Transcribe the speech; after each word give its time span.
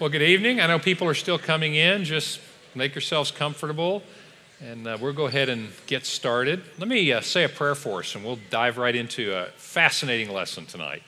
Well, 0.00 0.08
good 0.08 0.22
evening. 0.22 0.62
I 0.62 0.66
know 0.66 0.78
people 0.78 1.06
are 1.08 1.14
still 1.14 1.38
coming 1.38 1.74
in. 1.74 2.04
Just 2.06 2.40
make 2.74 2.94
yourselves 2.94 3.30
comfortable, 3.30 4.02
and 4.58 4.88
uh, 4.88 4.96
we'll 4.98 5.12
go 5.12 5.26
ahead 5.26 5.50
and 5.50 5.68
get 5.86 6.06
started. 6.06 6.62
Let 6.78 6.88
me 6.88 7.12
uh, 7.12 7.20
say 7.20 7.44
a 7.44 7.50
prayer 7.50 7.74
for 7.74 7.98
us, 7.98 8.14
and 8.14 8.24
we'll 8.24 8.38
dive 8.48 8.78
right 8.78 8.96
into 8.96 9.34
a 9.36 9.48
fascinating 9.56 10.32
lesson 10.32 10.64
tonight. 10.64 11.02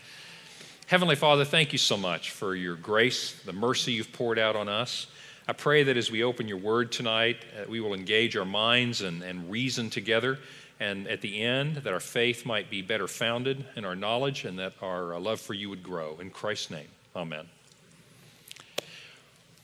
Heavenly 0.88 1.16
Father, 1.16 1.46
thank 1.46 1.72
you 1.72 1.78
so 1.78 1.96
much 1.96 2.32
for 2.32 2.54
your 2.54 2.76
grace, 2.76 3.32
the 3.46 3.54
mercy 3.54 3.92
you've 3.92 4.12
poured 4.12 4.38
out 4.38 4.56
on 4.56 4.68
us. 4.68 5.06
I 5.48 5.54
pray 5.54 5.84
that 5.84 5.96
as 5.96 6.10
we 6.10 6.22
open 6.22 6.46
your 6.46 6.58
word 6.58 6.92
tonight, 6.92 7.38
uh, 7.58 7.64
we 7.70 7.80
will 7.80 7.94
engage 7.94 8.36
our 8.36 8.44
minds 8.44 9.00
and, 9.00 9.22
and 9.22 9.50
reason 9.50 9.88
together. 9.88 10.38
And 10.80 11.08
at 11.08 11.22
the 11.22 11.40
end, 11.40 11.76
that 11.76 11.94
our 11.94 11.98
faith 11.98 12.44
might 12.44 12.68
be 12.68 12.82
better 12.82 13.08
founded 13.08 13.64
in 13.74 13.86
our 13.86 13.96
knowledge 13.96 14.44
and 14.44 14.58
that 14.58 14.74
our 14.82 15.14
uh, 15.14 15.18
love 15.18 15.40
for 15.40 15.54
you 15.54 15.70
would 15.70 15.82
grow. 15.82 16.18
In 16.20 16.28
Christ's 16.28 16.70
name, 16.70 16.88
amen. 17.16 17.48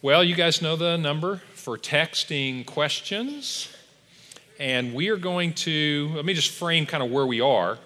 Well, 0.01 0.23
you 0.23 0.37
guys 0.37 0.63
know 0.63 0.77
the 0.77 0.97
number 0.97 1.39
for 1.55 1.77
texting 1.77 2.65
questions. 2.65 3.69
And 4.61 4.95
we 4.95 5.09
are 5.09 5.17
going 5.17 5.55
to, 5.55 6.13
let 6.15 6.25
me 6.25 6.35
just 6.35 6.53
frame 6.53 6.87
kind 6.87 7.03
of 7.03 7.11
where 7.11 7.27
we 7.27 7.41
are. 7.41 7.79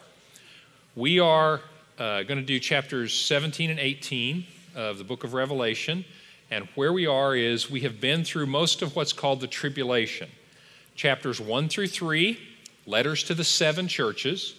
We 0.95 1.21
are 1.21 1.63
uh, 1.99 2.25
going 2.25 2.39
to 2.39 2.45
do 2.45 2.61
chapters 2.61 3.15
17 3.15 3.71
and 3.71 3.81
18 3.81 4.45
of 4.75 4.99
the 4.99 5.05
book 5.05 5.25
of 5.25 5.33
Revelation. 5.33 6.05
And 6.51 6.69
where 6.75 6.93
we 6.93 7.07
are 7.07 7.35
is 7.35 7.71
we 7.71 7.81
have 7.81 7.99
been 7.99 8.25
through 8.25 8.45
most 8.45 8.83
of 8.83 8.95
what's 8.95 9.15
called 9.15 9.41
the 9.41 9.47
tribulation. 9.47 10.29
Chapters 10.95 11.41
1 11.41 11.71
through 11.71 11.87
3, 11.87 12.39
letters 12.85 13.23
to 13.23 13.35
the 13.35 13.43
seven 13.43 13.89
churches. 13.89 14.57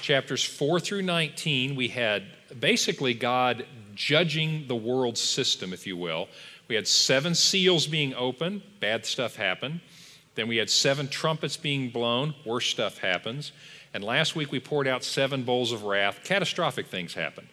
Chapters 0.00 0.42
4 0.42 0.80
through 0.80 1.02
19, 1.02 1.76
we 1.76 1.88
had 1.88 2.22
basically 2.58 3.12
God 3.12 3.66
judging 3.94 4.66
the 4.66 4.76
world 4.76 5.18
system, 5.18 5.74
if 5.74 5.86
you 5.86 5.94
will. 5.94 6.26
We 6.70 6.76
had 6.76 6.86
seven 6.86 7.34
seals 7.34 7.88
being 7.88 8.14
opened, 8.14 8.62
bad 8.78 9.04
stuff 9.04 9.34
happened. 9.34 9.80
Then 10.36 10.46
we 10.46 10.56
had 10.56 10.70
seven 10.70 11.08
trumpets 11.08 11.56
being 11.56 11.90
blown, 11.90 12.32
worse 12.46 12.68
stuff 12.68 12.98
happens. 12.98 13.50
And 13.92 14.04
last 14.04 14.36
week 14.36 14.52
we 14.52 14.60
poured 14.60 14.86
out 14.86 15.02
seven 15.02 15.42
bowls 15.42 15.72
of 15.72 15.82
wrath, 15.82 16.20
catastrophic 16.22 16.86
things 16.86 17.12
happen. 17.12 17.48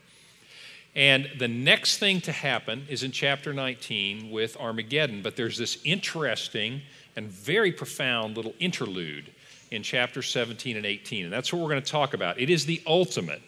And 0.96 1.32
the 1.40 1.48
next 1.48 1.98
thing 1.98 2.22
to 2.22 2.32
happen 2.32 2.86
is 2.88 3.02
in 3.02 3.12
chapter 3.12 3.56
19 3.56 4.30
with 4.30 4.56
Armageddon, 4.58 5.24
but 5.24 5.36
there's 5.36 5.58
this 5.58 5.80
interesting 5.84 6.84
and 7.16 7.28
very 7.28 7.72
profound 7.72 8.38
little 8.38 8.54
interlude 8.60 9.32
in 9.72 9.82
chapter 9.82 10.22
17 10.22 10.78
and 10.78 10.86
18. 10.86 11.24
And 11.24 11.34
that's 11.34 11.52
what 11.52 11.60
we're 11.60 11.70
going 11.70 11.82
to 11.82 11.92
talk 11.92 12.14
about. 12.14 12.40
It 12.40 12.52
is 12.52 12.68
the 12.68 12.84
ultimate 12.86 13.42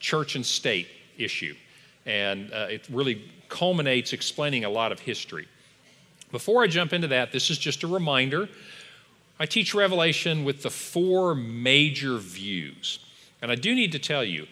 church 0.00 0.34
and 0.34 0.44
state 0.44 0.88
issue. 1.16 1.54
And 2.06 2.52
uh, 2.52 2.66
it 2.68 2.88
really 2.90 3.22
culminates 3.50 4.12
explaining 4.12 4.64
a 4.64 4.70
lot 4.70 4.92
of 4.92 5.00
history. 5.00 5.46
Before 6.32 6.62
I 6.62 6.68
jump 6.68 6.92
into 6.92 7.08
that, 7.08 7.32
this 7.32 7.50
is 7.50 7.58
just 7.58 7.82
a 7.82 7.86
reminder. 7.86 8.48
I 9.38 9.46
teach 9.46 9.74
Revelation 9.74 10.44
with 10.44 10.62
the 10.62 10.70
four 10.70 11.34
major 11.34 12.16
views. 12.18 13.00
And 13.42 13.50
I 13.50 13.56
do 13.56 13.74
need 13.74 13.92
to 13.92 13.98
tell 13.98 14.24
you, 14.24 14.46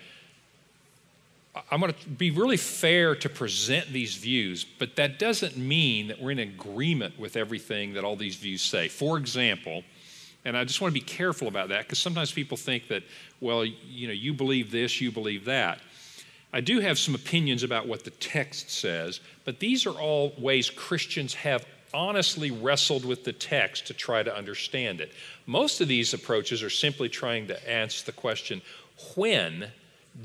I'm 1.71 1.81
going 1.81 1.93
to 1.93 2.09
be 2.09 2.31
really 2.31 2.57
fair 2.57 3.15
to 3.17 3.29
present 3.29 3.89
these 3.89 4.15
views, 4.15 4.65
but 4.65 4.97
that 4.97 5.19
doesn't 5.19 5.57
mean 5.57 6.09
that 6.09 6.21
we're 6.21 6.31
in 6.31 6.39
agreement 6.39 7.19
with 7.19 7.37
everything 7.37 7.95
that 7.95 8.05
all 8.05 8.17
these 8.17 8.37
views 8.37 8.62
say. 8.62 8.89
For 8.89 9.19
example, 9.19 9.83
and 10.45 10.57
I 10.57 10.65
just 10.65 10.81
want 10.81 10.95
to 10.95 11.01
be 11.01 11.05
careful 11.05 11.49
about 11.49 11.69
that 11.71 11.83
because 11.83 11.99
sometimes 11.99 12.33
people 12.33 12.57
think 12.57 12.89
that, 12.89 13.03
well, 13.41 13.65
you 13.65 14.07
know, 14.07 14.12
you 14.12 14.33
believe 14.33 14.71
this, 14.71 15.01
you 15.01 15.11
believe 15.11 15.45
that. 15.47 15.81
I 16.53 16.61
do 16.61 16.81
have 16.81 16.99
some 16.99 17.15
opinions 17.15 17.63
about 17.63 17.87
what 17.87 18.05
the 18.05 18.11
text 18.11 18.71
says, 18.71 19.21
but 19.45 19.61
these 19.61 19.87
are 19.87 19.99
all 19.99 20.33
ways 20.39 20.71
Christians 20.71 21.35
have 21.35 21.67
honestly 21.93 22.51
wrestled 22.51 23.05
with 23.05 23.25
the 23.25 23.33
text 23.33 23.87
to 23.87 23.95
try 23.95 24.23
to 24.23 24.35
understand 24.35 25.01
it. 25.01 25.13
Most 25.47 25.81
of 25.81 25.89
these 25.89 26.15
approaches 26.15 26.62
are 26.62 26.71
simply 26.71 27.09
trying 27.09 27.47
to 27.49 27.71
answer 27.71 28.05
the 28.05 28.12
question 28.12 28.62
when 29.15 29.71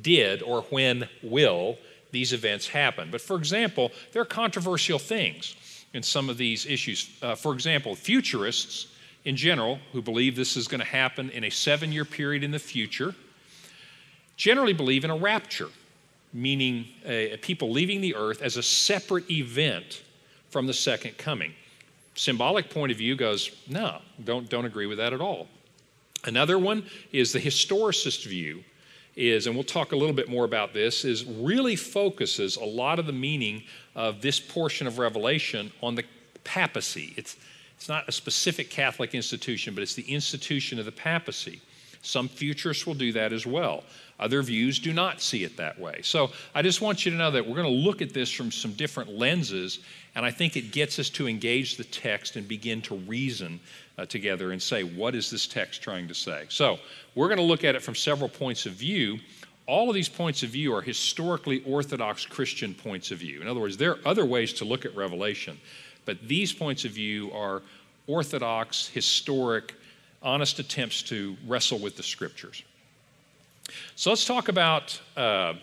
did 0.01 0.41
or 0.41 0.61
when 0.63 1.07
will 1.21 1.77
these 2.11 2.33
events 2.33 2.67
happen? 2.67 3.09
But 3.11 3.21
for 3.21 3.37
example, 3.37 3.91
there 4.11 4.21
are 4.21 4.25
controversial 4.25 4.99
things 4.99 5.55
in 5.93 6.03
some 6.03 6.29
of 6.29 6.37
these 6.37 6.65
issues. 6.65 7.09
Uh, 7.21 7.35
for 7.35 7.53
example, 7.53 7.95
futurists 7.95 8.87
in 9.25 9.35
general, 9.35 9.79
who 9.93 10.01
believe 10.01 10.35
this 10.35 10.57
is 10.57 10.67
going 10.67 10.79
to 10.79 10.85
happen 10.85 11.29
in 11.29 11.43
a 11.43 11.49
seven 11.49 11.91
year 11.91 12.05
period 12.05 12.43
in 12.43 12.51
the 12.51 12.59
future, 12.59 13.15
generally 14.35 14.73
believe 14.73 15.05
in 15.05 15.11
a 15.11 15.15
rapture 15.15 15.69
meaning 16.33 16.87
uh, 17.05 17.37
people 17.41 17.71
leaving 17.71 18.01
the 18.01 18.15
earth 18.15 18.41
as 18.41 18.57
a 18.57 18.63
separate 18.63 19.29
event 19.29 20.01
from 20.49 20.67
the 20.67 20.73
second 20.73 21.17
coming. 21.17 21.53
Symbolic 22.15 22.69
point 22.69 22.91
of 22.91 22.97
view 22.97 23.15
goes, 23.15 23.51
no, 23.67 23.99
don't, 24.23 24.49
don't 24.49 24.65
agree 24.65 24.85
with 24.85 24.97
that 24.97 25.13
at 25.13 25.21
all. 25.21 25.47
Another 26.25 26.57
one 26.57 26.85
is 27.11 27.33
the 27.33 27.39
historicist 27.39 28.25
view 28.25 28.63
is, 29.15 29.45
and 29.45 29.55
we'll 29.55 29.63
talk 29.63 29.91
a 29.91 29.95
little 29.95 30.15
bit 30.15 30.29
more 30.29 30.45
about 30.45 30.73
this, 30.73 31.05
is 31.05 31.25
really 31.25 31.75
focuses 31.75 32.55
a 32.55 32.63
lot 32.63 32.97
of 32.97 33.05
the 33.05 33.13
meaning 33.13 33.63
of 33.95 34.21
this 34.21 34.39
portion 34.39 34.87
of 34.87 34.97
Revelation 34.97 35.71
on 35.81 35.95
the 35.95 36.03
papacy. 36.43 37.13
It's, 37.15 37.35
it's 37.77 37.89
not 37.89 38.07
a 38.07 38.11
specific 38.11 38.69
Catholic 38.69 39.13
institution, 39.13 39.75
but 39.75 39.81
it's 39.81 39.95
the 39.95 40.03
institution 40.03 40.79
of 40.79 40.85
the 40.85 40.91
papacy. 40.91 41.61
Some 42.01 42.27
futurists 42.27 42.85
will 42.85 42.95
do 42.95 43.11
that 43.13 43.33
as 43.33 43.45
well. 43.45 43.83
Other 44.23 44.41
views 44.41 44.79
do 44.79 44.93
not 44.93 45.19
see 45.19 45.43
it 45.43 45.57
that 45.57 45.77
way. 45.77 45.99
So 46.01 46.31
I 46.55 46.61
just 46.61 46.79
want 46.79 47.05
you 47.05 47.11
to 47.11 47.17
know 47.17 47.29
that 47.31 47.45
we're 47.45 47.57
going 47.57 47.67
to 47.67 47.87
look 47.89 48.01
at 48.01 48.13
this 48.13 48.31
from 48.31 48.53
some 48.53 48.71
different 48.71 49.09
lenses, 49.09 49.79
and 50.15 50.25
I 50.25 50.31
think 50.31 50.55
it 50.55 50.71
gets 50.71 50.97
us 50.97 51.09
to 51.09 51.27
engage 51.27 51.75
the 51.75 51.83
text 51.83 52.37
and 52.37 52.47
begin 52.47 52.81
to 52.83 52.95
reason 52.95 53.59
uh, 53.97 54.05
together 54.05 54.53
and 54.53 54.61
say, 54.61 54.83
what 54.83 55.13
is 55.13 55.29
this 55.29 55.45
text 55.45 55.81
trying 55.81 56.07
to 56.07 56.13
say? 56.13 56.45
So 56.47 56.79
we're 57.15 57.27
going 57.27 57.37
to 57.37 57.43
look 57.43 57.65
at 57.65 57.75
it 57.75 57.81
from 57.81 57.95
several 57.95 58.29
points 58.29 58.65
of 58.65 58.71
view. 58.71 59.19
All 59.67 59.89
of 59.89 59.93
these 59.93 60.07
points 60.07 60.41
of 60.41 60.51
view 60.51 60.73
are 60.73 60.81
historically 60.81 61.61
orthodox 61.65 62.25
Christian 62.25 62.73
points 62.73 63.11
of 63.11 63.17
view. 63.17 63.41
In 63.41 63.49
other 63.49 63.59
words, 63.59 63.75
there 63.75 63.91
are 63.91 63.99
other 64.05 64.25
ways 64.25 64.53
to 64.53 64.65
look 64.65 64.85
at 64.85 64.95
Revelation, 64.95 65.59
but 66.05 66.17
these 66.29 66.53
points 66.53 66.85
of 66.85 66.91
view 66.91 67.29
are 67.33 67.61
orthodox, 68.07 68.87
historic, 68.87 69.73
honest 70.21 70.59
attempts 70.59 71.01
to 71.03 71.35
wrestle 71.45 71.79
with 71.79 71.97
the 71.97 72.03
scriptures. 72.03 72.63
So 73.95 74.09
let's 74.09 74.25
talk 74.25 74.47
about 74.49 74.99
uh, 75.15 75.53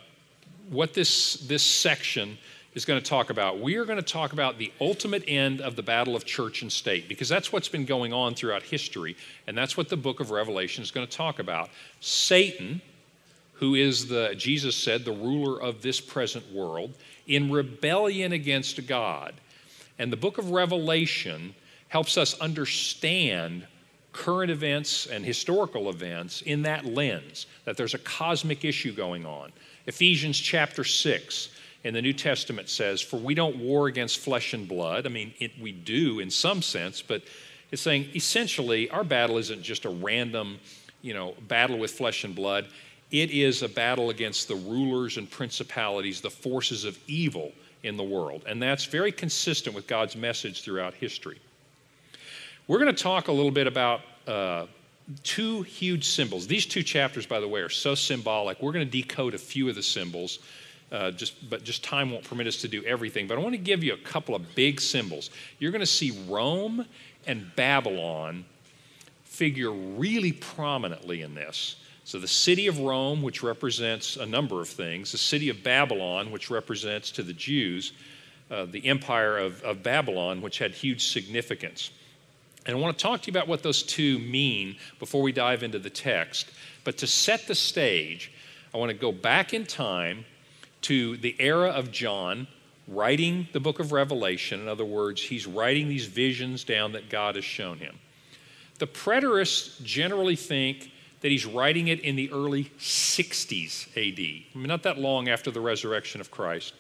what 0.69 0.95
this, 0.95 1.35
this 1.35 1.63
section 1.63 2.39
is 2.75 2.85
going 2.85 3.01
to 3.01 3.09
talk 3.09 3.31
about. 3.31 3.61
We 3.61 3.77
are 3.77 3.85
going 3.85 3.99
to 3.99 4.03
talk 4.03 4.33
about 4.33 4.59
the 4.59 4.73
ultimate 4.81 5.25
end 5.27 5.61
of 5.61 5.75
the 5.75 5.83
battle 5.83 6.15
of 6.15 6.25
church 6.25 6.63
and 6.63 6.71
state 6.71 7.09
because 7.09 7.29
that's 7.29 7.53
what's 7.53 7.69
been 7.69 7.85
going 7.85 8.13
on 8.13 8.35
throughout 8.35 8.63
history, 8.63 9.17
and 9.47 9.59
that's 9.59 9.77
what 9.77 9.89
the 9.89 9.97
book 9.97 10.21
of 10.21 10.31
Revelation 10.31 10.83
is 10.83 10.91
going 10.91 11.07
to 11.07 11.17
talk 11.17 11.39
about. 11.41 11.71
Satan, 12.01 12.81
who 13.55 13.75
is 13.75 14.07
the, 14.07 14.35
Jesus 14.37 14.77
said, 14.77 15.05
the 15.05 15.13
ruler 15.13 15.61
of 15.61 15.83
this 15.83 16.01
present 16.01 16.51
world, 16.53 16.95
in 17.27 17.51
rebellion 17.51 18.33
against 18.33 18.87
God. 18.87 19.35
And 19.99 20.13
the 20.13 20.17
book 20.17 20.39
of 20.39 20.51
Revelation 20.51 21.55
helps 21.89 22.17
us 22.17 22.39
understand 22.41 23.67
current 24.13 24.51
events 24.51 25.07
and 25.07 25.25
historical 25.25 25.89
events 25.91 26.43
in 26.43 26.63
that 26.63 26.85
lens, 26.85 27.47
that 27.65 27.77
there's 27.77 27.95
a 27.95 27.99
cosmic 27.99 28.65
issue 28.65 28.93
going 28.93 29.25
on. 29.25 29.53
Ephesians 29.87 30.39
chapter 30.39 30.85
6 30.85 31.49
in 31.85 31.95
the 31.95 32.03
New 32.03 32.13
Testament 32.13 32.69
says, 32.69 33.01
For 33.01 33.17
we 33.17 33.35
don't 33.35 33.57
war 33.57 33.87
against 33.87 34.19
flesh 34.19 34.53
and 34.53 34.69
blood. 34.69 35.07
I 35.07 35.11
mean, 35.11 35.33
it, 35.39 35.53
we 35.61 35.73
do 35.73 36.21
in 36.21 36.31
some 36.31 36.63
sense, 36.63 37.03
but 37.03 37.23
it's 37.71 37.83
saying 37.83 38.09
essentially 38.15 38.91
our 38.91 39.05
battle 39.05 39.39
isn't 39.39 39.63
just 39.63 39.85
a 39.85 39.91
random, 39.91 40.59
you 41.03 41.15
know, 41.15 41.35
battle 41.49 41.79
with 41.79 41.93
flesh 41.93 42.25
and 42.25 42.35
blood. 42.35 42.67
It 43.11 43.31
is 43.31 43.63
a 43.63 43.69
battle 43.69 44.11
against 44.11 44.49
the 44.49 44.55
rulers 44.55 45.17
and 45.17 45.31
principalities, 45.31 46.21
the 46.21 46.31
forces 46.31 46.85
of 46.85 46.99
evil 47.07 47.53
in 47.83 47.97
the 47.97 48.05
world. 48.05 48.43
And 48.47 48.63
that's 48.63 48.85
very 48.85 49.13
consistent 49.13 49.75
with 49.75 49.87
God's 49.87 50.17
message 50.17 50.63
throughout 50.63 50.95
history. 50.95 51.41
We're 52.67 52.79
going 52.79 52.95
to 52.95 53.03
talk 53.03 53.29
a 53.29 53.33
little 53.33 53.51
bit 53.51 53.67
about 53.67 54.01
uh, 54.27 54.67
two 55.23 55.63
huge 55.63 56.07
symbols. 56.07 56.47
These 56.47 56.67
two 56.67 56.83
chapters, 56.83 57.27
by 57.27 57.41
the 57.41 57.49
way, 57.49 57.61
are 57.61 57.69
so 57.69 57.95
symbolic. 57.95 58.63
We're 58.63 58.73
going 58.73 58.87
to 58.87 58.91
decode 58.91 59.35
a 59.35 59.39
few 59.39 59.69
of 59.69 59.75
the 59.75 59.83
symbols, 59.83 60.39
uh, 60.93 61.11
just, 61.11 61.49
but 61.51 61.65
just 61.65 61.83
time 61.83 62.11
won't 62.11 62.25
permit 62.25 62.47
us 62.47 62.57
to 62.59 62.69
do 62.69 62.85
everything. 62.85 63.27
But 63.27 63.39
I 63.39 63.41
want 63.41 63.55
to 63.55 63.61
give 63.61 63.83
you 63.83 63.95
a 63.95 63.99
couple 63.99 64.35
of 64.35 64.55
big 64.55 64.81
symbols. 64.81 65.31
You're 65.59 65.73
going 65.73 65.81
to 65.81 65.87
see 65.87 66.13
Rome 66.29 66.87
and 67.27 67.51
Babylon 67.57 68.45
figure 69.25 69.73
really 69.73 70.33
prominently 70.33 71.23
in 71.23 71.35
this. 71.35 71.77
So, 72.05 72.19
the 72.19 72.29
city 72.29 72.67
of 72.67 72.81
Rome, 72.81 73.23
which 73.23 73.43
represents 73.43 74.17
a 74.17 74.27
number 74.27 74.61
of 74.61 74.69
things, 74.69 75.13
the 75.13 75.19
city 75.19 75.49
of 75.49 75.63
Babylon, 75.63 76.33
which 76.33 76.51
represents 76.51 77.13
to 77.13 77.23
the 77.23 77.33
Jews 77.33 77.93
uh, 78.51 78.65
the 78.65 78.85
empire 78.87 79.39
of, 79.39 79.63
of 79.63 79.83
Babylon, 79.83 80.43
which 80.43 80.59
had 80.59 80.73
huge 80.73 81.07
significance. 81.07 81.93
And 82.67 82.77
I 82.77 82.81
want 82.81 82.97
to 82.97 83.03
talk 83.03 83.23
to 83.23 83.27
you 83.27 83.33
about 83.33 83.49
what 83.49 83.63
those 83.63 83.83
two 83.83 84.19
mean 84.19 84.77
before 84.99 85.23
we 85.23 85.33
dive 85.33 85.63
into 85.63 85.79
the 85.79 85.91
text. 85.91 86.51
But 86.85 86.99
to 86.99 87.07
set 87.07 87.47
the 87.47 87.55
stage, 87.55 88.33
I 88.75 88.79
want 88.79 88.91
to 88.91 88.97
go 88.97 89.13
back 89.13 89.55
in 89.55 89.65
time 89.65 90.25
to 90.83 91.17
the 91.17 91.35
era 91.39 91.71
of 91.71 91.91
John 91.91 92.47
writing 92.87 93.49
the 93.53 93.61
book 93.61 93.79
of 93.79 93.93
Revelation. 93.93 94.61
In 94.61 94.69
other 94.69 94.85
words, 94.85 95.23
he's 95.23 95.47
writing 95.47 95.89
these 95.89 96.07
visions 96.07 96.65
down 96.65 96.93
that 96.93 97.09
God 97.09 97.37
has 97.37 97.45
shown 97.45 97.79
him. 97.79 97.99
The 98.79 98.87
preterists 98.87 99.83
generally 99.83 100.37
think 100.37 100.91
that 101.21 101.31
he's 101.31 101.47
writing 101.47 101.89
it 101.89 102.01
in 102.01 102.17
the 102.17 102.33
early 102.33 102.65
60s 102.79 103.89
AD, 103.91 104.19
I 104.19 104.59
mean, 104.59 104.69
not 104.69 104.83
that 104.85 104.99
long 104.99 105.29
after 105.29 105.51
the 105.51 105.61
resurrection 105.61 106.21
of 106.21 106.31
Christ. 106.31 106.75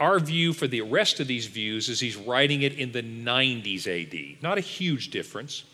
Our 0.00 0.18
view 0.18 0.52
for 0.52 0.66
the 0.66 0.82
rest 0.82 1.20
of 1.20 1.26
these 1.26 1.46
views 1.46 1.88
is 1.88 2.00
he's 2.00 2.16
writing 2.16 2.62
it 2.62 2.74
in 2.74 2.92
the 2.92 3.02
90s 3.02 3.86
AD. 3.86 4.42
Not 4.42 4.58
a 4.58 4.62
huge 4.62 5.10
difference. 5.10 5.64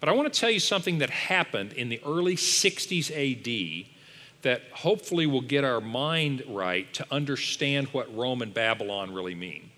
But 0.00 0.08
I 0.08 0.12
want 0.12 0.32
to 0.32 0.40
tell 0.40 0.50
you 0.50 0.60
something 0.60 0.98
that 0.98 1.10
happened 1.10 1.72
in 1.72 1.88
the 1.88 2.00
early 2.04 2.36
60s 2.36 3.10
AD 3.10 3.86
that 4.42 4.62
hopefully 4.72 5.26
will 5.26 5.40
get 5.40 5.64
our 5.64 5.80
mind 5.80 6.44
right 6.48 6.92
to 6.94 7.06
understand 7.10 7.88
what 7.88 8.14
Rome 8.14 8.40
and 8.40 8.54
Babylon 8.54 9.12
really 9.12 9.34
mean. 9.34 9.70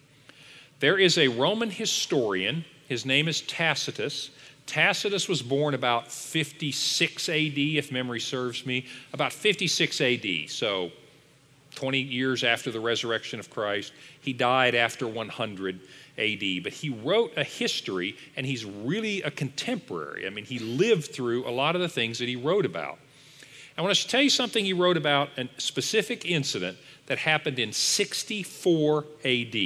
There 0.80 0.98
is 0.98 1.18
a 1.18 1.28
Roman 1.28 1.70
historian, 1.70 2.64
his 2.88 3.06
name 3.06 3.28
is 3.28 3.40
Tacitus. 3.42 4.30
Tacitus 4.66 5.28
was 5.28 5.42
born 5.42 5.74
about 5.74 6.12
56 6.12 7.28
AD, 7.28 7.58
if 7.58 7.90
memory 7.90 8.20
serves 8.20 8.64
me, 8.64 8.86
about 9.12 9.32
56 9.32 10.00
AD, 10.00 10.26
so 10.48 10.92
20 11.74 12.00
years 12.00 12.44
after 12.44 12.70
the 12.70 12.80
resurrection 12.80 13.40
of 13.40 13.50
Christ. 13.50 13.92
He 14.20 14.32
died 14.32 14.74
after 14.74 15.06
100 15.06 15.80
AD, 16.18 16.62
but 16.62 16.72
he 16.72 16.90
wrote 16.90 17.32
a 17.36 17.44
history 17.44 18.16
and 18.36 18.44
he's 18.44 18.64
really 18.64 19.22
a 19.22 19.30
contemporary. 19.30 20.26
I 20.26 20.30
mean, 20.30 20.44
he 20.44 20.58
lived 20.58 21.12
through 21.12 21.48
a 21.48 21.50
lot 21.50 21.74
of 21.74 21.80
the 21.80 21.88
things 21.88 22.18
that 22.18 22.28
he 22.28 22.36
wrote 22.36 22.66
about. 22.66 22.98
I 23.78 23.82
want 23.82 23.96
to 23.96 24.08
tell 24.08 24.20
you 24.20 24.30
something 24.30 24.64
he 24.64 24.72
wrote 24.72 24.96
about 24.96 25.30
a 25.38 25.48
specific 25.56 26.26
incident 26.26 26.76
that 27.06 27.18
happened 27.18 27.58
in 27.58 27.72
64 27.72 29.04
AD. 29.24 29.56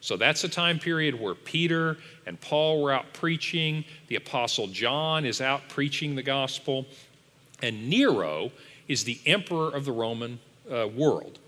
So 0.00 0.16
that's 0.16 0.42
a 0.42 0.48
time 0.48 0.80
period 0.80 1.20
where 1.20 1.36
Peter 1.36 1.98
and 2.26 2.40
Paul 2.40 2.82
were 2.82 2.90
out 2.90 3.12
preaching, 3.12 3.84
the 4.08 4.16
Apostle 4.16 4.66
John 4.66 5.24
is 5.24 5.40
out 5.40 5.68
preaching 5.68 6.16
the 6.16 6.22
gospel, 6.24 6.86
and 7.62 7.88
Nero 7.88 8.50
is 8.88 9.04
the 9.04 9.20
emperor 9.24 9.68
of 9.68 9.84
the 9.84 9.92
Roman 9.92 10.40
uh, 10.70 10.88
world. 10.88 11.38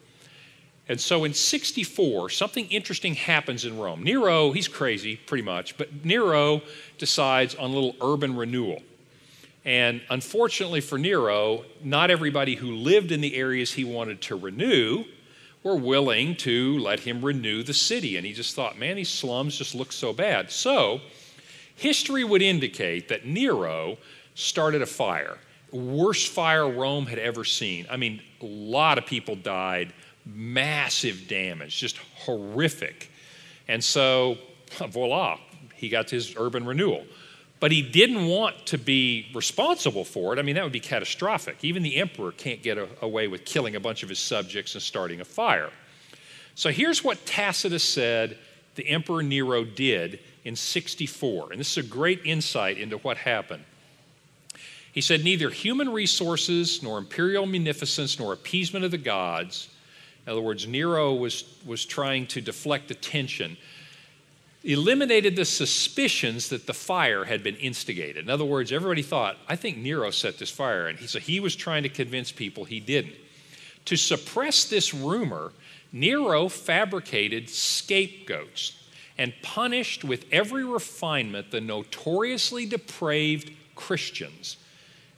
And 0.88 1.00
so 1.00 1.24
in 1.24 1.32
64, 1.32 2.30
something 2.30 2.66
interesting 2.66 3.14
happens 3.14 3.64
in 3.64 3.78
Rome. 3.78 4.02
Nero, 4.02 4.52
he's 4.52 4.68
crazy 4.68 5.16
pretty 5.16 5.42
much, 5.42 5.78
but 5.78 6.04
Nero 6.04 6.60
decides 6.98 7.54
on 7.54 7.70
a 7.70 7.74
little 7.74 7.96
urban 8.02 8.36
renewal. 8.36 8.82
And 9.64 10.02
unfortunately 10.10 10.82
for 10.82 10.98
Nero, 10.98 11.64
not 11.82 12.10
everybody 12.10 12.54
who 12.54 12.72
lived 12.72 13.12
in 13.12 13.22
the 13.22 13.34
areas 13.34 13.72
he 13.72 13.84
wanted 13.84 14.20
to 14.22 14.36
renew 14.36 15.04
were 15.62 15.76
willing 15.76 16.36
to 16.36 16.78
let 16.78 17.00
him 17.00 17.24
renew 17.24 17.62
the 17.62 17.72
city. 17.72 18.18
And 18.18 18.26
he 18.26 18.34
just 18.34 18.54
thought, 18.54 18.78
man, 18.78 18.96
these 18.96 19.08
slums 19.08 19.56
just 19.56 19.74
look 19.74 19.90
so 19.90 20.12
bad. 20.12 20.50
So 20.50 21.00
history 21.74 22.24
would 22.24 22.42
indicate 22.42 23.08
that 23.08 23.24
Nero 23.24 23.96
started 24.34 24.82
a 24.82 24.86
fire. 24.86 25.38
Worst 25.74 26.28
fire 26.28 26.70
Rome 26.70 27.06
had 27.06 27.18
ever 27.18 27.44
seen. 27.44 27.86
I 27.90 27.96
mean, 27.96 28.22
a 28.40 28.46
lot 28.46 28.96
of 28.96 29.06
people 29.06 29.34
died 29.34 29.92
massive 30.24 31.26
damage, 31.28 31.76
just 31.76 31.98
horrific. 32.14 33.10
And 33.66 33.82
so, 33.82 34.38
voila, 34.88 35.38
he 35.74 35.88
got 35.88 36.08
his 36.10 36.34
urban 36.36 36.64
renewal. 36.64 37.04
But 37.58 37.72
he 37.72 37.82
didn't 37.82 38.26
want 38.26 38.66
to 38.66 38.78
be 38.78 39.30
responsible 39.34 40.04
for 40.04 40.32
it. 40.32 40.38
I 40.38 40.42
mean, 40.42 40.54
that 40.54 40.64
would 40.64 40.72
be 40.72 40.80
catastrophic. 40.80 41.64
Even 41.64 41.82
the 41.82 41.96
emperor 41.96 42.32
can't 42.32 42.62
get 42.62 42.78
a, 42.78 42.88
away 43.02 43.26
with 43.26 43.44
killing 43.44 43.74
a 43.74 43.80
bunch 43.80 44.02
of 44.02 44.08
his 44.08 44.18
subjects 44.18 44.74
and 44.74 44.82
starting 44.82 45.20
a 45.20 45.24
fire. 45.24 45.70
So 46.54 46.70
here's 46.70 47.02
what 47.02 47.24
Tacitus 47.26 47.82
said 47.82 48.38
the 48.76 48.86
Emperor 48.88 49.22
Nero 49.22 49.64
did 49.64 50.20
in 50.44 50.54
64. 50.54 51.52
And 51.52 51.60
this 51.60 51.76
is 51.76 51.84
a 51.84 51.88
great 51.88 52.20
insight 52.24 52.78
into 52.78 52.98
what 52.98 53.16
happened. 53.16 53.64
He 54.94 55.02
said, 55.02 55.22
Neither 55.22 55.50
human 55.50 55.90
resources, 55.90 56.82
nor 56.82 56.96
imperial 56.96 57.44
munificence, 57.44 58.18
nor 58.18 58.32
appeasement 58.32 58.86
of 58.86 58.90
the 58.90 58.98
gods 58.98 59.68
in 60.26 60.32
other 60.32 60.40
words, 60.40 60.66
Nero 60.66 61.12
was, 61.12 61.44
was 61.66 61.84
trying 61.84 62.26
to 62.28 62.40
deflect 62.40 62.90
attention, 62.90 63.56
eliminated 64.62 65.36
the 65.36 65.44
suspicions 65.44 66.48
that 66.48 66.66
the 66.66 66.72
fire 66.72 67.24
had 67.24 67.42
been 67.42 67.56
instigated. 67.56 68.24
In 68.24 68.30
other 68.30 68.44
words, 68.44 68.72
everybody 68.72 69.02
thought, 69.02 69.36
I 69.48 69.56
think 69.56 69.76
Nero 69.76 70.10
set 70.10 70.38
this 70.38 70.50
fire. 70.50 70.86
And 70.86 70.98
he, 70.98 71.06
so 71.06 71.18
he 71.18 71.40
was 71.40 71.54
trying 71.54 71.82
to 71.82 71.90
convince 71.90 72.32
people 72.32 72.64
he 72.64 72.80
didn't. 72.80 73.14
To 73.86 73.96
suppress 73.96 74.64
this 74.64 74.94
rumor, 74.94 75.52
Nero 75.92 76.48
fabricated 76.48 77.50
scapegoats 77.50 78.80
and 79.18 79.34
punished 79.42 80.04
with 80.04 80.24
every 80.32 80.64
refinement 80.64 81.50
the 81.50 81.60
notoriously 81.60 82.64
depraved 82.64 83.52
Christians. 83.74 84.56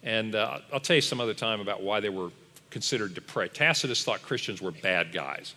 And 0.07 0.37
uh, 0.37 0.61
I'll 0.73 0.81
tell 0.81 0.97
you 0.97 1.03
some 1.03 1.21
other 1.21 1.35
time 1.35 1.61
about 1.61 1.83
why 1.83 2.01
they 2.01 2.09
were 2.09 2.31
considered 2.71 3.13
depraved. 3.13 3.57
Tacitus 3.57 4.05
thought 4.05 4.23
Christians 4.23 4.63
were 4.63 4.71
bad 4.71 5.13
guys. 5.13 5.55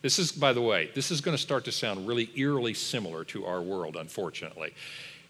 This 0.00 0.18
is, 0.18 0.32
by 0.32 0.52
the 0.52 0.62
way, 0.62 0.90
this 0.94 1.10
is 1.12 1.20
going 1.20 1.36
to 1.36 1.42
start 1.42 1.64
to 1.66 1.72
sound 1.72 2.08
really 2.08 2.30
eerily 2.34 2.74
similar 2.74 3.22
to 3.26 3.44
our 3.44 3.60
world, 3.60 3.96
unfortunately. 3.96 4.74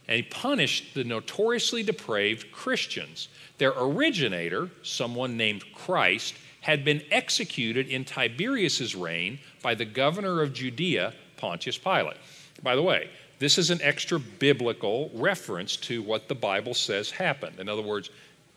And 0.09 0.17
he 0.17 0.23
punished 0.23 0.95
the 0.95 1.05
notoriously 1.05 1.83
depraved 1.83 2.53
Christians. 2.53 3.29
Their 3.59 3.73
originator, 3.77 4.71
someone 4.83 5.37
named 5.37 5.65
Christ, 5.75 6.35
had 6.61 6.85
been 6.85 7.03
executed 7.11 7.89
in 7.89 8.05
Tiberius's 8.05 8.95
reign 8.95 9.41
by 9.63 9.75
the 9.75 9.85
governor 9.85 10.41
of 10.41 10.55
Judea, 10.55 11.13
Pontius 11.37 11.77
Pilate. 11.77 12.17
By 12.63 12.77
the 12.77 12.83
way, 12.83 13.11
this 13.41 13.59
is 13.59 13.71
an 13.71 13.81
extra 13.83 14.21
biblical 14.21 15.11
reference 15.15 15.77
to 15.79 16.01
what 16.03 16.29
the 16.29 16.35
Bible 16.35 16.75
says 16.75 17.11
happened. 17.11 17.59
In 17.59 17.69
other 17.69 17.83
words, 17.83 18.11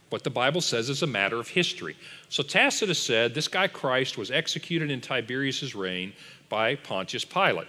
what 0.10 0.24
the 0.24 0.30
Bible 0.30 0.62
says 0.62 0.90
is 0.90 1.02
a 1.02 1.08
matter 1.08 1.40
of 1.40 1.48
history. 1.48 1.96
So 2.30 2.44
Tacitus 2.44 3.00
said 3.00 3.34
this 3.34 3.48
guy 3.48 3.68
Christ 3.68 4.18
was 4.18 4.32
executed 4.32 4.92
in 4.92 5.02
Tiberius's 5.02 5.76
reign 5.76 6.14
by 6.50 6.76
Pontius 6.76 7.26
Pilate. 7.26 7.68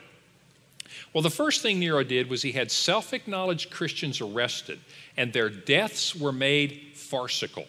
Well, 1.12 1.23
the 1.23 1.31
first 1.31 1.62
thing 1.62 1.79
Nero 1.79 2.05
did 2.05 2.29
was 2.29 2.43
he 2.43 2.53
had 2.53 2.71
self 2.71 3.12
acknowledged 3.12 3.71
Christians 3.71 4.21
arrested, 4.21 4.79
and 5.17 5.33
their 5.33 5.49
deaths 5.49 6.15
were 6.15 6.33
made 6.33 6.93
farcical. 6.94 7.67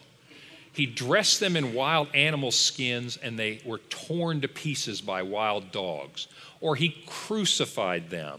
He 0.72 0.86
dressed 0.86 1.40
them 1.40 1.56
in 1.56 1.74
wild 1.74 2.08
animal 2.14 2.52
skins, 2.52 3.16
and 3.16 3.38
they 3.38 3.60
were 3.64 3.78
torn 3.88 4.42
to 4.42 4.48
pieces 4.48 5.00
by 5.00 5.22
wild 5.22 5.72
dogs. 5.72 6.28
Or 6.60 6.76
he 6.76 7.02
crucified 7.06 8.10
them. 8.10 8.38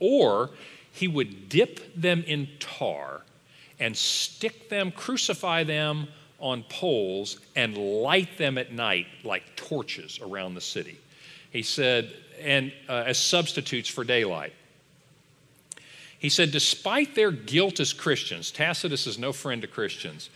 Or 0.00 0.50
he 0.92 1.06
would 1.06 1.50
dip 1.50 1.94
them 1.94 2.24
in 2.26 2.48
tar 2.58 3.22
and 3.78 3.96
stick 3.96 4.68
them, 4.68 4.90
crucify 4.90 5.64
them 5.64 6.08
on 6.38 6.64
poles, 6.68 7.38
and 7.54 7.76
light 7.76 8.36
them 8.38 8.58
at 8.58 8.72
night 8.72 9.06
like 9.24 9.56
torches 9.56 10.18
around 10.22 10.54
the 10.54 10.60
city. 10.60 10.98
He 11.50 11.62
said, 11.62 12.12
and 12.40 12.72
uh, 12.88 13.04
as 13.06 13.18
substitutes 13.18 13.88
for 13.88 14.04
daylight. 14.04 14.52
He 16.18 16.28
said, 16.28 16.50
despite 16.50 17.14
their 17.14 17.30
guilt 17.30 17.80
as 17.80 17.92
Christians, 17.92 18.50
Tacitus 18.50 19.06
is 19.06 19.18
no 19.18 19.32
friend 19.32 19.62
to 19.62 19.68
Christians, 19.68 20.30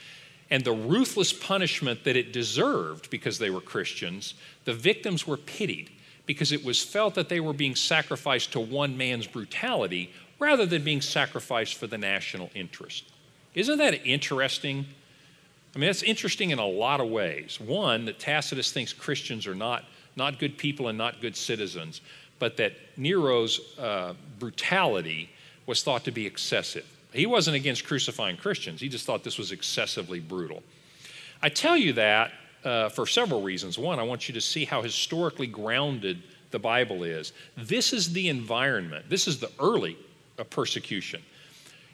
and 0.51 0.65
the 0.65 0.73
ruthless 0.73 1.33
punishment 1.33 2.05
that 2.05 2.17
it 2.17 2.33
deserved 2.33 3.11
because 3.11 3.39
they 3.39 3.51
were 3.51 3.61
Christians, 3.61 4.35
the 4.65 4.75
victims 4.75 5.27
were 5.27 5.37
pitied 5.37 5.91
because 6.27 6.53
it 6.53 6.65
was 6.65 6.83
felt 6.83 7.15
that 7.15 7.29
they 7.29 7.41
were 7.41 7.53
being 7.53 7.75
sacrificed 7.75 8.53
to 8.53 8.61
one 8.61 8.97
man's 8.97 9.27
brutality 9.27 10.13
rather 10.39 10.67
than 10.67 10.83
being 10.83 11.01
sacrificed 11.01 11.75
for 11.75 11.87
the 11.87 11.99
national 11.99 12.51
interest. 12.55 13.05
Isn't 13.55 13.79
that 13.79 14.07
interesting? 14.07 14.87
I 15.75 15.79
mean, 15.79 15.89
that's 15.89 16.03
interesting 16.03 16.51
in 16.51 16.59
a 16.59 16.67
lot 16.67 17.01
of 17.01 17.09
ways. 17.09 17.61
One, 17.61 18.05
that 18.07 18.19
Tacitus 18.19 18.73
thinks 18.73 18.93
Christians 18.93 19.47
are 19.47 19.55
not, 19.55 19.85
not 20.17 20.39
good 20.39 20.59
people 20.59 20.89
and 20.89 20.99
not 20.99 21.21
good 21.21 21.37
citizens, 21.37 22.01
but 22.39 22.57
that 22.57 22.73
Nero's 22.97 23.79
uh, 23.79 24.15
brutality 24.39 25.31
was 25.67 25.83
thought 25.83 26.05
to 26.05 26.11
be 26.11 26.27
excessive. 26.27 26.87
He 27.13 27.27
wasn't 27.27 27.57
against 27.57 27.85
crucifying 27.85 28.37
Christians, 28.37 28.81
he 28.81 28.89
just 28.89 29.07
thought 29.07 29.25
this 29.25 29.39
was 29.39 29.53
excessively 29.53 30.21
brutal. 30.21 30.63
I 31.43 31.49
tell 31.49 31.77
you 31.77 31.95
that 31.95 32.33
uh, 32.65 32.89
for 32.91 33.07
several 33.07 33.43
reasons. 33.43 33.79
One, 33.79 33.99
I 33.99 34.03
want 34.03 34.29
you 34.29 34.35
to 34.35 34.41
see 34.41 34.65
how 34.65 34.83
historically 34.83 35.47
grounded 35.47 36.23
the 36.51 36.59
Bible 36.59 37.05
is. 37.05 37.33
This 37.57 37.93
is 37.93 38.13
the 38.13 38.29
environment, 38.29 39.07
this 39.09 39.27
is 39.27 39.41
the 39.41 39.51
early 39.59 39.97
uh, 40.39 40.45
persecution. 40.45 41.23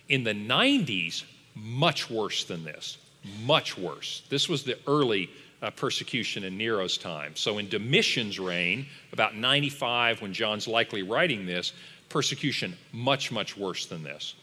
In 0.09 0.25
the 0.25 0.35
90s, 0.35 1.25
much 1.57 2.09
worse 2.11 2.45
than 2.45 2.63
this, 2.63 2.99
much 3.43 3.77
worse. 3.77 4.23
This 4.29 4.49
was 4.49 4.63
the 4.63 4.79
early 4.87 5.31
uh, 5.63 5.71
persecution 5.71 6.45
in 6.45 6.57
Nero's 6.57 6.99
time. 6.99 7.35
So 7.35 7.59
in 7.59 7.69
Domitian's 7.69 8.39
reign, 8.39 8.87
about 9.13 9.35
95, 9.35 10.23
when 10.23 10.33
John's 10.33 10.69
likely 10.69 11.03
writing 11.03 11.47
this, 11.47 11.73
persecution 12.09 12.77
much, 12.93 13.33
much 13.33 13.57
worse 13.57 13.87
than 13.87 14.05
this. 14.05 14.35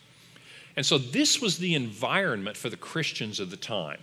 And 0.76 0.86
so 0.86 0.98
this 0.98 1.40
was 1.40 1.60
the 1.60 1.76
environment 1.76 2.58
for 2.58 2.70
the 2.70 2.78
Christians 2.78 3.40
of 3.40 3.52
the 3.52 3.58
time. 3.58 4.00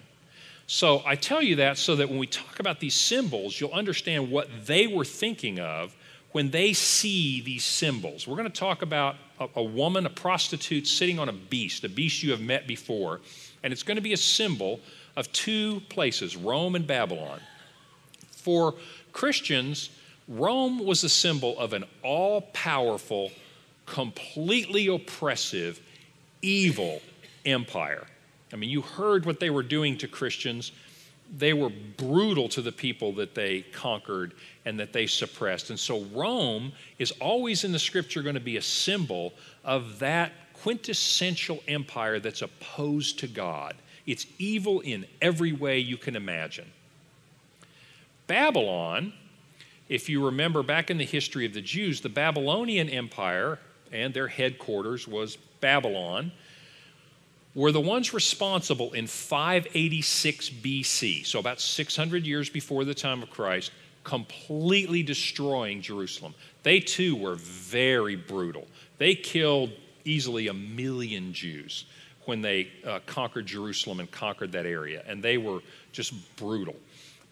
So 0.68 1.02
I 1.04 1.16
tell 1.16 1.42
you 1.42 1.56
that 1.56 1.78
so 1.78 1.96
that 1.96 2.08
when 2.08 2.18
we 2.18 2.28
talk 2.28 2.60
about 2.60 2.78
these 2.78 2.94
symbols, 2.94 3.60
you'll 3.60 3.72
understand 3.72 4.30
what 4.30 4.48
they 4.66 4.86
were 4.86 5.04
thinking 5.04 5.58
of 5.58 5.96
when 6.32 6.50
they 6.50 6.72
see 6.72 7.40
these 7.40 7.64
symbols, 7.64 8.26
we're 8.26 8.36
going 8.36 8.50
to 8.50 8.58
talk 8.58 8.82
about 8.82 9.16
a, 9.38 9.48
a, 9.56 9.62
woman, 9.62 10.06
a 10.06 10.10
prostitute, 10.10 10.86
sitting 10.86 11.18
on 11.18 11.28
a 11.28 11.32
beast, 11.32 11.84
a 11.84 11.88
beast 11.88 12.22
you 12.22 12.30
have 12.30 12.40
met 12.40 12.66
before, 12.66 13.20
and 13.62 13.72
it's 13.72 13.82
going 13.82 13.96
to 13.96 14.02
be 14.02 14.12
a 14.12 14.18
symbol 14.18 14.80
of 15.16 15.30
two 15.32 15.80
places, 15.88 16.36
Rome 16.36 16.76
and 16.76 16.86
Babylon. 16.86 17.40
For 18.30 18.74
Christians, 19.12 19.90
Rome 20.28 20.78
was 20.78 21.02
a 21.02 21.08
symbol 21.08 21.58
of 21.58 21.72
an 21.72 21.84
all 22.02 22.42
powerful, 22.52 23.32
completely 23.86 24.86
oppressive, 24.86 25.80
evil 26.42 27.02
empire. 27.44 28.06
I 28.52 28.56
mean, 28.56 28.70
you 28.70 28.82
heard 28.82 29.26
what 29.26 29.40
they 29.40 29.50
were 29.50 29.62
doing 29.62 29.98
to 29.98 30.08
Christians. 30.08 30.72
They 31.36 31.52
were 31.52 31.70
brutal 31.70 32.48
to 32.50 32.62
the 32.62 32.72
people 32.72 33.12
that 33.14 33.34
they 33.34 33.62
conquered 33.72 34.34
and 34.64 34.78
that 34.78 34.92
they 34.92 35.06
suppressed. 35.06 35.70
And 35.70 35.78
so, 35.78 36.02
Rome 36.12 36.72
is 36.98 37.12
always 37.12 37.64
in 37.64 37.72
the 37.72 37.78
scripture 37.78 38.22
going 38.22 38.34
to 38.34 38.40
be 38.40 38.56
a 38.56 38.62
symbol 38.62 39.32
of 39.64 39.98
that 40.00 40.32
quintessential 40.54 41.62
empire 41.66 42.20
that's 42.20 42.42
opposed 42.42 43.18
to 43.20 43.26
God. 43.26 43.74
It's 44.06 44.26
evil 44.38 44.80
in 44.80 45.06
every 45.22 45.52
way 45.52 45.78
you 45.78 45.96
can 45.96 46.16
imagine. 46.16 46.70
Babylon, 48.26 49.12
if 49.88 50.08
you 50.08 50.24
remember 50.24 50.62
back 50.62 50.90
in 50.90 50.98
the 50.98 51.04
history 51.04 51.46
of 51.46 51.54
the 51.54 51.60
Jews, 51.60 52.00
the 52.00 52.08
Babylonian 52.08 52.88
Empire 52.88 53.58
and 53.90 54.14
their 54.14 54.28
headquarters 54.28 55.08
was 55.08 55.36
Babylon, 55.60 56.32
were 57.54 57.72
the 57.72 57.80
ones 57.80 58.14
responsible 58.14 58.92
in 58.92 59.06
586 59.06 60.50
BC, 60.50 61.26
so 61.26 61.38
about 61.40 61.60
600 61.60 62.24
years 62.24 62.48
before 62.48 62.84
the 62.84 62.94
time 62.94 63.22
of 63.22 63.30
Christ, 63.30 63.72
completely 64.04 65.02
destroying 65.02 65.82
Jerusalem. 65.82 66.34
They 66.62 66.80
too 66.80 67.16
were 67.16 67.36
very 67.36 68.16
brutal. 68.16 68.66
They 68.98 69.14
killed 69.14 69.72
easily 70.04 70.48
a 70.48 70.54
million 70.54 71.32
Jews 71.32 71.84
when 72.24 72.42
they 72.42 72.68
uh, 72.86 73.00
conquered 73.06 73.46
Jerusalem 73.46 74.00
and 74.00 74.10
conquered 74.10 74.52
that 74.52 74.66
area, 74.66 75.02
and 75.06 75.22
they 75.22 75.38
were 75.38 75.60
just 75.92 76.12
brutal. 76.36 76.76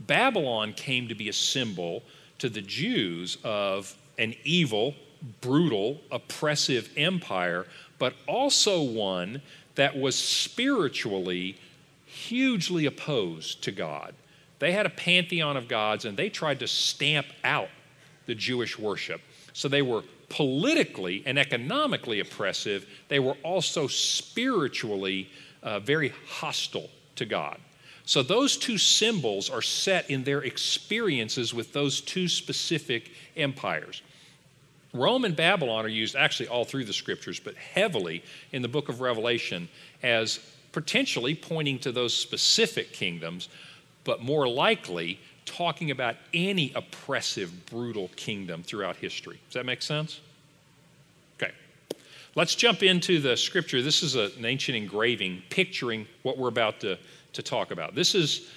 Babylon 0.01 0.73
came 0.73 1.09
to 1.09 1.15
be 1.15 1.29
a 1.29 1.33
symbol 1.33 2.03
to 2.39 2.49
the 2.49 2.63
Jews 2.63 3.39
of 3.45 3.95
an 4.19 4.35
evil, 4.45 4.95
brutal, 5.41 6.01
oppressive 6.11 6.91
empire, 6.97 7.67
but 7.99 8.15
also 8.27 8.83
one 8.83 9.43
that 9.75 9.97
was 9.97 10.17
spiritually 10.17 11.57
hugely 12.05 12.87
opposed 12.87 13.63
to 13.63 13.73
God. 13.73 14.15
They 14.59 14.73
had 14.73 14.87
a 14.87 14.91
pantheon 14.91 15.57
of 15.57 15.69
gods 15.69 16.05
and 16.05 16.17
they 16.17 16.29
tried 16.29 16.61
to 16.61 16.67
stamp 16.67 17.27
out 17.45 17.69
the 18.27 18.35
Jewish 18.35 18.79
worship. 18.79 19.21
So 19.53 19.69
they 19.69 19.83
were 19.83 20.03
politically 20.29 21.23
and 21.27 21.38
economically 21.38 22.21
oppressive, 22.21 22.87
they 23.09 23.19
were 23.19 23.37
also 23.43 23.87
spiritually 23.87 25.31
uh, 25.62 25.81
very 25.81 26.12
hostile 26.27 26.91
to 27.17 27.25
God. 27.25 27.59
So 28.05 28.23
those 28.23 28.57
two 28.57 28.79
symbols 28.79 29.50
are 29.50 29.62
set 29.62 30.11
in 30.11 30.25
their 30.25 30.43
experiences 30.43 31.53
with 31.53 31.73
those 31.73 32.00
two 32.00 32.29
specific 32.29 33.11
empires. 33.37 34.03
Rome 34.95 35.25
and 35.25 35.37
Babylon 35.37 35.85
are 35.85 35.91
used 35.91 36.17
actually 36.17 36.49
all 36.49 36.65
through 36.65 36.85
the 36.85 36.93
scriptures, 36.93 37.38
but 37.38 37.55
heavily 37.55 38.23
in 38.53 38.62
the 38.62 38.69
book 38.69 38.88
of 38.88 39.03
Revelation 39.03 39.69
as 40.03 40.41
potentially 40.73 41.35
pointing 41.35 41.79
to 41.81 41.93
those 41.93 42.15
specific 42.15 42.93
kingdoms, 42.93 43.49
but 44.09 44.23
more 44.23 44.49
likely 44.49 45.21
talking 45.45 45.91
about 45.91 46.17
any 46.33 46.73
oppressive, 46.75 47.67
brutal 47.67 48.09
kingdom 48.17 48.62
throughout 48.62 48.97
history. 48.97 49.38
Does 49.49 49.53
that 49.53 49.67
make 49.67 49.83
sense? 49.83 50.21
Okay. 51.37 51.53
Let's 52.35 52.55
jump 52.55 52.83
into 52.83 53.21
the 53.21 53.37
scripture. 53.37 53.83
This 53.83 54.03
is 54.03 54.15
an 54.15 54.47
ancient 54.47 54.79
engraving 54.79 55.43
picturing 55.50 56.07
what 56.23 56.38
we're 56.38 56.49
about 56.49 56.81
to, 56.81 56.99
to 57.35 57.43
talk 57.43 57.71
about. 57.71 57.95
This 57.95 58.15
is 58.15 58.49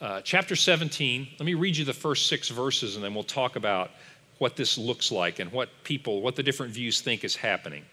uh, 0.00 0.22
chapter 0.22 0.56
17. 0.56 1.28
Let 1.38 1.44
me 1.44 1.52
read 1.52 1.76
you 1.76 1.84
the 1.84 1.92
first 1.92 2.26
six 2.26 2.48
verses 2.48 2.96
and 2.96 3.04
then 3.04 3.12
we'll 3.12 3.24
talk 3.24 3.56
about 3.56 3.90
what 4.38 4.56
this 4.56 4.78
looks 4.78 5.12
like 5.12 5.38
and 5.38 5.52
what 5.52 5.68
people, 5.84 6.22
what 6.22 6.34
the 6.34 6.42
different 6.42 6.72
views 6.72 7.02
think 7.02 7.24
is 7.24 7.36
happening. 7.36 7.84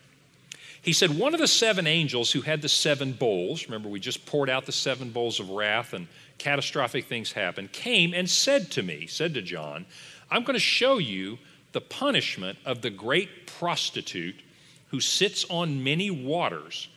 He 0.81 0.93
said, 0.93 1.17
One 1.17 1.33
of 1.33 1.39
the 1.39 1.47
seven 1.47 1.87
angels 1.87 2.31
who 2.31 2.41
had 2.41 2.61
the 2.61 2.69
seven 2.69 3.13
bowls, 3.13 3.65
remember 3.65 3.89
we 3.89 3.99
just 3.99 4.25
poured 4.25 4.49
out 4.49 4.65
the 4.65 4.71
seven 4.71 5.11
bowls 5.11 5.39
of 5.39 5.49
wrath 5.49 5.93
and 5.93 6.07
catastrophic 6.41 7.05
things 7.05 7.31
happened, 7.33 7.71
came 7.71 8.13
and 8.13 8.27
said 8.27 8.71
to 8.71 8.81
me, 8.81 9.05
said 9.05 9.35
to 9.35 9.41
John, 9.43 9.85
I'm 10.31 10.43
going 10.43 10.55
to 10.55 10.59
show 10.59 10.97
you 10.97 11.37
the 11.71 11.81
punishment 11.81 12.57
of 12.65 12.81
the 12.81 12.89
great 12.89 13.45
prostitute 13.45 14.41
who 14.87 14.99
sits 14.99 15.45
on 15.49 15.83
many 15.83 16.09
waters. 16.09 16.87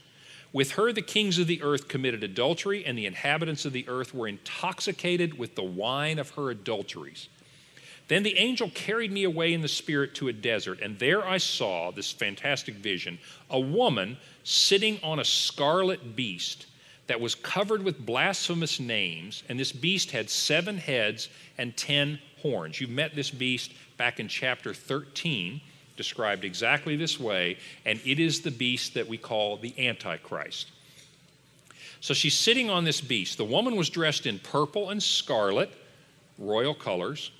With 0.54 0.72
her, 0.72 0.92
the 0.92 1.02
kings 1.02 1.38
of 1.38 1.46
the 1.46 1.62
earth 1.62 1.88
committed 1.88 2.24
adultery, 2.24 2.86
and 2.86 2.96
the 2.96 3.06
inhabitants 3.06 3.66
of 3.66 3.74
the 3.74 3.86
earth 3.86 4.14
were 4.14 4.28
intoxicated 4.28 5.38
with 5.38 5.56
the 5.56 5.62
wine 5.62 6.18
of 6.18 6.30
her 6.30 6.50
adulteries. 6.50 7.28
Then 8.08 8.22
the 8.22 8.38
angel 8.38 8.70
carried 8.70 9.12
me 9.12 9.24
away 9.24 9.52
in 9.52 9.60
the 9.60 9.68
spirit 9.68 10.14
to 10.16 10.28
a 10.28 10.32
desert, 10.32 10.80
and 10.80 10.98
there 10.98 11.26
I 11.26 11.36
saw 11.36 11.90
this 11.90 12.12
fantastic 12.12 12.76
vision 12.76 13.18
a 13.50 13.60
woman 13.60 14.16
sitting 14.42 14.98
on 15.02 15.18
a 15.18 15.24
scarlet 15.24 16.16
beast 16.16 16.66
that 17.06 17.20
was 17.20 17.34
covered 17.34 17.82
with 17.82 18.04
blasphemous 18.04 18.80
names, 18.80 19.42
and 19.48 19.58
this 19.58 19.72
beast 19.72 20.10
had 20.10 20.30
seven 20.30 20.78
heads 20.78 21.28
and 21.58 21.76
ten 21.76 22.18
horns. 22.40 22.80
You 22.80 22.88
met 22.88 23.14
this 23.14 23.30
beast 23.30 23.72
back 23.96 24.20
in 24.20 24.28
chapter 24.28 24.74
13, 24.74 25.60
described 25.96 26.44
exactly 26.44 26.96
this 26.96 27.20
way, 27.20 27.58
and 27.84 28.00
it 28.04 28.18
is 28.18 28.40
the 28.40 28.50
beast 28.50 28.94
that 28.94 29.06
we 29.06 29.18
call 29.18 29.56
the 29.56 29.74
Antichrist. 29.78 30.70
So 32.00 32.12
she's 32.12 32.36
sitting 32.36 32.68
on 32.68 32.84
this 32.84 33.00
beast. 33.00 33.38
The 33.38 33.44
woman 33.44 33.76
was 33.76 33.88
dressed 33.88 34.26
in 34.26 34.38
purple 34.38 34.90
and 34.90 35.02
scarlet, 35.02 35.70
royal 36.38 36.74
colors 36.74 37.30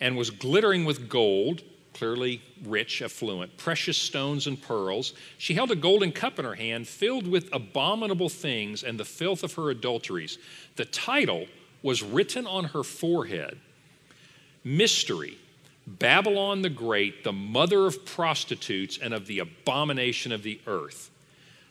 and 0.00 0.16
was 0.16 0.30
glittering 0.30 0.84
with 0.84 1.08
gold, 1.08 1.62
clearly 1.94 2.42
rich, 2.64 3.00
affluent, 3.00 3.56
precious 3.56 3.96
stones 3.96 4.46
and 4.46 4.60
pearls. 4.60 5.14
She 5.38 5.54
held 5.54 5.70
a 5.70 5.76
golden 5.76 6.12
cup 6.12 6.38
in 6.38 6.44
her 6.44 6.54
hand 6.54 6.86
filled 6.86 7.26
with 7.26 7.48
abominable 7.52 8.28
things 8.28 8.82
and 8.82 9.00
the 9.00 9.04
filth 9.04 9.42
of 9.42 9.54
her 9.54 9.70
adulteries. 9.70 10.38
The 10.76 10.84
title 10.84 11.46
was 11.82 12.02
written 12.02 12.46
on 12.46 12.64
her 12.64 12.82
forehead 12.82 13.58
Mystery, 14.64 15.38
Babylon 15.86 16.62
the 16.62 16.70
Great, 16.70 17.24
the 17.24 17.32
mother 17.32 17.86
of 17.86 18.04
prostitutes 18.04 18.98
and 18.98 19.14
of 19.14 19.26
the 19.26 19.38
abomination 19.38 20.32
of 20.32 20.42
the 20.42 20.60
earth. 20.66 21.10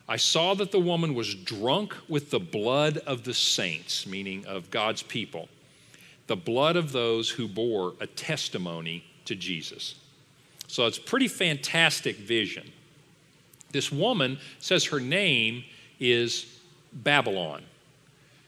I 0.07 0.17
saw 0.17 0.53
that 0.55 0.71
the 0.71 0.79
woman 0.79 1.13
was 1.13 1.33
drunk 1.33 1.95
with 2.07 2.29
the 2.29 2.39
blood 2.39 2.97
of 2.99 3.23
the 3.23 3.33
saints, 3.33 4.05
meaning 4.05 4.45
of 4.45 4.69
God's 4.69 5.03
people 5.03 5.49
the 6.27 6.35
blood 6.35 6.75
of 6.75 6.91
those 6.91 7.29
who 7.29 7.47
bore 7.47 7.93
a 7.99 8.07
testimony 8.07 9.03
to 9.25 9.35
Jesus. 9.35 9.95
So 10.73 10.87
it's 10.87 10.97
pretty 10.97 11.27
fantastic 11.27 12.15
vision. 12.15 12.67
This 13.71 13.91
woman 13.91 14.39
says 14.57 14.85
her 14.85 14.99
name 14.99 15.65
is 15.99 16.47
Babylon. 16.91 17.61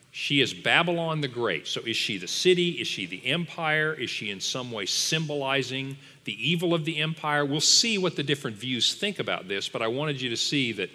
She 0.10 0.42
is 0.42 0.52
Babylon 0.52 1.22
the 1.22 1.28
Great. 1.28 1.68
So 1.68 1.82
is 1.82 1.96
she 1.96 2.18
the 2.18 2.28
city? 2.28 2.82
Is 2.82 2.88
she 2.88 3.06
the 3.06 3.24
empire? 3.28 3.94
Is 3.94 4.10
she 4.10 4.32
in 4.32 4.40
some 4.40 4.72
way 4.72 4.88
symbolizing 4.88 5.98
the 6.24 6.34
evil 6.50 6.74
of 6.74 6.84
the 6.84 6.98
empire? 6.98 7.46
We'll 7.46 7.62
see 7.62 8.00
what 8.00 8.16
the 8.16 8.24
different 8.24 8.58
views 8.58 8.96
think 8.96 9.20
about 9.20 9.48
this, 9.48 9.70
but 9.70 9.84
I 9.84 9.88
wanted 9.88 10.20
you 10.20 10.32
to 10.32 10.38
see 10.38 10.72
that, 10.72 10.90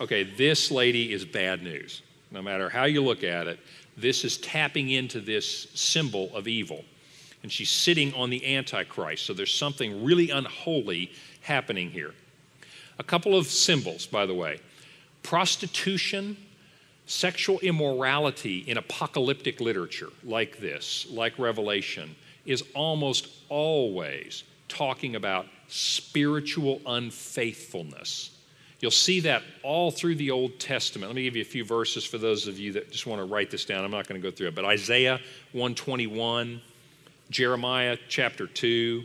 okay, 0.00 0.22
this 0.22 0.70
lady 0.70 1.12
is 1.12 1.26
bad 1.26 1.62
news. 1.62 2.00
No 2.30 2.40
matter 2.40 2.70
how 2.70 2.84
you 2.84 3.02
look 3.02 3.22
at 3.22 3.46
it, 3.48 3.60
this 3.98 4.24
is 4.24 4.38
tapping 4.38 4.88
into 4.88 5.20
this 5.20 5.66
symbol 5.74 6.34
of 6.34 6.48
evil. 6.48 6.86
And 7.42 7.50
she's 7.50 7.70
sitting 7.70 8.12
on 8.14 8.30
the 8.30 8.56
Antichrist. 8.56 9.24
So 9.24 9.32
there's 9.32 9.54
something 9.54 10.04
really 10.04 10.30
unholy 10.30 11.12
happening 11.42 11.90
here. 11.90 12.14
A 12.98 13.02
couple 13.02 13.34
of 13.36 13.46
symbols, 13.46 14.06
by 14.06 14.26
the 14.26 14.34
way 14.34 14.60
prostitution, 15.22 16.36
sexual 17.06 17.58
immorality 17.60 18.58
in 18.60 18.78
apocalyptic 18.78 19.60
literature 19.60 20.08
like 20.24 20.58
this, 20.58 21.06
like 21.10 21.38
Revelation, 21.38 22.14
is 22.46 22.64
almost 22.74 23.28
always 23.48 24.44
talking 24.68 25.16
about 25.16 25.46
spiritual 25.68 26.80
unfaithfulness. 26.86 28.30
You'll 28.80 28.90
see 28.90 29.20
that 29.20 29.42
all 29.62 29.90
through 29.90 30.14
the 30.14 30.30
Old 30.30 30.58
Testament. 30.58 31.10
Let 31.10 31.16
me 31.16 31.24
give 31.24 31.36
you 31.36 31.42
a 31.42 31.44
few 31.44 31.64
verses 31.64 32.04
for 32.04 32.16
those 32.16 32.46
of 32.46 32.58
you 32.58 32.72
that 32.72 32.90
just 32.90 33.06
want 33.06 33.20
to 33.20 33.26
write 33.26 33.50
this 33.50 33.66
down. 33.66 33.84
I'm 33.84 33.90
not 33.90 34.08
going 34.08 34.20
to 34.20 34.26
go 34.26 34.34
through 34.34 34.48
it, 34.48 34.54
but 34.54 34.64
Isaiah 34.64 35.20
121, 35.52 36.62
Jeremiah 37.30 37.96
chapter 38.08 38.46
2. 38.46 39.04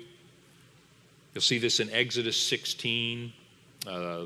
You'll 1.33 1.41
see 1.41 1.59
this 1.59 1.79
in 1.79 1.91
Exodus 1.91 2.39
16, 2.39 3.31
uh, 3.87 4.25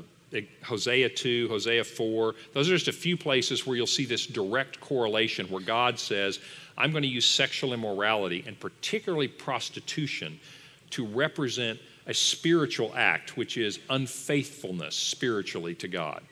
Hosea 0.62 1.08
2, 1.10 1.48
Hosea 1.48 1.84
4. 1.84 2.34
Those 2.54 2.70
are 2.70 2.74
just 2.74 2.88
a 2.88 2.92
few 2.92 3.16
places 3.16 3.66
where 3.66 3.76
you'll 3.76 3.86
see 3.86 4.06
this 4.06 4.26
direct 4.26 4.80
correlation 4.80 5.46
where 5.48 5.62
God 5.62 5.98
says, 5.98 6.38
I'm 6.78 6.92
going 6.92 7.02
to 7.02 7.08
use 7.08 7.26
sexual 7.26 7.74
immorality 7.74 8.44
and 8.46 8.58
particularly 8.58 9.28
prostitution 9.28 10.40
to 10.90 11.06
represent 11.06 11.78
a 12.06 12.14
spiritual 12.14 12.92
act, 12.96 13.36
which 13.36 13.56
is 13.56 13.80
unfaithfulness 13.90 14.96
spiritually 14.96 15.74
to 15.74 15.88
God. 15.88 16.22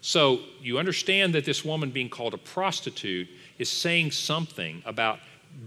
So 0.00 0.40
you 0.60 0.78
understand 0.78 1.34
that 1.34 1.44
this 1.44 1.64
woman 1.64 1.90
being 1.90 2.08
called 2.08 2.34
a 2.34 2.38
prostitute 2.38 3.28
is 3.58 3.68
saying 3.68 4.12
something 4.12 4.82
about 4.86 5.18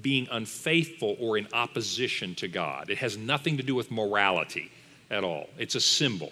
being 0.01 0.27
unfaithful 0.31 1.15
or 1.19 1.37
in 1.37 1.47
opposition 1.53 2.35
to 2.35 2.47
God. 2.47 2.89
It 2.89 2.97
has 2.99 3.17
nothing 3.17 3.57
to 3.57 3.63
do 3.63 3.75
with 3.75 3.91
morality 3.91 4.71
at 5.09 5.23
all, 5.23 5.49
it's 5.57 5.75
a 5.75 5.81
symbol. 5.81 6.31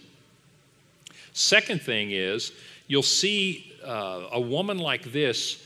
Second 1.31 1.81
thing 1.81 2.11
is, 2.11 2.51
you'll 2.87 3.03
see 3.03 3.73
uh, 3.85 4.27
a 4.31 4.39
woman 4.39 4.77
like 4.77 5.11
this 5.11 5.61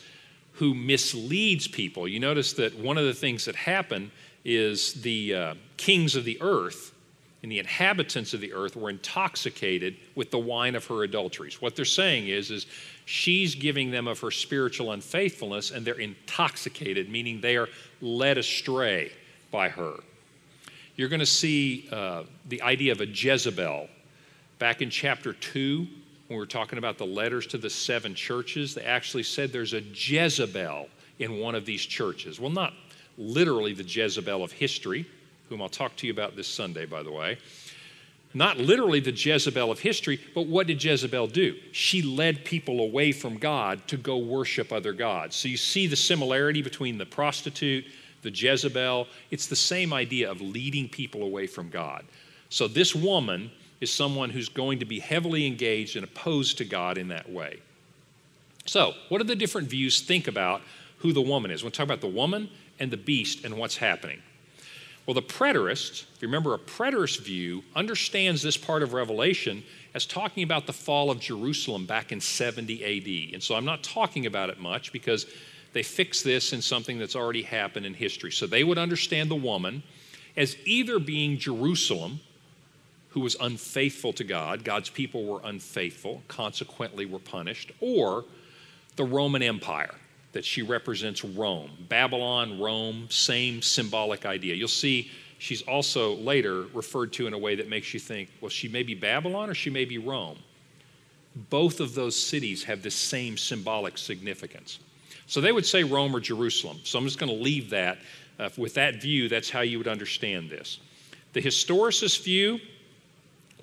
who 0.53 0.73
misleads 0.73 1.67
people. 1.67 2.07
You 2.07 2.19
notice 2.19 2.53
that 2.53 2.77
one 2.77 2.97
of 2.97 3.05
the 3.05 3.13
things 3.13 3.45
that 3.45 3.55
happen 3.55 4.11
is 4.43 4.93
the 4.95 5.33
uh, 5.33 5.53
kings 5.77 6.15
of 6.15 6.25
the 6.25 6.37
earth 6.41 6.93
and 7.41 7.51
the 7.51 7.59
inhabitants 7.59 8.33
of 8.33 8.41
the 8.41 8.51
earth 8.53 8.75
were 8.75 8.89
intoxicated 8.89 9.95
with 10.15 10.31
the 10.31 10.39
wine 10.39 10.75
of 10.75 10.85
her 10.87 11.03
adulteries. 11.03 11.61
What 11.61 11.75
they're 11.75 11.85
saying 11.85 12.27
is, 12.27 12.51
is 12.51 12.65
she's 13.09 13.55
giving 13.55 13.89
them 13.89 14.07
of 14.07 14.19
her 14.19 14.29
spiritual 14.29 14.91
unfaithfulness, 14.91 15.71
and 15.71 15.83
they're 15.83 15.99
intoxicated, 15.99 17.09
meaning 17.09 17.41
they 17.41 17.57
are 17.57 17.67
led 18.01 18.37
astray 18.37 19.11
by 19.49 19.67
her. 19.67 19.95
You're 20.95 21.09
going 21.09 21.19
to 21.19 21.25
see 21.25 21.89
uh, 21.91 22.23
the 22.49 22.61
idea 22.61 22.91
of 22.91 23.01
a 23.01 23.07
Jezebel. 23.07 23.89
Back 24.59 24.83
in 24.83 24.91
chapter 24.91 25.33
2, 25.33 25.77
when 25.79 25.89
we 26.29 26.35
were 26.35 26.45
talking 26.45 26.77
about 26.77 26.99
the 26.99 27.05
letters 27.05 27.47
to 27.47 27.57
the 27.57 27.69
seven 27.69 28.13
churches, 28.13 28.75
they 28.75 28.83
actually 28.83 29.23
said 29.23 29.51
there's 29.51 29.73
a 29.73 29.81
Jezebel 29.81 30.87
in 31.17 31.39
one 31.39 31.55
of 31.55 31.65
these 31.65 31.81
churches. 31.81 32.39
Well, 32.39 32.51
not 32.51 32.73
literally 33.17 33.73
the 33.73 33.83
Jezebel 33.83 34.43
of 34.43 34.51
history, 34.51 35.07
whom 35.49 35.63
I'll 35.63 35.69
talk 35.69 35.95
to 35.95 36.05
you 36.05 36.13
about 36.13 36.35
this 36.35 36.47
Sunday, 36.47 36.85
by 36.85 37.01
the 37.01 37.11
way. 37.11 37.39
Not 38.33 38.57
literally 38.57 38.99
the 38.99 39.11
Jezebel 39.11 39.71
of 39.71 39.79
history, 39.79 40.19
but 40.35 40.45
what 40.45 40.67
did 40.67 40.83
Jezebel 40.83 41.27
do? 41.27 41.55
She 41.71 42.03
led 42.03 42.45
people 42.45 42.79
away 42.79 43.11
from 43.11 43.37
God 43.37 43.87
to 43.87 43.97
go 43.97 44.17
worship 44.17 44.71
other 44.71 44.93
gods. 44.93 45.35
So 45.35 45.47
you 45.47 45.57
see 45.57 45.87
the 45.87 45.95
similarity 45.95 46.61
between 46.61 46.99
the 46.99 47.07
prostitute, 47.07 47.85
the 48.21 48.29
Jezebel. 48.29 49.07
It's 49.31 49.47
the 49.47 49.55
same 49.55 49.93
idea 49.93 50.29
of 50.29 50.41
leading 50.41 50.87
people 50.89 51.23
away 51.23 51.47
from 51.47 51.69
God. 51.69 52.05
So 52.49 52.67
this 52.67 52.93
woman 52.93 53.49
is 53.81 53.91
someone 53.91 54.29
who's 54.29 54.49
going 54.49 54.79
to 54.79 54.85
be 54.85 54.99
heavily 54.99 55.47
engaged 55.47 55.95
and 55.95 56.03
opposed 56.03 56.57
to 56.59 56.65
God 56.65 56.97
in 56.97 57.07
that 57.07 57.31
way. 57.31 57.59
So, 58.65 58.93
what 59.07 59.19
do 59.19 59.23
the 59.23 59.35
different 59.35 59.67
views 59.67 60.01
think 60.01 60.27
about 60.27 60.61
who 60.99 61.13
the 61.13 61.21
woman 61.21 61.49
is? 61.49 61.63
We'll 61.63 61.71
talk 61.71 61.85
about 61.85 62.01
the 62.01 62.07
woman 62.07 62.49
and 62.79 62.91
the 62.91 62.97
beast 62.97 63.45
and 63.45 63.57
what's 63.57 63.77
happening. 63.77 64.21
Well, 65.09 65.15
the 65.15 65.23
preterist, 65.23 66.03
if 66.03 66.21
you 66.21 66.27
remember, 66.27 66.53
a 66.53 66.59
preterist 66.59 67.21
view 67.21 67.63
understands 67.75 68.43
this 68.43 68.57
part 68.57 68.83
of 68.83 68.93
Revelation 68.93 69.63
as 69.95 70.05
talking 70.05 70.43
about 70.43 70.67
the 70.67 70.71
fall 70.71 71.09
of 71.09 71.19
Jerusalem 71.19 71.87
back 71.87 72.11
in 72.11 72.21
70 72.21 72.83
AD. 72.83 73.33
And 73.33 73.41
so 73.41 73.55
I'm 73.55 73.65
not 73.65 73.81
talking 73.81 74.27
about 74.27 74.51
it 74.51 74.59
much 74.59 74.93
because 74.93 75.25
they 75.73 75.81
fix 75.81 76.21
this 76.21 76.53
in 76.53 76.61
something 76.61 76.99
that's 76.99 77.15
already 77.15 77.41
happened 77.41 77.87
in 77.87 77.95
history. 77.95 78.31
So 78.31 78.45
they 78.45 78.63
would 78.63 78.77
understand 78.77 79.31
the 79.31 79.35
woman 79.35 79.81
as 80.37 80.55
either 80.63 80.99
being 80.99 81.39
Jerusalem, 81.39 82.19
who 83.09 83.21
was 83.21 83.35
unfaithful 83.41 84.13
to 84.13 84.23
God, 84.23 84.63
God's 84.63 84.91
people 84.91 85.25
were 85.25 85.41
unfaithful, 85.43 86.21
consequently 86.27 87.07
were 87.07 87.17
punished, 87.17 87.71
or 87.79 88.25
the 88.95 89.05
Roman 89.05 89.41
Empire 89.41 89.95
that 90.31 90.45
she 90.45 90.61
represents 90.61 91.23
Rome. 91.23 91.71
Babylon, 91.89 92.59
Rome, 92.59 93.07
same 93.09 93.61
symbolic 93.61 94.25
idea. 94.25 94.55
You'll 94.55 94.67
see 94.67 95.09
she's 95.39 95.61
also 95.63 96.15
later 96.15 96.63
referred 96.73 97.13
to 97.13 97.27
in 97.27 97.33
a 97.33 97.37
way 97.37 97.55
that 97.55 97.69
makes 97.69 97.93
you 97.93 97.99
think, 97.99 98.29
well, 98.41 98.49
she 98.49 98.67
may 98.67 98.83
be 98.83 98.93
Babylon 98.93 99.49
or 99.49 99.55
she 99.55 99.69
may 99.69 99.85
be 99.85 99.97
Rome. 99.97 100.37
Both 101.49 101.79
of 101.79 101.95
those 101.95 102.15
cities 102.15 102.63
have 102.63 102.81
the 102.83 102.91
same 102.91 103.37
symbolic 103.37 103.97
significance. 103.97 104.79
So 105.25 105.41
they 105.41 105.51
would 105.51 105.65
say 105.65 105.83
Rome 105.83 106.15
or 106.15 106.19
Jerusalem. 106.19 106.79
So 106.83 106.97
I'm 106.97 107.05
just 107.05 107.19
going 107.19 107.35
to 107.35 107.43
leave 107.43 107.69
that. 107.69 107.99
Uh, 108.39 108.49
with 108.57 108.73
that 108.75 109.01
view, 109.01 109.27
that's 109.29 109.49
how 109.49 109.61
you 109.61 109.77
would 109.77 109.87
understand 109.87 110.49
this. 110.49 110.79
The 111.33 111.41
historicist 111.41 112.23
view, 112.23 112.59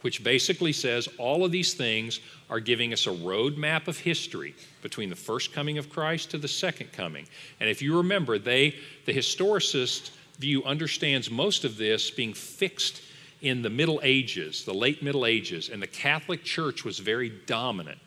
which 0.03 0.23
basically 0.23 0.73
says 0.73 1.09
all 1.19 1.45
of 1.45 1.53
these 1.53 1.75
things 1.75 2.21
are 2.49 2.61
giving 2.61 2.93
us 2.93 3.07
a 3.07 3.11
roadmap 3.11 3.89
of 3.89 3.99
history 3.99 4.55
between 4.83 5.11
the 5.11 5.17
first 5.17 5.53
coming 5.53 5.79
of 5.79 5.91
Christ 5.91 6.31
to 6.31 6.39
the 6.39 6.49
second 6.49 6.93
coming. 6.93 7.27
And 7.61 7.69
if 7.69 7.83
you 7.83 7.97
remember, 7.97 8.39
they, 8.39 8.77
the 9.05 9.13
historicist 9.13 10.11
view 10.39 10.63
understands 10.65 11.31
most 11.31 11.65
of 11.65 11.77
this 11.77 12.11
being 12.11 12.35
fixed 12.35 13.03
in 13.43 13.63
the 13.63 13.71
Middle 13.71 14.01
Ages, 14.03 14.65
the 14.65 14.75
late 14.75 15.03
Middle 15.03 15.27
Ages, 15.27 15.69
and 15.69 15.83
the 15.83 15.87
Catholic 15.87 16.45
Church 16.45 16.85
was 16.85 16.99
very 16.99 17.31
dominant. 17.47 17.99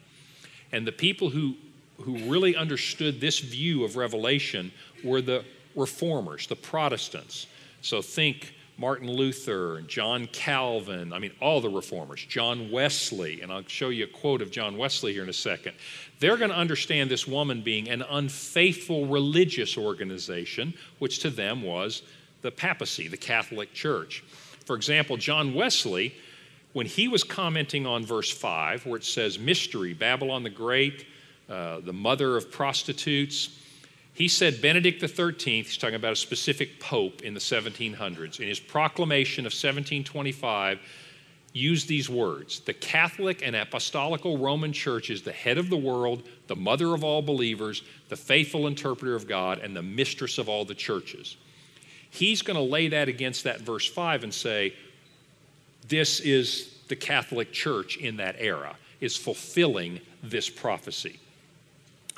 And 0.72 0.86
the 0.86 0.92
people 0.92 1.30
who, 1.30 1.56
who 2.02 2.18
really 2.30 2.56
understood 2.56 3.20
this 3.20 3.40
view 3.40 3.84
of 3.84 3.96
Revelation 3.96 4.72
were 5.04 5.22
the 5.22 5.44
reformers, 5.76 6.48
the 6.48 6.56
Protestants. 6.56 7.48
So 7.82 8.02
think 8.02 8.54
Martin 8.80 9.12
Luther, 9.12 9.82
John 9.82 10.26
Calvin, 10.28 11.12
I 11.12 11.20
mean, 11.20 11.34
all 11.42 11.60
the 11.60 11.68
reformers, 11.68 12.24
John 12.24 12.72
Wesley, 12.72 13.42
and 13.42 13.52
I'll 13.52 13.68
show 13.68 13.90
you 13.90 14.06
a 14.06 14.08
quote 14.08 14.42
of 14.42 14.52
John 14.52 14.78
Wesley 14.78 15.12
here 15.12 15.24
in 15.24 15.28
a 15.28 15.34
second. 15.34 15.74
They're 16.22 16.38
going 16.38 16.52
to 16.52 16.56
understand 16.56 17.12
this 17.12 17.28
woman 17.28 17.62
being 17.62 17.90
an 17.90 18.04
unfaithful 18.04 19.06
religious 19.06 19.78
organization, 19.78 20.74
which 21.00 21.20
to 21.20 21.30
them 21.30 21.62
was 21.62 22.04
the 22.42 22.52
papacy, 22.52 23.10
the 23.10 23.18
Catholic 23.18 23.74
Church. 23.74 24.24
For 24.66 24.78
example, 24.78 25.18
John 25.18 25.54
Wesley, 25.54 26.16
when 26.72 26.86
he 26.86 27.10
was 27.10 27.26
commenting 27.26 27.86
on 27.86 28.06
verse 28.06 28.32
5, 28.32 28.86
where 28.86 28.96
it 28.96 29.04
says, 29.04 29.38
Mystery, 29.38 29.94
Babylon 29.94 30.44
the 30.44 30.50
Great, 30.50 31.06
uh, 31.50 31.82
the 31.82 31.92
mother 31.92 32.38
of 32.38 32.50
prostitutes, 32.50 33.60
he 34.20 34.28
said 34.28 34.62
Benedict 34.62 35.00
XIII, 35.00 35.64
he's 35.64 35.78
talking 35.78 35.96
about 35.96 36.12
a 36.12 36.18
specific 36.18 36.78
pope 36.78 37.22
in 37.22 37.34
the 37.34 37.40
1700s, 37.40 38.42
in 38.42 38.50
his 38.50 38.60
proclamation 38.60 39.46
of 39.46 39.52
1725, 39.52 40.78
used 41.54 41.88
these 41.88 42.10
words 42.10 42.60
The 42.60 42.74
Catholic 42.74 43.42
and 43.42 43.56
Apostolical 43.56 44.38
Roman 44.38 44.74
Church 44.74 45.10
is 45.10 45.22
the 45.22 45.32
head 45.32 45.58
of 45.58 45.70
the 45.70 45.78
world, 45.78 46.24
the 46.48 46.56
mother 46.58 46.94
of 46.94 47.02
all 47.02 47.22
believers, 47.22 47.82
the 48.10 48.18
faithful 48.18 48.68
interpreter 48.68 49.16
of 49.16 49.26
God, 49.26 49.60
and 49.60 49.74
the 49.74 49.82
mistress 49.82 50.38
of 50.38 50.50
all 50.50 50.66
the 50.66 50.76
churches. 50.76 51.38
He's 52.10 52.42
going 52.42 52.58
to 52.58 52.62
lay 52.64 52.90
that 52.90 53.08
against 53.08 53.46
that 53.46 53.62
verse 53.62 53.88
5 53.88 54.26
and 54.26 54.34
say, 54.34 54.74
This 55.88 56.20
is 56.20 56.78
the 56.90 56.96
Catholic 56.98 57.54
Church 57.54 57.96
in 57.96 58.18
that 58.18 58.36
era, 58.38 58.76
is 59.00 59.16
fulfilling 59.16 60.02
this 60.22 60.50
prophecy. 60.50 61.22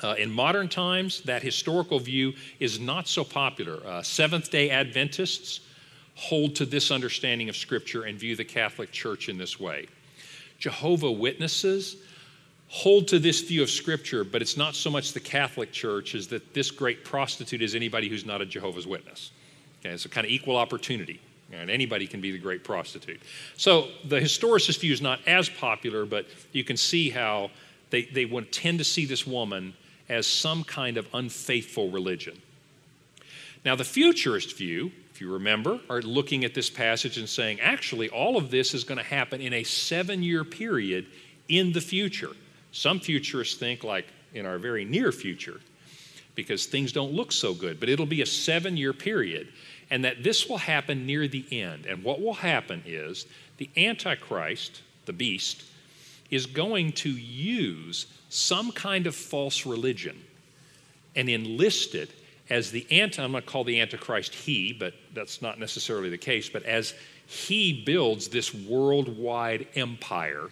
Uh, 0.02 0.14
in 0.18 0.30
modern 0.30 0.68
times, 0.68 1.20
that 1.22 1.42
historical 1.42 1.98
view 1.98 2.32
is 2.58 2.80
not 2.80 3.06
so 3.06 3.22
popular. 3.22 3.80
Uh, 3.86 4.02
Seventh 4.02 4.50
day 4.50 4.70
Adventists 4.70 5.60
hold 6.14 6.56
to 6.56 6.66
this 6.66 6.90
understanding 6.90 7.48
of 7.48 7.56
Scripture 7.56 8.04
and 8.04 8.18
view 8.18 8.36
the 8.36 8.44
Catholic 8.44 8.90
Church 8.90 9.28
in 9.28 9.38
this 9.38 9.60
way. 9.60 9.86
Jehovah 10.58 11.10
Witnesses 11.10 11.96
hold 12.68 13.06
to 13.08 13.18
this 13.18 13.40
view 13.42 13.62
of 13.62 13.70
Scripture, 13.70 14.24
but 14.24 14.42
it's 14.42 14.56
not 14.56 14.74
so 14.74 14.90
much 14.90 15.12
the 15.12 15.20
Catholic 15.20 15.72
Church 15.72 16.14
as 16.14 16.26
that 16.28 16.54
this 16.54 16.70
great 16.70 17.04
prostitute 17.04 17.62
is 17.62 17.74
anybody 17.74 18.08
who's 18.08 18.24
not 18.24 18.40
a 18.40 18.46
Jehovah's 18.46 18.86
Witness. 18.86 19.30
Okay, 19.80 19.94
it's 19.94 20.04
a 20.04 20.08
kind 20.08 20.24
of 20.24 20.30
equal 20.30 20.56
opportunity. 20.56 21.20
And 21.52 21.70
anybody 21.70 22.06
can 22.06 22.22
be 22.22 22.32
the 22.32 22.38
great 22.38 22.64
prostitute. 22.64 23.20
So 23.58 23.88
the 24.06 24.18
historicist 24.18 24.80
view 24.80 24.92
is 24.92 25.02
not 25.02 25.20
as 25.26 25.50
popular, 25.50 26.06
but 26.06 26.26
you 26.52 26.64
can 26.64 26.78
see 26.78 27.10
how 27.10 27.50
they, 27.90 28.04
they 28.04 28.24
would 28.24 28.52
tend 28.52 28.78
to 28.78 28.84
see 28.84 29.04
this 29.04 29.26
woman 29.26 29.74
as 30.12 30.26
some 30.26 30.62
kind 30.62 30.98
of 30.98 31.08
unfaithful 31.14 31.90
religion. 31.90 32.40
Now, 33.64 33.74
the 33.76 33.84
futurist 33.84 34.56
view, 34.56 34.92
if 35.10 35.20
you 35.20 35.32
remember, 35.32 35.80
are 35.88 36.02
looking 36.02 36.44
at 36.44 36.52
this 36.52 36.68
passage 36.68 37.16
and 37.16 37.28
saying, 37.28 37.60
actually, 37.60 38.10
all 38.10 38.36
of 38.36 38.50
this 38.50 38.74
is 38.74 38.84
going 38.84 38.98
to 38.98 39.04
happen 39.04 39.40
in 39.40 39.54
a 39.54 39.64
seven 39.64 40.22
year 40.22 40.44
period 40.44 41.06
in 41.48 41.72
the 41.72 41.80
future. 41.80 42.30
Some 42.72 43.00
futurists 43.00 43.58
think, 43.58 43.84
like 43.84 44.06
in 44.34 44.44
our 44.44 44.58
very 44.58 44.84
near 44.84 45.12
future, 45.12 45.60
because 46.34 46.66
things 46.66 46.92
don't 46.92 47.12
look 47.12 47.32
so 47.32 47.54
good, 47.54 47.80
but 47.80 47.88
it'll 47.88 48.06
be 48.06 48.22
a 48.22 48.26
seven 48.26 48.76
year 48.76 48.92
period, 48.92 49.48
and 49.90 50.04
that 50.04 50.22
this 50.22 50.46
will 50.46 50.58
happen 50.58 51.06
near 51.06 51.26
the 51.26 51.44
end. 51.50 51.86
And 51.86 52.04
what 52.04 52.20
will 52.20 52.34
happen 52.34 52.82
is 52.84 53.26
the 53.56 53.70
Antichrist, 53.78 54.82
the 55.06 55.12
beast, 55.12 55.64
is 56.30 56.44
going 56.46 56.92
to 56.92 57.10
use 57.10 58.06
some 58.32 58.72
kind 58.72 59.06
of 59.06 59.14
false 59.14 59.66
religion 59.66 60.18
and 61.14 61.28
enlist 61.28 61.94
it 61.94 62.10
as 62.48 62.70
the 62.70 62.86
anti, 62.90 63.22
I'm 63.22 63.32
going 63.32 63.42
to 63.42 63.48
call 63.48 63.64
the 63.64 63.80
Antichrist 63.80 64.34
he, 64.34 64.72
but 64.72 64.94
that's 65.14 65.42
not 65.42 65.58
necessarily 65.58 66.08
the 66.08 66.18
case, 66.18 66.48
but 66.48 66.62
as 66.64 66.94
he 67.26 67.82
builds 67.84 68.28
this 68.28 68.54
worldwide 68.54 69.66
empire 69.74 70.48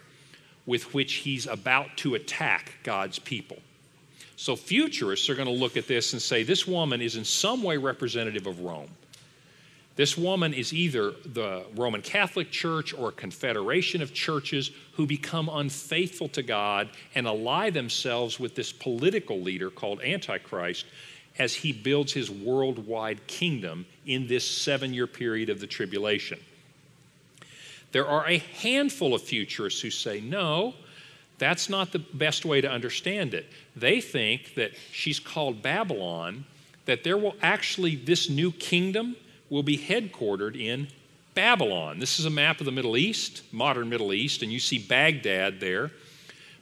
with 0.67 0.95
which 0.95 1.15
he's 1.15 1.47
about 1.47 1.97
to 1.97 2.15
attack 2.15 2.73
God's 2.83 3.19
people. 3.19 3.59
So 4.37 4.57
futurists 4.57 5.29
are 5.29 5.35
going 5.35 5.49
to 5.49 5.55
look 5.55 5.77
at 5.77 5.87
this 5.87 6.13
and 6.13 6.21
say 6.23 6.43
this 6.43 6.67
woman 6.67 7.01
is 7.01 7.17
in 7.17 7.25
some 7.25 7.63
way 7.63 7.77
representative 7.77 8.47
of 8.47 8.61
Rome. 8.61 8.91
This 10.01 10.17
woman 10.17 10.55
is 10.55 10.73
either 10.73 11.13
the 11.27 11.63
Roman 11.77 12.01
Catholic 12.01 12.51
Church 12.51 12.95
or 12.95 13.11
a 13.11 13.13
confederation 13.13 14.01
of 14.01 14.15
churches 14.15 14.71
who 14.95 15.07
become 15.07 15.51
unfaithful 15.53 16.31
to 16.31 16.43
God 16.43 16.89
and 17.15 17.27
ally 17.27 17.69
themselves 17.69 18.41
with 18.41 18.55
this 18.55 18.73
political 18.73 19.43
leader 19.43 19.69
called 19.69 20.01
Antichrist 20.01 20.87
as 21.39 21.53
he 21.53 21.75
builds 21.75 22.15
his 22.15 22.31
worldwide 22.31 23.27
kingdom 23.27 23.85
in 24.07 24.27
this 24.27 24.43
seven 24.43 24.95
year 24.95 25.07
period 25.07 25.51
of 25.51 25.61
the 25.61 25.67
tribulation. 25.67 26.41
There 27.93 28.09
are 28.09 28.27
a 28.27 28.39
handful 28.39 29.13
of 29.13 29.21
futurists 29.21 29.83
who 29.83 29.91
say, 29.91 30.19
no, 30.19 30.73
that's 31.37 31.69
not 31.69 31.93
the 31.93 31.99
best 31.99 32.47
way 32.47 32.63
to 32.63 32.71
understand 32.71 33.35
it. 33.35 33.51
They 33.77 34.01
think 34.01 34.55
that 34.55 34.71
she's 34.93 35.21
called 35.21 35.61
Babylon, 35.61 36.47
that 36.87 37.05
there 37.05 37.19
will 37.19 37.37
actually, 37.43 37.97
this 37.97 38.31
new 38.31 38.51
kingdom 38.51 39.15
will 39.51 39.63
be 39.63 39.77
headquartered 39.77 40.59
in 40.59 40.89
Babylon. 41.35 41.99
This 41.99 42.19
is 42.19 42.25
a 42.25 42.31
map 42.31 42.61
of 42.61 42.67
the 42.67 42.73
Middle 42.73 42.97
East, 42.97 43.43
modern 43.53 43.89
Middle 43.89 44.13
East, 44.13 44.43
and 44.43 44.53
you 44.53 44.61
see 44.61 44.79
Baghdad 44.79 45.61
there. 45.61 45.91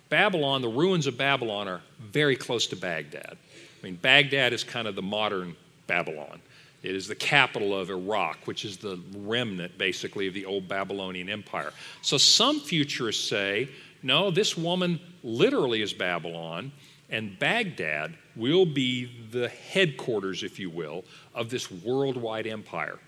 Babylon, 0.09 0.63
the 0.63 0.69
ruins 0.69 1.07
of 1.07 1.17
Babylon 1.19 1.69
are 1.69 1.83
very 2.01 2.35
close 2.35 2.67
to 2.69 2.77
Baghdad. 2.77 3.37
I 3.37 3.85
mean, 3.85 3.97
Baghdad 3.97 4.53
is 4.53 4.65
kind 4.65 4.89
of 4.89 4.95
the 4.95 5.03
modern 5.03 5.55
Babylon. 5.87 6.41
It 6.83 6.95
is 6.95 7.09
the 7.09 7.15
capital 7.15 7.79
of 7.79 7.91
Iraq, 7.91 8.47
which 8.47 8.65
is 8.65 8.79
the 8.79 9.01
remnant, 9.17 9.77
basically, 9.77 10.29
of 10.29 10.35
the 10.35 10.47
old 10.47 10.69
Babylonian 10.69 11.29
Empire. 11.29 11.73
So 12.03 12.17
some 12.17 12.61
futurists 12.61 13.29
say, 13.29 13.69
no, 14.03 14.31
this 14.31 14.57
woman 14.57 15.01
literally 15.23 15.83
is 15.83 15.93
Babylon, 15.93 16.73
and 17.11 17.39
Baghdad 17.39 18.15
will 18.37 18.65
be 18.65 19.11
the 19.33 19.49
headquarters, 19.49 20.43
if 20.43 20.59
you 20.59 20.71
will, 20.71 21.05
of 21.39 21.49
this 21.49 21.71
worldwide 21.71 22.47
empire. 22.47 22.99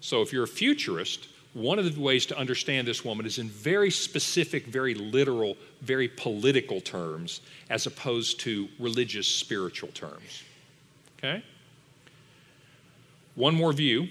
So 0.00 0.22
if 0.22 0.32
you're 0.32 0.44
a 0.44 0.48
futurist, 0.48 1.28
one 1.52 1.78
of 1.78 1.94
the 1.94 2.00
ways 2.00 2.24
to 2.26 2.38
understand 2.38 2.88
this 2.88 3.04
woman 3.04 3.26
is 3.26 3.38
in 3.38 3.48
very 3.48 3.90
specific, 3.90 4.66
very 4.66 4.94
literal, 4.94 5.56
very 5.82 6.08
political 6.08 6.80
terms, 6.80 7.42
as 7.68 7.86
opposed 7.86 8.40
to 8.40 8.68
religious, 8.78 9.28
spiritual 9.28 9.90
terms. 9.90 10.42
Okay? 11.18 11.44
One 13.34 13.54
more 13.54 13.72
view 13.72 14.08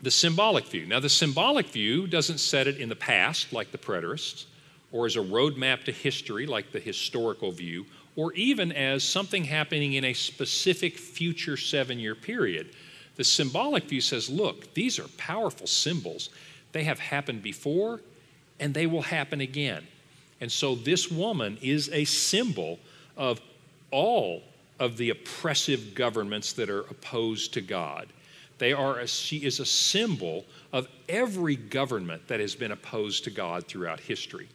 the 0.00 0.10
symbolic 0.10 0.66
view. 0.66 0.84
Now, 0.84 0.98
the 0.98 1.08
symbolic 1.08 1.66
view 1.68 2.08
doesn't 2.08 2.38
set 2.38 2.66
it 2.66 2.78
in 2.78 2.88
the 2.88 2.96
past, 2.96 3.52
like 3.52 3.70
the 3.70 3.78
preterists, 3.78 4.46
or 4.90 5.06
as 5.06 5.14
a 5.14 5.20
roadmap 5.20 5.84
to 5.84 5.92
history, 5.92 6.44
like 6.44 6.72
the 6.72 6.80
historical 6.80 7.52
view, 7.52 7.86
or 8.16 8.32
even 8.34 8.72
as 8.72 9.02
something 9.02 9.44
happening 9.44 9.94
in 9.94 10.04
a 10.04 10.12
specific 10.12 10.98
future 10.98 11.56
seven 11.56 11.98
year 11.98 12.14
period. 12.14 12.74
The 13.16 13.24
symbolic 13.24 13.84
view 13.84 14.00
says, 14.00 14.28
look, 14.28 14.74
these 14.74 14.98
are 14.98 15.08
powerful 15.16 15.66
symbols. 15.66 16.30
They 16.72 16.84
have 16.84 16.98
happened 16.98 17.42
before 17.42 18.00
and 18.60 18.74
they 18.74 18.86
will 18.86 19.02
happen 19.02 19.40
again. 19.40 19.86
And 20.40 20.50
so 20.50 20.74
this 20.74 21.10
woman 21.10 21.58
is 21.62 21.88
a 21.90 22.04
symbol 22.04 22.78
of 23.16 23.40
all 23.90 24.42
of 24.78 24.96
the 24.96 25.10
oppressive 25.10 25.94
governments 25.94 26.52
that 26.54 26.68
are 26.68 26.80
opposed 26.80 27.54
to 27.54 27.60
God. 27.60 28.08
They 28.58 28.72
are 28.72 29.00
a, 29.00 29.06
she 29.06 29.38
is 29.38 29.60
a 29.60 29.66
symbol 29.66 30.44
of 30.72 30.88
every 31.08 31.56
government 31.56 32.26
that 32.28 32.40
has 32.40 32.54
been 32.54 32.72
opposed 32.72 33.24
to 33.24 33.30
God 33.30 33.66
throughout 33.66 34.00
history. 34.00 34.48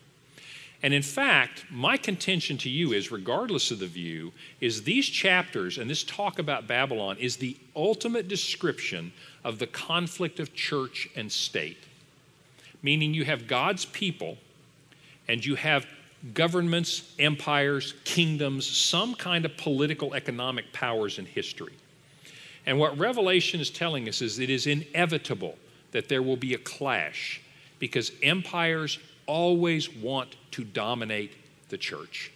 And 0.84 0.94
in 0.94 1.02
fact, 1.02 1.66
my 1.72 1.98
contention 1.98 2.58
to 2.60 2.70
you 2.70 2.94
is, 2.94 3.12
regardless 3.12 3.72
of 3.72 3.80
the 3.80 3.88
view, 3.88 4.32
is 4.62 4.84
these 4.84 5.08
chapters 5.08 5.78
and 5.78 5.90
this 5.90 6.04
talk 6.04 6.38
about 6.38 6.68
Babylon 6.68 7.18
is 7.20 7.38
the 7.38 7.58
ultimate 7.76 8.28
description 8.28 9.12
of 9.44 9.58
the 9.58 9.68
conflict 9.68 10.40
of 10.40 10.54
church 10.54 11.10
and 11.16 11.32
state. 11.32 11.80
Meaning, 12.84 13.14
you 13.14 13.26
have 13.26 13.48
God's 13.48 13.86
people 13.86 14.38
and 15.28 15.44
you 15.44 15.56
have 15.56 15.88
governments, 16.34 17.14
empires, 17.18 17.96
kingdoms, 18.04 18.66
some 18.68 19.16
kind 19.16 19.46
of 19.46 19.58
political, 19.58 20.14
economic 20.14 20.72
powers 20.74 21.18
in 21.18 21.26
history. 21.26 21.74
And 22.66 22.78
what 22.78 22.98
Revelation 22.98 23.60
is 23.60 23.70
telling 23.70 24.08
us 24.10 24.22
is 24.22 24.40
it 24.40 24.50
is 24.50 24.68
inevitable 24.68 25.58
that 25.92 26.10
there 26.10 26.22
will 26.22 26.38
be 26.38 26.54
a 26.54 26.60
clash 26.60 27.42
because 27.80 28.12
empires 28.22 29.00
always 29.28 29.94
want 29.94 30.36
to 30.52 30.64
dominate 30.64 31.34
the 31.70 31.78
church. 31.78 32.32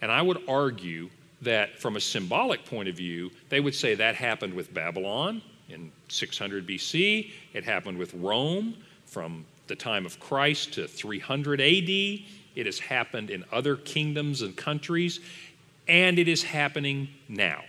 And 0.00 0.12
I 0.12 0.22
would 0.22 0.42
argue 0.48 1.10
that 1.42 1.78
from 1.78 1.96
a 1.96 2.00
symbolic 2.00 2.64
point 2.64 2.88
of 2.88 2.96
view, 2.96 3.30
they 3.48 3.60
would 3.60 3.74
say 3.74 3.94
that 3.94 4.14
happened 4.14 4.54
with 4.54 4.74
Babylon 4.74 5.40
in 5.68 5.92
600 6.08 6.66
BC, 6.66 7.30
it 7.52 7.64
happened 7.64 7.98
with 7.98 8.14
Rome 8.14 8.74
from 9.06 9.44
the 9.66 9.76
time 9.76 10.06
of 10.06 10.18
Christ 10.18 10.72
to 10.74 10.88
300 10.88 11.60
AD, 11.60 11.88
it 11.88 12.66
has 12.66 12.78
happened 12.78 13.30
in 13.30 13.44
other 13.52 13.76
kingdoms 13.76 14.42
and 14.42 14.56
countries, 14.56 15.20
and 15.86 16.18
it 16.18 16.26
is 16.26 16.42
happening 16.42 17.08
now. 17.28 17.62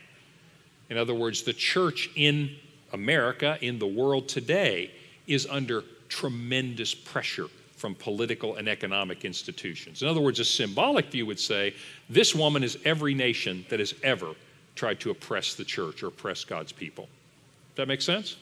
In 0.89 0.97
other 0.97 1.13
words, 1.13 1.43
the 1.43 1.53
church 1.53 2.09
in 2.15 2.55
America, 2.93 3.57
in 3.61 3.77
the 3.77 3.87
world 3.87 4.27
today, 4.27 4.91
is 5.27 5.45
under 5.45 5.83
tremendous 6.07 6.95
pressure 6.95 7.47
from 7.79 7.95
political 7.95 8.55
and 8.55 8.67
economic 8.67 9.23
institutions. 9.23 10.01
In 10.01 10.07
other 10.07 10.19
words, 10.19 10.39
a 10.39 10.45
symbolic 10.45 11.05
view 11.05 11.25
would 11.25 11.39
say 11.39 11.73
this 12.09 12.35
woman 12.35 12.63
is 12.63 12.77
every 12.83 13.13
nation 13.13 13.65
that 13.69 13.79
has 13.79 13.93
ever 14.03 14.33
tried 14.75 14.99
to 14.99 15.11
oppress 15.11 15.55
the 15.55 15.63
church 15.63 16.03
or 16.03 16.07
oppress 16.07 16.43
God's 16.43 16.73
people. 16.73 17.05
Does 17.05 17.77
that 17.77 17.87
make 17.87 18.01
sense? 18.01 18.35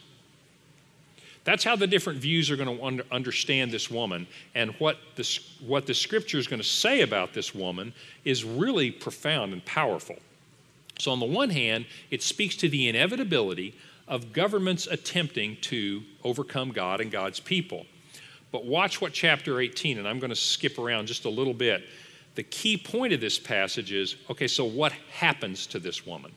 That's 1.43 1.63
how 1.63 1.75
the 1.75 1.87
different 1.87 2.19
views 2.19 2.51
are 2.51 2.57
going 2.57 2.97
to 2.97 3.05
understand 3.11 3.71
this 3.71 3.89
woman. 3.89 4.27
And 4.53 4.71
what 4.79 4.97
the, 5.15 5.39
what 5.65 5.85
the 5.85 5.93
scripture 5.93 6.37
is 6.37 6.47
going 6.47 6.61
to 6.61 6.67
say 6.67 7.01
about 7.01 7.33
this 7.33 7.55
woman 7.55 7.93
is 8.25 8.43
really 8.43 8.91
profound 8.91 9.53
and 9.53 9.63
powerful. 9.63 10.17
So, 10.99 11.11
on 11.11 11.19
the 11.19 11.25
one 11.25 11.51
hand, 11.51 11.85
it 12.09 12.23
speaks 12.23 12.55
to 12.57 12.69
the 12.69 12.89
inevitability 12.89 13.75
of 14.07 14.33
governments 14.33 14.87
attempting 14.87 15.57
to 15.61 16.01
overcome 16.23 16.71
God 16.71 17.01
and 17.01 17.11
God's 17.11 17.39
people. 17.39 17.85
But 18.51 18.65
watch 18.65 19.01
what 19.01 19.13
chapter 19.13 19.59
18, 19.59 19.97
and 19.97 20.07
I'm 20.07 20.19
going 20.19 20.29
to 20.29 20.35
skip 20.35 20.77
around 20.77 21.07
just 21.07 21.25
a 21.25 21.29
little 21.29 21.53
bit. 21.53 21.83
The 22.35 22.43
key 22.43 22.77
point 22.77 23.13
of 23.13 23.19
this 23.19 23.39
passage 23.39 23.91
is 23.91 24.15
okay, 24.29 24.47
so 24.47 24.63
what 24.65 24.91
happens 25.11 25.67
to 25.67 25.79
this 25.79 26.05
woman? 26.05 26.31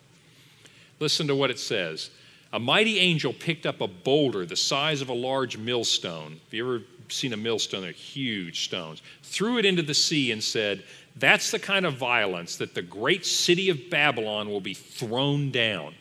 Listen 0.99 1.27
to 1.29 1.37
what 1.37 1.51
it 1.51 1.59
says. 1.59 2.11
A 2.53 2.59
mighty 2.59 2.99
angel 2.99 3.33
picked 3.33 3.65
up 3.65 3.81
a 3.81 3.87
boulder 3.87 4.45
the 4.45 4.57
size 4.57 5.03
of 5.03 5.09
a 5.09 5.15
large 5.15 5.57
millstone. 5.57 6.33
Have 6.45 6.55
you 6.55 6.67
ever 6.67 6.85
seen 7.09 7.33
a 7.33 7.37
millstone? 7.37 7.83
They're 7.83 7.93
huge 7.93 8.65
stones. 8.65 9.03
Threw 9.23 9.59
it 9.59 9.65
into 9.65 9.83
the 9.83 9.95
sea 9.95 10.33
and 10.33 10.43
said, 10.43 10.83
That's 11.17 11.51
the 11.51 11.59
kind 11.59 11.87
of 11.87 11.97
violence 11.97 12.57
that 12.57 12.75
the 12.75 12.83
great 12.83 13.25
city 13.25 13.71
of 13.71 13.89
Babylon 13.89 14.49
will 14.49 14.61
be 14.61 14.75
thrown 14.75 15.51
down. 15.51 15.95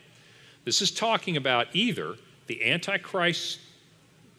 This 0.66 0.82
is 0.82 0.92
talking 0.92 1.38
about 1.38 1.68
either 1.74 2.16
the 2.48 2.72
Antichrist 2.72 3.60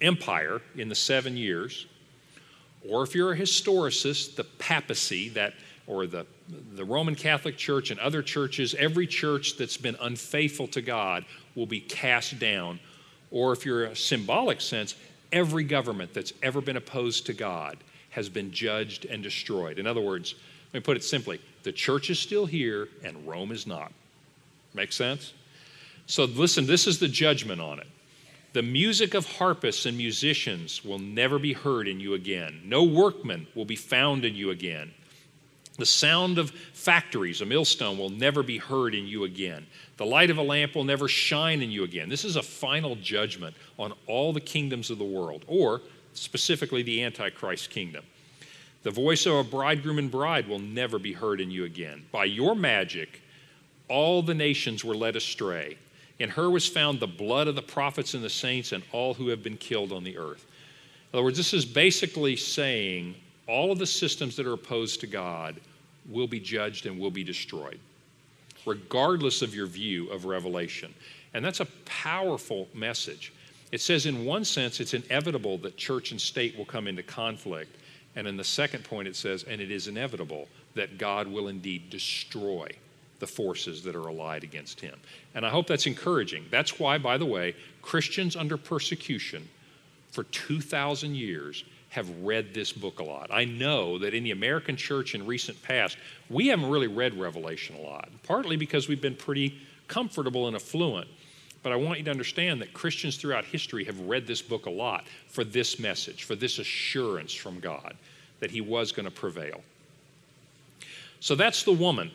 empire 0.00 0.60
in 0.76 0.88
the 0.88 0.94
seven 0.94 1.36
years, 1.36 1.86
or 2.88 3.02
if 3.02 3.14
you're 3.14 3.32
a 3.32 3.38
historicist, 3.38 4.36
the 4.36 4.44
papacy 4.44 5.28
that 5.30 5.54
or 5.86 6.06
the, 6.06 6.24
the 6.74 6.84
Roman 6.84 7.16
Catholic 7.16 7.56
Church 7.56 7.90
and 7.90 7.98
other 7.98 8.22
churches, 8.22 8.76
every 8.78 9.08
church 9.08 9.56
that's 9.56 9.76
been 9.76 9.96
unfaithful 10.00 10.68
to 10.68 10.80
God 10.80 11.24
will 11.56 11.66
be 11.66 11.80
cast 11.80 12.38
down. 12.38 12.78
Or 13.32 13.52
if 13.52 13.66
you're 13.66 13.86
a 13.86 13.96
symbolic 13.96 14.60
sense, 14.60 14.94
every 15.32 15.64
government 15.64 16.14
that's 16.14 16.32
ever 16.44 16.60
been 16.60 16.76
opposed 16.76 17.26
to 17.26 17.32
God 17.32 17.76
has 18.10 18.28
been 18.28 18.52
judged 18.52 19.04
and 19.06 19.20
destroyed. 19.20 19.80
In 19.80 19.86
other 19.86 20.00
words, 20.00 20.36
let 20.72 20.80
me 20.80 20.84
put 20.84 20.96
it 20.96 21.02
simply 21.02 21.40
the 21.64 21.72
church 21.72 22.08
is 22.08 22.18
still 22.18 22.46
here 22.46 22.88
and 23.02 23.26
Rome 23.26 23.50
is 23.50 23.66
not. 23.66 23.92
Make 24.74 24.92
sense? 24.92 25.32
So 26.06 26.24
listen, 26.24 26.66
this 26.66 26.86
is 26.86 27.00
the 27.00 27.08
judgment 27.08 27.60
on 27.60 27.80
it. 27.80 27.86
The 28.52 28.62
music 28.62 29.14
of 29.14 29.26
harpists 29.26 29.86
and 29.86 29.96
musicians 29.96 30.84
will 30.84 30.98
never 30.98 31.38
be 31.38 31.52
heard 31.52 31.86
in 31.86 32.00
you 32.00 32.14
again. 32.14 32.60
No 32.64 32.82
workman 32.82 33.46
will 33.54 33.64
be 33.64 33.76
found 33.76 34.24
in 34.24 34.34
you 34.34 34.50
again. 34.50 34.92
The 35.78 35.86
sound 35.86 36.36
of 36.36 36.50
factories, 36.50 37.40
a 37.40 37.46
millstone, 37.46 37.96
will 37.96 38.10
never 38.10 38.42
be 38.42 38.58
heard 38.58 38.94
in 38.94 39.06
you 39.06 39.24
again. 39.24 39.66
The 39.96 40.04
light 40.04 40.30
of 40.30 40.38
a 40.38 40.42
lamp 40.42 40.74
will 40.74 40.84
never 40.84 41.08
shine 41.08 41.62
in 41.62 41.70
you 41.70 41.84
again. 41.84 42.08
This 42.08 42.24
is 42.24 42.36
a 42.36 42.42
final 42.42 42.96
judgment 42.96 43.54
on 43.78 43.94
all 44.06 44.32
the 44.32 44.40
kingdoms 44.40 44.90
of 44.90 44.98
the 44.98 45.04
world, 45.04 45.44
or 45.46 45.80
specifically 46.12 46.82
the 46.82 47.02
Antichrist 47.02 47.70
kingdom. 47.70 48.04
The 48.82 48.90
voice 48.90 49.26
of 49.26 49.34
a 49.34 49.44
bridegroom 49.44 49.98
and 49.98 50.10
bride 50.10 50.48
will 50.48 50.58
never 50.58 50.98
be 50.98 51.12
heard 51.12 51.40
in 51.40 51.50
you 51.50 51.64
again. 51.64 52.04
By 52.10 52.24
your 52.24 52.54
magic, 52.56 53.22
all 53.88 54.22
the 54.22 54.34
nations 54.34 54.84
were 54.84 54.94
led 54.94 55.16
astray. 55.16 55.78
In 56.20 56.28
her 56.28 56.50
was 56.50 56.66
found 56.66 57.00
the 57.00 57.06
blood 57.06 57.48
of 57.48 57.56
the 57.56 57.62
prophets 57.62 58.12
and 58.14 58.22
the 58.22 58.30
saints 58.30 58.72
and 58.72 58.84
all 58.92 59.14
who 59.14 59.28
have 59.28 59.42
been 59.42 59.56
killed 59.56 59.90
on 59.90 60.04
the 60.04 60.18
earth. 60.18 60.46
In 61.12 61.16
other 61.16 61.24
words, 61.24 61.38
this 61.38 61.54
is 61.54 61.64
basically 61.64 62.36
saying 62.36 63.16
all 63.48 63.72
of 63.72 63.78
the 63.78 63.86
systems 63.86 64.36
that 64.36 64.46
are 64.46 64.52
opposed 64.52 65.00
to 65.00 65.06
God 65.06 65.56
will 66.08 66.28
be 66.28 66.38
judged 66.38 66.86
and 66.86 67.00
will 67.00 67.10
be 67.10 67.24
destroyed, 67.24 67.80
regardless 68.66 69.40
of 69.42 69.54
your 69.54 69.66
view 69.66 70.08
of 70.10 70.26
Revelation. 70.26 70.94
And 71.32 71.44
that's 71.44 71.60
a 71.60 71.66
powerful 71.86 72.68
message. 72.74 73.32
It 73.72 73.80
says, 73.80 74.04
in 74.04 74.24
one 74.24 74.44
sense, 74.44 74.78
it's 74.78 74.94
inevitable 74.94 75.56
that 75.58 75.76
church 75.76 76.10
and 76.10 76.20
state 76.20 76.56
will 76.56 76.64
come 76.64 76.86
into 76.86 77.02
conflict. 77.02 77.76
And 78.14 78.26
in 78.26 78.36
the 78.36 78.44
second 78.44 78.84
point, 78.84 79.08
it 79.08 79.16
says, 79.16 79.44
and 79.44 79.60
it 79.60 79.70
is 79.70 79.88
inevitable 79.88 80.48
that 80.74 80.98
God 80.98 81.26
will 81.26 81.48
indeed 81.48 81.88
destroy 81.88 82.68
the 83.20 83.26
forces 83.26 83.82
that 83.84 83.94
are 83.94 84.08
allied 84.08 84.42
against 84.42 84.80
him. 84.80 84.98
And 85.34 85.46
I 85.46 85.50
hope 85.50 85.66
that's 85.66 85.86
encouraging. 85.86 86.46
That's 86.50 86.78
why, 86.78 86.98
by 86.98 87.18
the 87.18 87.26
way, 87.26 87.54
Christians 87.82 88.34
under 88.34 88.56
persecution 88.56 89.48
for 90.10 90.24
2,000 90.24 91.14
years 91.14 91.64
have 91.90 92.08
read 92.22 92.54
this 92.54 92.72
book 92.72 93.00
a 93.00 93.04
lot. 93.04 93.28
I 93.32 93.44
know 93.44 93.98
that 93.98 94.14
in 94.14 94.24
the 94.24 94.30
American 94.30 94.76
church 94.76 95.14
in 95.14 95.26
recent 95.26 95.60
past, 95.62 95.96
we 96.28 96.48
haven't 96.48 96.70
really 96.70 96.86
read 96.86 97.18
Revelation 97.18 97.76
a 97.76 97.80
lot, 97.80 98.08
partly 98.22 98.56
because 98.56 98.88
we've 98.88 99.00
been 99.00 99.16
pretty 99.16 99.60
comfortable 99.88 100.46
and 100.46 100.56
affluent. 100.56 101.08
But 101.62 101.72
I 101.72 101.76
want 101.76 101.98
you 101.98 102.04
to 102.06 102.10
understand 102.10 102.62
that 102.62 102.72
Christians 102.72 103.16
throughout 103.16 103.44
history 103.44 103.84
have 103.84 104.00
read 104.00 104.26
this 104.26 104.40
book 104.40 104.66
a 104.66 104.70
lot 104.70 105.04
for 105.28 105.44
this 105.44 105.78
message, 105.78 106.24
for 106.24 106.34
this 106.34 106.58
assurance 106.58 107.34
from 107.34 107.60
God 107.60 107.96
that 108.38 108.50
He 108.50 108.60
was 108.60 108.92
going 108.92 109.04
to 109.04 109.10
prevail. 109.10 109.60
So 111.18 111.34
that's 111.34 111.64
the 111.64 111.72
woman. 111.72 112.10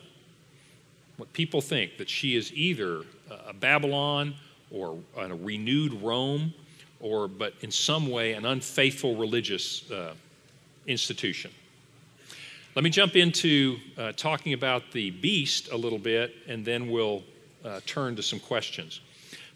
What 1.17 1.31
people 1.33 1.61
think 1.61 1.97
that 1.97 2.09
she 2.09 2.35
is 2.35 2.51
either 2.53 3.03
a 3.47 3.53
Babylon 3.53 4.35
or 4.71 4.97
a 5.17 5.33
renewed 5.33 5.93
Rome, 6.01 6.53
or 6.99 7.27
but 7.27 7.53
in 7.61 7.71
some 7.71 8.09
way 8.09 8.33
an 8.33 8.45
unfaithful 8.45 9.15
religious 9.15 9.89
uh, 9.91 10.13
institution. 10.87 11.51
Let 12.75 12.83
me 12.83 12.89
jump 12.89 13.15
into 13.15 13.77
uh, 13.97 14.11
talking 14.11 14.51
about 14.53 14.91
the 14.91 15.11
beast 15.11 15.71
a 15.71 15.77
little 15.77 15.99
bit, 15.99 16.35
and 16.47 16.65
then 16.65 16.89
we'll 16.91 17.23
uh, 17.63 17.79
turn 17.85 18.17
to 18.17 18.23
some 18.23 18.39
questions. 18.39 18.99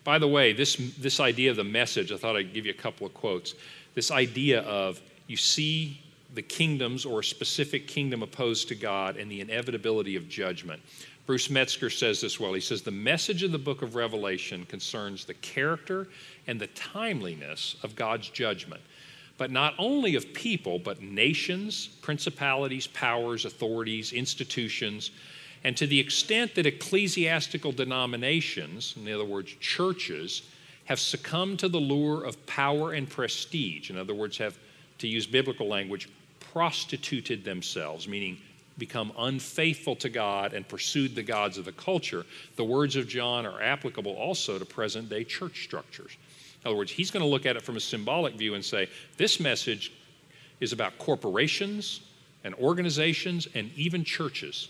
By 0.05 0.19
the 0.19 0.27
way, 0.27 0.53
this, 0.53 0.77
this 0.97 1.19
idea 1.19 1.51
of 1.51 1.57
the 1.57 1.63
message, 1.65 2.13
I 2.13 2.17
thought 2.17 2.37
I'd 2.37 2.53
give 2.53 2.65
you 2.65 2.71
a 2.71 2.81
couple 2.81 3.05
of 3.05 3.13
quotes. 3.13 3.55
This 3.93 4.09
idea 4.09 4.61
of 4.61 5.01
you 5.27 5.35
see 5.35 5.99
the 6.33 6.41
kingdoms 6.41 7.05
or 7.05 7.19
a 7.19 7.23
specific 7.23 7.87
kingdom 7.87 8.23
opposed 8.23 8.67
to 8.69 8.75
God 8.75 9.17
and 9.17 9.29
the 9.29 9.41
inevitability 9.41 10.15
of 10.15 10.29
judgment. 10.29 10.81
Bruce 11.29 11.51
Metzger 11.51 11.91
says 11.91 12.21
this 12.21 12.39
well. 12.39 12.53
He 12.53 12.59
says, 12.59 12.81
The 12.81 12.89
message 12.89 13.43
of 13.43 13.51
the 13.51 13.59
book 13.59 13.83
of 13.83 13.93
Revelation 13.93 14.65
concerns 14.65 15.25
the 15.25 15.35
character 15.35 16.07
and 16.47 16.59
the 16.59 16.65
timeliness 16.65 17.75
of 17.83 17.95
God's 17.95 18.29
judgment, 18.31 18.81
but 19.37 19.51
not 19.51 19.75
only 19.77 20.15
of 20.15 20.33
people, 20.33 20.79
but 20.79 21.03
nations, 21.03 21.85
principalities, 22.01 22.87
powers, 22.87 23.45
authorities, 23.45 24.11
institutions, 24.11 25.11
and 25.63 25.77
to 25.77 25.85
the 25.85 25.99
extent 25.99 26.55
that 26.55 26.65
ecclesiastical 26.65 27.73
denominations, 27.73 28.95
in 28.97 29.07
other 29.13 29.23
words, 29.23 29.53
churches, 29.59 30.41
have 30.85 30.99
succumbed 30.99 31.59
to 31.59 31.69
the 31.69 31.77
lure 31.77 32.23
of 32.23 32.43
power 32.47 32.93
and 32.93 33.07
prestige, 33.07 33.91
in 33.91 33.99
other 33.99 34.15
words, 34.15 34.35
have, 34.39 34.57
to 34.97 35.07
use 35.07 35.27
biblical 35.27 35.67
language, 35.67 36.09
prostituted 36.39 37.43
themselves, 37.43 38.07
meaning 38.07 38.39
become 38.79 39.11
unfaithful 39.17 39.95
to 39.97 40.09
God 40.09 40.53
and 40.53 40.67
pursued 40.67 41.13
the 41.13 41.23
gods 41.23 41.57
of 41.57 41.65
the 41.65 41.71
culture, 41.73 42.25
the 42.55 42.63
words 42.63 42.95
of 42.95 43.07
John 43.07 43.45
are 43.45 43.61
applicable 43.61 44.13
also 44.13 44.57
to 44.57 44.65
present 44.65 45.09
day 45.09 45.23
church 45.23 45.63
structures. 45.63 46.17
In 46.63 46.69
other 46.69 46.77
words, 46.77 46.91
he's 46.91 47.11
going 47.11 47.23
to 47.23 47.29
look 47.29 47.45
at 47.45 47.55
it 47.55 47.61
from 47.61 47.77
a 47.77 47.79
symbolic 47.81 48.33
view 48.35 48.55
and 48.55 48.65
say, 48.65 48.89
this 49.17 49.39
message 49.39 49.93
is 50.59 50.73
about 50.73 50.97
corporations 50.97 52.01
and 52.43 52.55
organizations 52.55 53.47
and 53.53 53.71
even 53.75 54.03
churches 54.03 54.69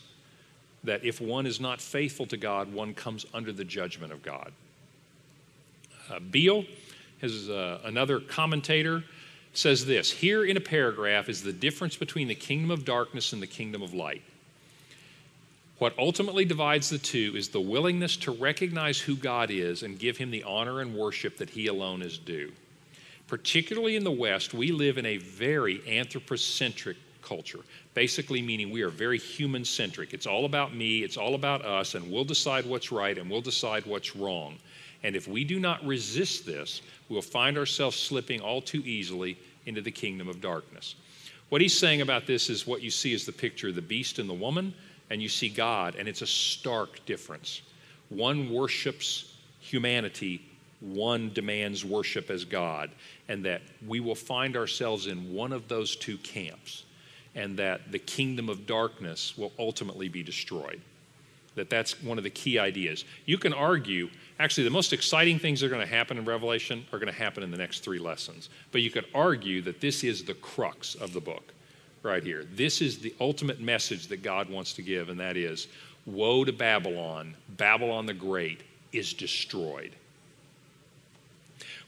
that 0.83 1.03
if 1.03 1.19
one 1.19 1.45
is 1.45 1.59
not 1.59 1.81
faithful 1.81 2.25
to 2.27 2.37
God, 2.37 2.71
one 2.73 2.93
comes 2.93 3.25
under 3.33 3.51
the 3.51 3.65
judgment 3.65 4.13
of 4.13 4.23
God. 4.23 4.51
Uh, 6.09 6.19
Beale, 6.19 6.65
is 7.21 7.49
uh, 7.49 7.79
another 7.83 8.19
commentator, 8.19 9.03
says 9.53 9.85
this 9.85 10.11
Here 10.11 10.45
in 10.45 10.57
a 10.57 10.61
paragraph 10.61 11.29
is 11.29 11.43
the 11.43 11.53
difference 11.53 11.95
between 11.95 12.27
the 12.27 12.35
kingdom 12.35 12.71
of 12.71 12.85
darkness 12.85 13.33
and 13.33 13.41
the 13.41 13.47
kingdom 13.47 13.81
of 13.81 13.93
light. 13.93 14.21
What 15.79 15.97
ultimately 15.97 16.43
divides 16.43 16.89
the 16.89 16.97
two 16.97 17.33
is 17.37 17.49
the 17.49 17.61
willingness 17.61 18.17
to 18.17 18.31
recognize 18.31 18.99
who 18.99 19.15
God 19.15 19.49
is 19.49 19.81
and 19.81 19.97
give 19.97 20.17
him 20.17 20.29
the 20.29 20.43
honor 20.43 20.81
and 20.81 20.93
worship 20.93 21.37
that 21.37 21.49
he 21.49 21.67
alone 21.67 22.01
is 22.01 22.17
due. 22.17 22.51
Particularly 23.27 23.95
in 23.95 24.03
the 24.03 24.11
West, 24.11 24.53
we 24.53 24.71
live 24.71 24.97
in 24.97 25.05
a 25.05 25.17
very 25.17 25.81
anthropocentric 25.87 26.97
culture, 27.21 27.59
basically 27.93 28.41
meaning 28.41 28.71
we 28.71 28.81
are 28.81 28.89
very 28.89 29.17
human 29.17 29.63
centric. 29.63 30.13
It's 30.13 30.27
all 30.27 30.45
about 30.45 30.75
me, 30.75 31.03
it's 31.03 31.15
all 31.15 31.35
about 31.35 31.63
us, 31.63 31.95
and 31.95 32.11
we'll 32.11 32.25
decide 32.25 32.65
what's 32.65 32.91
right 32.91 33.17
and 33.17 33.29
we'll 33.29 33.39
decide 33.39 33.85
what's 33.85 34.15
wrong. 34.15 34.57
And 35.03 35.15
if 35.15 35.27
we 35.27 35.43
do 35.43 35.59
not 35.59 35.85
resist 35.85 36.45
this, 36.45 36.81
we'll 37.07 37.21
find 37.21 37.57
ourselves 37.57 37.95
slipping 37.97 38.41
all 38.41 38.61
too 38.61 38.81
easily 38.85 39.37
into 39.65 39.81
the 39.81 39.91
kingdom 39.91 40.27
of 40.27 40.41
darkness. 40.41 40.95
What 41.49 41.61
he's 41.61 41.77
saying 41.77 42.01
about 42.01 42.27
this 42.27 42.49
is 42.49 42.67
what 42.67 42.81
you 42.81 42.91
see 42.91 43.13
is 43.13 43.25
the 43.25 43.31
picture 43.31 43.69
of 43.69 43.75
the 43.75 43.81
beast 43.81 44.19
and 44.19 44.29
the 44.29 44.33
woman, 44.33 44.73
and 45.09 45.21
you 45.21 45.29
see 45.29 45.49
God, 45.49 45.95
and 45.95 46.07
it's 46.07 46.21
a 46.21 46.27
stark 46.27 47.05
difference. 47.05 47.61
One 48.09 48.51
worships 48.51 49.35
humanity, 49.59 50.41
one 50.79 51.31
demands 51.33 51.83
worship 51.83 52.29
as 52.29 52.45
God, 52.45 52.91
and 53.27 53.45
that 53.45 53.61
we 53.87 53.99
will 53.99 54.15
find 54.15 54.55
ourselves 54.55 55.07
in 55.07 55.33
one 55.33 55.51
of 55.51 55.67
those 55.67 55.95
two 55.95 56.17
camps 56.17 56.83
and 57.35 57.57
that 57.57 57.91
the 57.91 57.99
kingdom 57.99 58.49
of 58.49 58.65
darkness 58.65 59.37
will 59.37 59.51
ultimately 59.59 60.09
be 60.09 60.23
destroyed. 60.23 60.81
That 61.55 61.69
that's 61.69 62.01
one 62.01 62.17
of 62.17 62.23
the 62.23 62.29
key 62.29 62.57
ideas. 62.57 63.05
You 63.25 63.37
can 63.37 63.53
argue, 63.53 64.09
actually, 64.39 64.63
the 64.63 64.69
most 64.69 64.93
exciting 64.93 65.37
things 65.37 65.59
that 65.59 65.67
are 65.67 65.69
going 65.69 65.85
to 65.85 65.93
happen 65.93 66.17
in 66.17 66.25
Revelation 66.25 66.85
are 66.91 66.99
going 66.99 67.11
to 67.11 67.19
happen 67.19 67.43
in 67.43 67.51
the 67.51 67.57
next 67.57 67.79
three 67.79 67.99
lessons. 67.99 68.49
But 68.71 68.81
you 68.81 68.89
could 68.89 69.05
argue 69.13 69.61
that 69.63 69.81
this 69.81 70.03
is 70.03 70.23
the 70.23 70.33
crux 70.33 70.95
of 70.95 71.13
the 71.13 71.21
book 71.21 71.53
right 72.03 72.23
here. 72.23 72.45
This 72.55 72.81
is 72.81 72.99
the 72.99 73.13
ultimate 73.19 73.59
message 73.59 74.07
that 74.07 74.23
God 74.23 74.49
wants 74.49 74.73
to 74.73 74.81
give, 74.81 75.09
and 75.09 75.19
that 75.19 75.37
is 75.37 75.67
Woe 76.05 76.43
to 76.43 76.53
Babylon! 76.53 77.35
Babylon 77.49 78.05
the 78.05 78.13
Great 78.13 78.61
is 78.91 79.13
destroyed. 79.13 79.91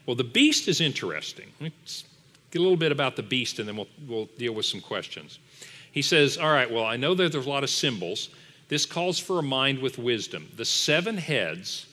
Well, 0.06 0.16
the 0.16 0.24
beast 0.24 0.68
is 0.68 0.80
interesting. 0.80 1.50
Let's 1.60 2.04
get 2.50 2.58
a 2.58 2.62
little 2.62 2.76
bit 2.76 2.92
about 2.92 3.16
the 3.16 3.22
beast 3.22 3.58
and 3.58 3.68
then 3.68 3.76
we'll, 3.76 3.88
we'll 4.06 4.28
deal 4.36 4.52
with 4.52 4.66
some 4.66 4.80
questions. 4.80 5.38
He 5.90 6.02
says, 6.02 6.38
All 6.38 6.50
right, 6.50 6.70
well, 6.70 6.84
I 6.84 6.96
know 6.96 7.14
that 7.14 7.32
there's 7.32 7.46
a 7.46 7.50
lot 7.50 7.64
of 7.64 7.70
symbols. 7.70 8.30
This 8.68 8.86
calls 8.86 9.18
for 9.18 9.38
a 9.38 9.42
mind 9.42 9.78
with 9.78 9.98
wisdom. 9.98 10.48
The 10.56 10.64
seven 10.64 11.18
heads 11.18 11.86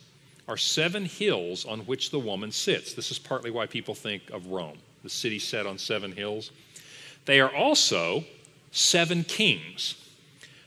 are 0.49 0.57
seven 0.57 1.05
hills 1.05 1.63
on 1.63 1.81
which 1.81 2.09
the 2.09 2.19
woman 2.19 2.51
sits. 2.51 2.93
This 2.93 3.11
is 3.11 3.19
partly 3.19 3.51
why 3.51 3.67
people 3.67 3.93
think 3.93 4.31
of 4.31 4.47
Rome, 4.47 4.79
the 5.03 5.09
city 5.09 5.37
set 5.37 5.67
on 5.67 5.77
seven 5.77 6.11
hills. 6.11 6.49
They 7.25 7.39
are 7.39 7.53
also 7.53 8.23
seven 8.71 9.23
kings. 9.23 9.95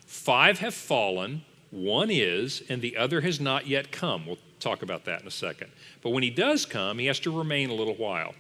Five 0.07 0.61
have 0.61 0.73
fallen, 0.73 1.45
one 1.73 2.11
is, 2.13 2.63
and 2.69 2.81
the 2.81 2.97
other 2.97 3.23
has 3.23 3.41
not 3.41 3.67
yet 3.67 3.91
come. 3.91 4.25
We'll 4.25 4.39
talk 4.61 4.83
about 4.83 5.05
that 5.07 5.23
in 5.23 5.27
a 5.27 5.33
second. 5.33 5.73
But 6.01 6.11
when 6.11 6.23
he 6.23 6.31
does 6.31 6.65
come, 6.65 7.01
he 7.01 7.07
has 7.07 7.19
to 7.21 7.37
remain 7.37 7.69
a 7.69 7.75
little 7.75 7.97
while. 7.97 8.35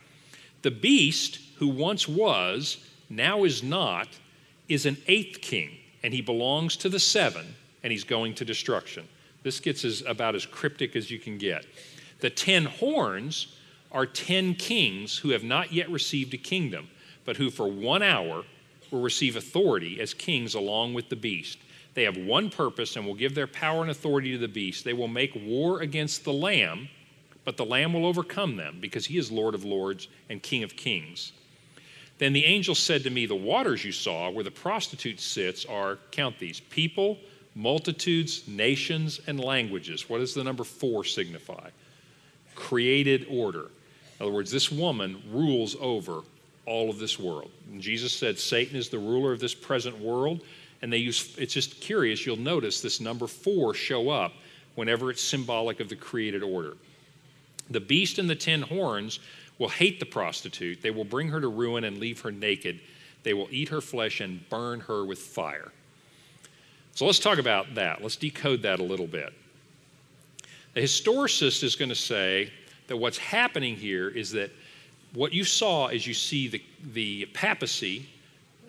The 0.62 0.70
beast, 0.70 1.40
who 1.56 1.66
once 1.66 2.06
was, 2.06 2.76
now 3.10 3.42
is 3.42 3.64
not, 3.64 4.06
is 4.68 4.86
an 4.86 4.96
eighth 5.08 5.40
king, 5.40 5.70
and 6.04 6.14
he 6.14 6.22
belongs 6.22 6.76
to 6.76 6.88
the 6.88 7.00
seven, 7.00 7.56
and 7.82 7.90
he's 7.90 8.04
going 8.04 8.34
to 8.36 8.44
destruction. 8.44 9.08
This 9.42 9.60
gets 9.60 9.84
as, 9.84 10.02
about 10.06 10.34
as 10.34 10.46
cryptic 10.46 10.96
as 10.96 11.10
you 11.10 11.18
can 11.18 11.38
get. 11.38 11.66
The 12.20 12.30
ten 12.30 12.64
horns 12.64 13.56
are 13.90 14.06
ten 14.06 14.54
kings 14.54 15.18
who 15.18 15.30
have 15.30 15.44
not 15.44 15.72
yet 15.72 15.90
received 15.90 16.34
a 16.34 16.38
kingdom, 16.38 16.88
but 17.24 17.36
who 17.36 17.50
for 17.50 17.68
one 17.68 18.02
hour 18.02 18.44
will 18.90 19.00
receive 19.00 19.36
authority 19.36 20.00
as 20.00 20.14
kings 20.14 20.54
along 20.54 20.94
with 20.94 21.08
the 21.08 21.16
beast. 21.16 21.58
They 21.94 22.04
have 22.04 22.16
one 22.16 22.50
purpose 22.50 22.96
and 22.96 23.06
will 23.06 23.14
give 23.14 23.34
their 23.34 23.46
power 23.46 23.82
and 23.82 23.90
authority 23.90 24.32
to 24.32 24.38
the 24.38 24.48
beast. 24.48 24.84
They 24.84 24.92
will 24.92 25.08
make 25.08 25.34
war 25.34 25.80
against 25.80 26.24
the 26.24 26.32
Lamb 26.32 26.88
but 27.44 27.56
the 27.56 27.64
Lamb 27.64 27.92
will 27.92 28.06
overcome 28.06 28.56
them 28.56 28.78
because 28.80 29.06
he 29.06 29.18
is 29.18 29.32
Lord 29.32 29.54
of 29.54 29.64
lords 29.64 30.08
and 30.28 30.42
King 30.42 30.62
of 30.62 30.76
kings. 30.76 31.32
Then 32.18 32.32
the 32.32 32.44
angel 32.44 32.74
said 32.74 33.02
to 33.02 33.10
me, 33.10 33.26
The 33.26 33.34
waters 33.34 33.84
you 33.84 33.92
saw 33.92 34.30
where 34.30 34.44
the 34.44 34.50
prostitute 34.50 35.18
sits 35.18 35.64
are, 35.64 35.98
count 36.12 36.38
these, 36.38 36.60
people, 36.60 37.18
multitudes, 37.54 38.46
nations, 38.48 39.20
and 39.26 39.38
languages. 39.38 40.08
What 40.08 40.18
does 40.18 40.34
the 40.34 40.44
number 40.44 40.64
four 40.64 41.04
signify? 41.04 41.70
Created 42.54 43.26
order. 43.30 43.70
In 44.18 44.26
other 44.26 44.32
words, 44.32 44.50
this 44.50 44.70
woman 44.70 45.22
rules 45.30 45.76
over 45.80 46.20
all 46.66 46.90
of 46.90 46.98
this 46.98 47.18
world. 47.18 47.50
And 47.70 47.80
Jesus 47.80 48.12
said 48.12 48.38
Satan 48.38 48.76
is 48.76 48.88
the 48.88 48.98
ruler 48.98 49.32
of 49.32 49.40
this 49.40 49.54
present 49.54 49.98
world. 49.98 50.40
And 50.80 50.92
they 50.92 50.98
use, 50.98 51.34
it's 51.38 51.54
just 51.54 51.80
curious, 51.80 52.26
you'll 52.26 52.36
notice 52.36 52.80
this 52.80 53.00
number 53.00 53.26
four 53.26 53.74
show 53.74 54.10
up 54.10 54.32
whenever 54.74 55.10
it's 55.10 55.22
symbolic 55.22 55.80
of 55.80 55.88
the 55.88 55.96
created 55.96 56.42
order. 56.42 56.76
The 57.70 57.80
beast 57.80 58.18
and 58.18 58.28
the 58.28 58.34
ten 58.34 58.62
horns 58.62 59.20
will 59.58 59.68
hate 59.68 60.00
the 60.00 60.06
prostitute. 60.06 60.82
They 60.82 60.90
will 60.90 61.04
bring 61.04 61.28
her 61.28 61.40
to 61.40 61.48
ruin 61.48 61.84
and 61.84 61.98
leave 61.98 62.20
her 62.22 62.32
naked. 62.32 62.80
They 63.22 63.34
will 63.34 63.48
eat 63.50 63.68
her 63.68 63.80
flesh 63.80 64.20
and 64.20 64.48
burn 64.48 64.80
her 64.80 65.04
with 65.04 65.18
fire. 65.18 65.70
So 66.94 67.06
let's 67.06 67.18
talk 67.18 67.38
about 67.38 67.74
that. 67.74 68.02
Let's 68.02 68.16
decode 68.16 68.62
that 68.62 68.80
a 68.80 68.82
little 68.82 69.06
bit. 69.06 69.32
The 70.74 70.80
historicist 70.80 71.62
is 71.62 71.74
going 71.76 71.88
to 71.88 71.94
say 71.94 72.50
that 72.86 72.96
what's 72.96 73.18
happening 73.18 73.76
here 73.76 74.08
is 74.08 74.30
that 74.32 74.50
what 75.14 75.32
you 75.32 75.44
saw 75.44 75.88
is 75.88 76.06
you 76.06 76.14
see 76.14 76.48
the, 76.48 76.62
the 76.92 77.26
papacy 77.26 78.08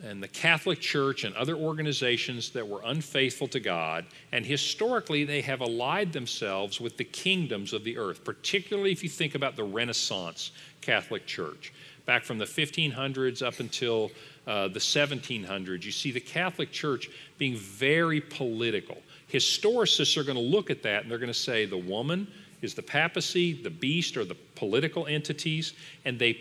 and 0.03 0.21
the 0.21 0.27
Catholic 0.27 0.81
Church 0.81 1.23
and 1.23 1.33
other 1.36 1.55
organizations 1.55 2.49
that 2.51 2.67
were 2.67 2.81
unfaithful 2.86 3.47
to 3.47 3.59
God, 3.59 4.05
and 4.33 4.45
historically 4.45 5.23
they 5.23 5.41
have 5.41 5.62
allied 5.62 6.12
themselves 6.12 6.81
with 6.81 6.97
the 6.97 7.05
kingdoms 7.05 7.71
of 7.71 7.86
the 7.86 7.97
earth, 7.97 8.25
particularly 8.25 8.91
if 8.91 9.01
you 9.01 9.09
think 9.09 9.36
about 9.36 9.55
the 9.55 9.63
Renaissance 9.63 10.51
Catholic 10.81 11.25
Church. 11.25 11.71
Back 12.05 12.23
from 12.23 12.38
the 12.38 12.45
1500s 12.45 13.45
up 13.45 13.62
until 13.62 14.12
uh, 14.45 14.67
the 14.67 14.79
1700s, 14.79 15.84
you 15.84 15.91
see 15.91 16.12
the 16.12 16.19
Catholic 16.19 16.71
Church 16.71 17.10
being 17.38 17.56
very 17.56 18.19
political. 18.19 18.97
Historicists 19.32 20.17
are 20.17 20.23
going 20.23 20.38
to 20.38 20.43
look 20.43 20.69
at 20.69 20.84
that 20.84 21.03
and 21.03 21.12
they're 21.12 21.17
going 21.17 21.27
to 21.27 21.34
say 21.34 21.65
the 21.65 21.77
woman 21.77 22.27
is 22.62 22.73
the 22.73 22.82
papacy, 22.82 23.53
the 23.53 23.69
beast 23.69 24.15
are 24.17 24.25
the 24.25 24.38
political 24.56 25.06
entities, 25.08 25.73
and 26.06 26.17
they 26.17 26.39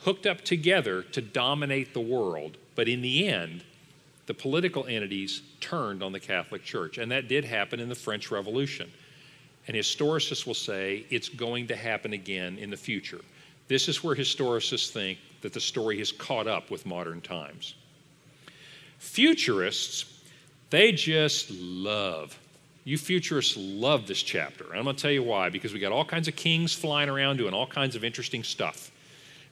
hooked 0.00 0.26
up 0.26 0.40
together 0.42 1.02
to 1.02 1.20
dominate 1.20 1.92
the 1.92 2.00
world. 2.00 2.56
But 2.74 2.88
in 2.88 3.02
the 3.02 3.28
end, 3.28 3.62
the 4.26 4.34
political 4.34 4.86
entities 4.86 5.42
turned 5.60 6.02
on 6.02 6.12
the 6.12 6.20
Catholic 6.20 6.64
Church. 6.64 6.98
And 6.98 7.10
that 7.12 7.28
did 7.28 7.44
happen 7.44 7.80
in 7.80 7.88
the 7.88 7.94
French 7.94 8.30
Revolution. 8.30 8.90
And 9.68 9.76
historicists 9.76 10.46
will 10.46 10.54
say 10.54 11.06
it's 11.10 11.28
going 11.28 11.68
to 11.68 11.76
happen 11.76 12.12
again 12.12 12.58
in 12.58 12.70
the 12.70 12.76
future. 12.76 13.20
This 13.68 13.88
is 13.88 14.04
where 14.04 14.14
historicists 14.14 14.90
think 14.90 15.18
that 15.46 15.52
the 15.52 15.60
story 15.60 15.98
has 15.98 16.10
caught 16.10 16.48
up 16.48 16.70
with 16.70 16.84
modern 16.84 17.20
times. 17.20 17.76
Futurists, 18.98 20.04
they 20.70 20.90
just 20.90 21.50
love 21.52 22.36
you 22.86 22.96
futurists 22.96 23.56
love 23.56 24.06
this 24.06 24.22
chapter. 24.22 24.62
And 24.70 24.78
I'm 24.78 24.84
going 24.84 24.94
to 24.94 25.02
tell 25.02 25.10
you 25.10 25.24
why, 25.24 25.50
because 25.50 25.72
we 25.72 25.80
got 25.80 25.90
all 25.90 26.04
kinds 26.04 26.28
of 26.28 26.36
kings 26.36 26.72
flying 26.72 27.08
around 27.08 27.36
doing 27.36 27.52
all 27.52 27.66
kinds 27.66 27.96
of 27.96 28.04
interesting 28.04 28.44
stuff. 28.44 28.92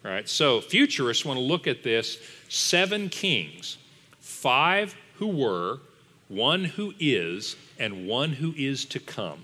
All 0.05 0.11
right, 0.13 0.29
so 0.29 0.61
futurists 0.61 1.25
want 1.25 1.39
to 1.39 1.43
look 1.43 1.67
at 1.67 1.83
this 1.83 2.19
seven 2.49 3.09
kings, 3.09 3.77
five 4.21 4.95
who 5.17 5.27
were, 5.27 5.81
one 6.29 6.63
who 6.63 6.95
is, 7.01 7.57
and 7.77 8.07
one 8.07 8.31
who 8.31 8.55
is 8.57 8.85
to 8.85 9.01
come. 9.01 9.41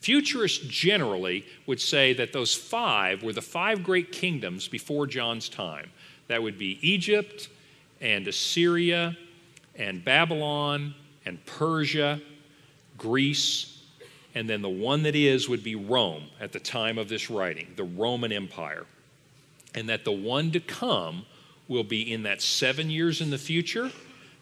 Futurists 0.00 0.66
generally 0.66 1.44
would 1.66 1.80
say 1.80 2.14
that 2.14 2.32
those 2.32 2.54
five 2.54 3.22
were 3.22 3.34
the 3.34 3.42
five 3.42 3.82
great 3.82 4.12
kingdoms 4.12 4.66
before 4.66 5.06
John's 5.06 5.48
time. 5.48 5.90
That 6.28 6.42
would 6.42 6.58
be 6.58 6.78
Egypt 6.80 7.48
and 8.00 8.26
Assyria 8.26 9.16
and 9.76 10.04
Babylon 10.04 10.94
and 11.26 11.44
Persia 11.44 12.20
Greece, 12.96 13.82
and 14.34 14.48
then 14.48 14.62
the 14.62 14.68
one 14.68 15.02
that 15.02 15.16
is 15.16 15.48
would 15.48 15.64
be 15.64 15.74
Rome 15.74 16.24
at 16.40 16.52
the 16.52 16.60
time 16.60 16.98
of 16.98 17.08
this 17.08 17.30
writing, 17.30 17.68
the 17.76 17.84
Roman 17.84 18.32
Empire. 18.32 18.86
And 19.74 19.88
that 19.88 20.04
the 20.04 20.12
one 20.12 20.50
to 20.52 20.60
come 20.60 21.26
will 21.68 21.84
be 21.84 22.12
in 22.12 22.24
that 22.24 22.42
seven 22.42 22.90
years 22.90 23.20
in 23.20 23.30
the 23.30 23.38
future. 23.38 23.90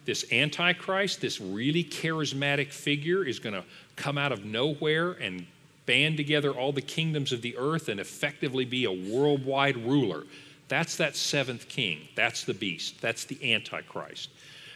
This 0.05 0.25
Antichrist, 0.31 1.21
this 1.21 1.39
really 1.39 1.83
charismatic 1.83 2.71
figure, 2.71 3.23
is 3.23 3.39
going 3.39 3.53
to 3.53 3.63
come 3.99 4.17
out 4.17 4.31
of 4.31 4.45
nowhere 4.45 5.11
and 5.11 5.45
band 5.85 6.17
together 6.17 6.51
all 6.51 6.71
the 6.71 6.81
kingdoms 6.81 7.31
of 7.31 7.41
the 7.41 7.55
earth 7.57 7.89
and 7.89 7.99
effectively 7.99 8.65
be 8.65 8.85
a 8.85 8.91
worldwide 8.91 9.77
ruler. 9.77 10.23
That's 10.69 10.95
that 10.97 11.15
seventh 11.15 11.67
king. 11.67 12.07
That's 12.15 12.43
the 12.43 12.53
beast. 12.53 13.01
That's 13.01 13.25
the 13.25 13.53
Antichrist. 13.53 14.29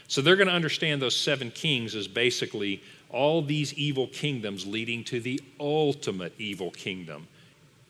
So 0.08 0.22
they're 0.22 0.36
going 0.36 0.48
to 0.48 0.54
understand 0.54 1.02
those 1.02 1.16
seven 1.16 1.52
kings 1.52 1.96
as 1.96 2.08
basically 2.08 2.84
all 3.10 3.42
these 3.42 3.74
evil 3.76 4.08
kingdoms 4.08 4.66
leading 4.66 5.04
to 5.06 5.20
the 5.20 5.40
ultimate 5.60 6.34
evil 6.38 6.72
kingdom 6.72 7.28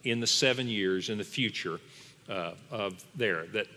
in 0.03 0.19
the 0.19 0.27
seven 0.27 0.67
years 0.67 1.09
in 1.09 1.17
the 1.17 1.23
future 1.23 1.79
uh, 2.29 2.51
of 2.71 3.03
there. 3.15 3.47
That 3.47 3.67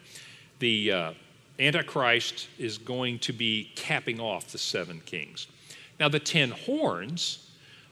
the 0.59 0.93
uh, 0.93 1.13
Antichrist 1.59 2.49
is 2.59 2.79
going 2.79 3.21
to 3.21 3.33
be 3.33 3.71
capping 3.77 4.21
off 4.21 4.49
the 4.49 4.59
seven 4.59 5.01
kings. 5.07 5.47
Now, 5.99 6.09
the 6.09 6.21
ten 6.21 6.51
horns 6.51 7.46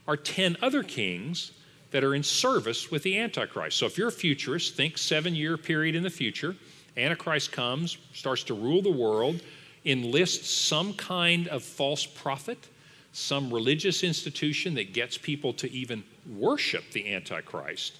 are 0.07 0.17
ten 0.17 0.57
other 0.61 0.83
kings 0.83 1.51
that 1.91 2.03
are 2.03 2.15
in 2.15 2.23
service 2.23 2.91
with 2.91 3.03
the 3.03 3.17
Antichrist. 3.17 3.77
So, 3.77 3.85
if 3.85 3.97
you're 3.97 4.09
a 4.09 4.11
futurist, 4.11 4.75
think 4.75 4.97
seven 4.97 5.35
year 5.35 5.57
period 5.57 5.95
in 5.95 6.03
the 6.03 6.09
future. 6.09 6.55
Antichrist 6.97 7.51
comes, 7.51 7.97
starts 8.13 8.43
to 8.43 8.53
rule 8.53 8.81
the 8.81 8.89
world, 8.89 9.41
enlists 9.83 10.49
some 10.49 10.93
kind 10.93 11.47
of 11.49 11.61
false 11.63 12.05
prophet 12.05 12.69
some 13.15 13.53
religious 13.53 14.03
institution 14.03 14.73
that 14.73 14.91
gets 14.91 15.17
people 15.17 15.53
to 15.53 15.71
even 15.71 16.03
worship 16.37 16.83
the 16.91 17.13
Antichrist. 17.13 17.97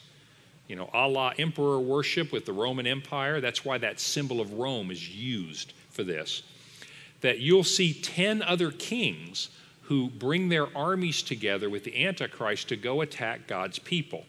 You 0.67 0.75
know, 0.75 0.89
a 0.93 1.07
la 1.07 1.31
emperor 1.39 1.79
worship 1.79 2.33
with 2.33 2.45
the 2.45 2.51
Roman 2.51 2.85
Empire. 2.85 3.39
That's 3.39 3.63
why 3.63 3.77
that 3.77 4.01
symbol 4.01 4.41
of 4.41 4.51
Rome 4.53 4.91
is 4.91 5.09
used 5.09 5.71
for 5.89 6.03
this. 6.03 6.43
That 7.21 7.39
you'll 7.39 7.63
see 7.63 7.93
10 7.93 8.41
other 8.41 8.71
kings 8.71 9.51
who 9.87 10.09
bring 10.09 10.49
their 10.49 10.75
armies 10.75 11.21
together 11.21 11.69
with 11.69 11.83
the 11.83 12.05
Antichrist 12.05 12.69
to 12.69 12.75
go 12.75 13.01
attack 13.01 13.47
God's 13.47 13.79
people. 13.79 14.25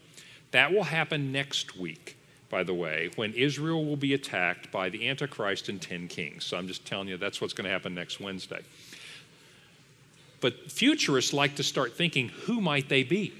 That 0.50 0.72
will 0.72 0.84
happen 0.84 1.32
next 1.32 1.76
week, 1.76 2.16
by 2.50 2.62
the 2.62 2.74
way, 2.74 3.10
when 3.16 3.32
Israel 3.32 3.84
will 3.84 3.96
be 3.96 4.14
attacked 4.14 4.70
by 4.70 4.90
the 4.90 5.08
Antichrist 5.08 5.68
and 5.68 5.80
10 5.80 6.08
kings. 6.08 6.44
So 6.44 6.56
I'm 6.56 6.68
just 6.68 6.84
telling 6.86 7.08
you 7.08 7.16
that's 7.16 7.40
what's 7.40 7.54
going 7.54 7.64
to 7.64 7.70
happen 7.70 7.94
next 7.94 8.20
Wednesday. 8.20 8.60
But 10.40 10.70
futurists 10.70 11.32
like 11.32 11.56
to 11.56 11.62
start 11.62 11.94
thinking 11.96 12.28
who 12.28 12.60
might 12.60 12.88
they 12.88 13.02
be? 13.02 13.32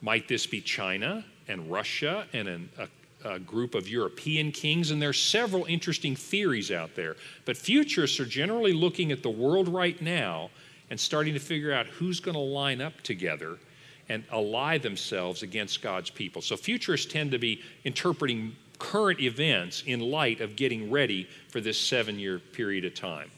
Might 0.00 0.28
this 0.28 0.46
be 0.46 0.60
China 0.60 1.24
and 1.48 1.70
Russia 1.70 2.26
and 2.32 2.48
an, 2.48 2.68
a, 2.78 3.30
a 3.32 3.38
group 3.40 3.74
of 3.74 3.88
European 3.88 4.52
kings? 4.52 4.92
And 4.92 5.02
there's 5.02 5.20
several 5.20 5.64
interesting 5.64 6.14
theories 6.14 6.70
out 6.70 6.94
there. 6.94 7.16
But 7.44 7.56
futurists 7.56 8.20
are 8.20 8.24
generally 8.24 8.72
looking 8.72 9.10
at 9.10 9.22
the 9.22 9.30
world 9.30 9.68
right 9.68 10.00
now 10.00 10.50
and 10.94 11.00
starting 11.00 11.34
to 11.34 11.40
figure 11.40 11.72
out 11.72 11.86
who's 11.86 12.20
going 12.20 12.36
to 12.36 12.40
line 12.40 12.80
up 12.80 13.00
together 13.00 13.58
and 14.08 14.22
ally 14.30 14.78
themselves 14.78 15.42
against 15.42 15.82
God's 15.82 16.08
people. 16.08 16.40
So 16.40 16.56
futurists 16.56 17.12
tend 17.12 17.32
to 17.32 17.38
be 17.40 17.62
interpreting 17.82 18.54
current 18.78 19.18
events 19.18 19.82
in 19.86 19.98
light 19.98 20.40
of 20.40 20.54
getting 20.54 20.92
ready 20.92 21.28
for 21.48 21.60
this 21.60 21.80
seven 21.80 22.16
year 22.16 22.38
period 22.38 22.84
of 22.84 22.94
time. 22.94 23.28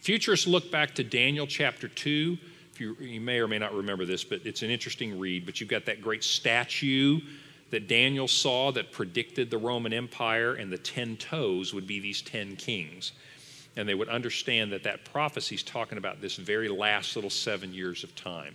Futurists 0.00 0.48
look 0.48 0.68
back 0.72 0.96
to 0.96 1.04
Daniel 1.04 1.46
chapter 1.46 1.86
2. 1.86 2.36
If 2.72 2.80
You, 2.80 2.96
you, 2.98 3.20
may 3.20 3.38
or 3.38 3.46
may 3.46 3.60
not 3.60 3.72
remember 3.72 4.04
this, 4.04 4.24
but 4.24 4.44
it's 4.44 4.62
an 4.62 4.70
interesting 4.70 5.20
read. 5.20 5.46
But 5.46 5.60
you've 5.60 5.70
got 5.70 5.86
that 5.86 6.02
great 6.02 6.24
statue 6.24 7.20
that 7.70 7.86
Daniel 7.86 8.26
saw 8.26 8.72
that 8.72 8.90
predicted 8.90 9.48
the 9.48 9.58
Roman 9.58 9.92
Empire, 9.92 10.54
and 10.54 10.72
the 10.72 10.78
ten 10.78 11.16
toes 11.18 11.72
would 11.72 11.86
be 11.86 12.00
these 12.00 12.20
ten 12.20 12.56
kings. 12.56 13.12
And 13.76 13.88
they 13.88 13.94
would 13.94 14.08
understand 14.08 14.72
that 14.72 14.82
that 14.82 15.04
prophecy 15.04 15.54
is 15.54 15.62
talking 15.62 15.98
about 15.98 16.20
this 16.20 16.36
very 16.36 16.68
last 16.68 17.16
little 17.16 17.30
seven 17.30 17.72
years 17.72 18.04
of 18.04 18.14
time. 18.14 18.54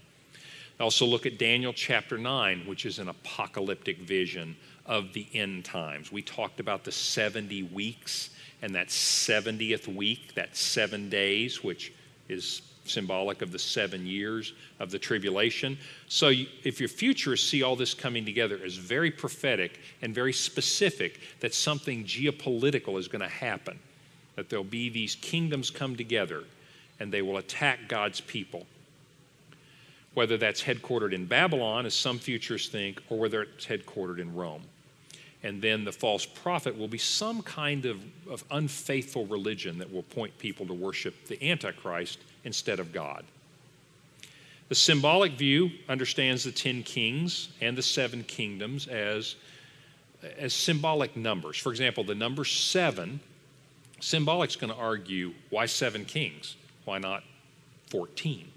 Also, 0.80 1.06
look 1.06 1.26
at 1.26 1.40
Daniel 1.40 1.74
chapter 1.74 2.20
9, 2.20 2.64
which 2.68 2.86
is 2.86 3.00
an 3.00 3.10
apocalyptic 3.10 3.98
vision 4.00 4.56
of 4.86 5.12
the 5.14 5.28
end 5.34 5.66
times. 5.66 6.12
We 6.12 6.22
talked 6.22 6.60
about 6.60 6.84
the 6.84 6.92
70 6.92 7.64
weeks 7.64 8.30
and 8.62 8.76
that 8.76 8.88
70th 8.88 9.88
week, 9.88 10.36
that 10.36 10.56
seven 10.56 11.10
days, 11.10 11.64
which 11.64 11.94
is 12.30 12.62
symbolic 12.86 13.42
of 13.42 13.52
the 13.52 13.60
seven 13.60 14.06
years 14.06 14.54
of 14.80 14.92
the 14.92 15.00
tribulation. 15.00 15.78
So, 16.08 16.30
you, 16.30 16.48
if 16.64 16.80
your 16.80 16.90
futurists 16.90 17.50
see 17.50 17.64
all 17.64 17.76
this 17.76 17.94
coming 17.94 18.26
together 18.26 18.60
as 18.64 18.76
very 18.76 19.12
prophetic 19.12 19.80
and 20.02 20.14
very 20.14 20.34
specific, 20.34 21.20
that 21.40 21.54
something 21.54 22.06
geopolitical 22.06 22.98
is 22.98 23.08
going 23.08 23.22
to 23.22 23.28
happen, 23.28 23.80
that 24.38 24.50
there'll 24.50 24.64
be 24.64 24.88
these 24.88 25.16
kingdoms 25.16 25.70
come 25.70 25.98
together 25.98 26.46
and 27.02 27.12
they 27.12 27.22
will 27.22 27.36
attack 27.36 27.90
God's 27.90 28.22
people. 28.22 28.66
Whether 30.14 30.38
that's 30.38 30.64
headquartered 30.64 31.12
in 31.12 31.26
Babylon, 31.26 31.86
as 31.86 31.94
some 31.94 32.18
futurists 32.18 32.70
think, 32.70 33.04
or 33.10 33.20
whether 33.20 33.42
it's 33.42 33.66
headquartered 33.66 34.20
in 34.20 34.34
Rome 34.34 34.64
and 35.44 35.62
then 35.62 35.86
the 35.86 35.92
false 35.92 36.26
prophet 36.26 36.78
will 36.78 36.88
be 36.88 36.98
some 36.98 37.42
kind 37.42 37.86
of, 37.86 38.04
of 38.30 38.44
unfaithful 38.52 39.26
religion 39.28 39.78
that 39.78 39.92
will 39.92 40.04
point 40.04 40.38
people 40.40 40.66
to 40.66 40.74
worship 40.74 41.28
the 41.28 41.50
Antichrist 41.50 42.20
instead 42.44 42.80
of 42.80 42.92
God. 42.92 43.24
The 44.70 44.76
symbolic 44.76 45.34
view 45.34 45.70
understands 45.88 46.44
the 46.44 46.52
ten 46.52 46.84
kings 46.84 47.50
and 47.62 47.78
the 47.78 47.84
seven 47.84 48.24
kingdoms 48.24 48.88
as, 48.88 49.36
as 50.38 50.54
symbolic 50.54 51.16
numbers. 51.16 51.58
For 51.58 51.72
example, 51.72 52.04
the 52.04 52.16
number 52.16 52.44
seven, 52.44 53.20
symbolic's 54.00 54.56
going 54.56 54.74
to 54.74 54.80
argue 54.80 55.34
why 55.50 55.66
seven 55.66 56.06
kings? 56.06 56.56
Why 56.86 56.98
not 56.98 57.24
14? 57.90 58.48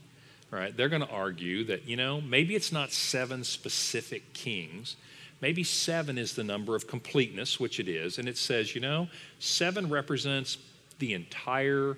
Right? 0.50 0.76
They're 0.76 0.88
going 0.88 1.02
to 1.02 1.10
argue 1.10 1.64
that, 1.64 1.86
you 1.86 1.96
know, 1.96 2.20
maybe 2.20 2.56
it's 2.56 2.72
not 2.72 2.92
seven 2.92 3.44
specific 3.44 4.32
kings 4.32 4.96
Maybe 5.40 5.64
seven 5.64 6.18
is 6.18 6.34
the 6.34 6.44
number 6.44 6.76
of 6.76 6.86
completeness, 6.86 7.58
which 7.58 7.80
it 7.80 7.88
is, 7.88 8.18
and 8.18 8.28
it 8.28 8.36
says, 8.36 8.74
you 8.74 8.80
know, 8.80 9.08
seven 9.38 9.88
represents 9.88 10.58
the 10.98 11.14
entire 11.14 11.96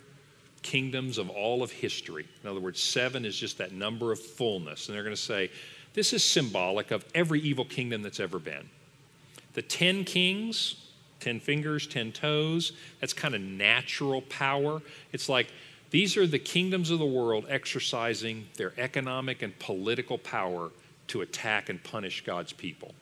kingdoms 0.63 1.19
of 1.19 1.29
all 1.29 1.63
of 1.63 1.73
history. 1.73 2.29
In 2.45 2.49
other 2.49 2.61
words, 2.61 2.81
seven 2.81 3.25
is 3.25 3.37
just 3.37 3.59
that 3.59 3.73
number 3.73 4.13
of 4.13 4.21
fullness. 4.21 4.87
And 4.87 4.95
they're 4.95 5.03
going 5.03 5.17
to 5.17 5.21
say 5.21 5.51
This 5.93 6.13
is 6.13 6.23
symbolic 6.23 6.93
of 6.93 7.05
every 7.15 7.41
evil 7.41 7.65
kingdom 7.65 8.01
that's 8.03 8.21
ever 8.21 8.39
been. 8.39 8.71
The 9.55 9.63
10 9.63 10.05
kings, 10.05 10.77
10 11.23 11.41
fingers, 11.41 11.87
10 11.87 12.13
toes, 12.13 12.73
that's 13.01 13.13
kind 13.13 13.35
of 13.35 13.41
natural 13.41 14.23
power. 14.23 14.83
It's 15.13 15.29
like 15.29 15.49
these 15.91 16.17
are 16.17 16.27
the 16.27 16.39
kingdoms 16.39 16.91
of 16.91 16.99
the 16.99 17.07
world 17.07 17.47
exercising 17.49 18.47
their 18.57 18.73
economic 18.79 19.43
and 19.43 19.57
political 19.59 20.19
power 20.19 20.71
to 21.09 21.21
attack 21.21 21.69
and 21.69 21.83
punish 21.83 22.25
God's 22.25 22.53
people. 22.53 22.95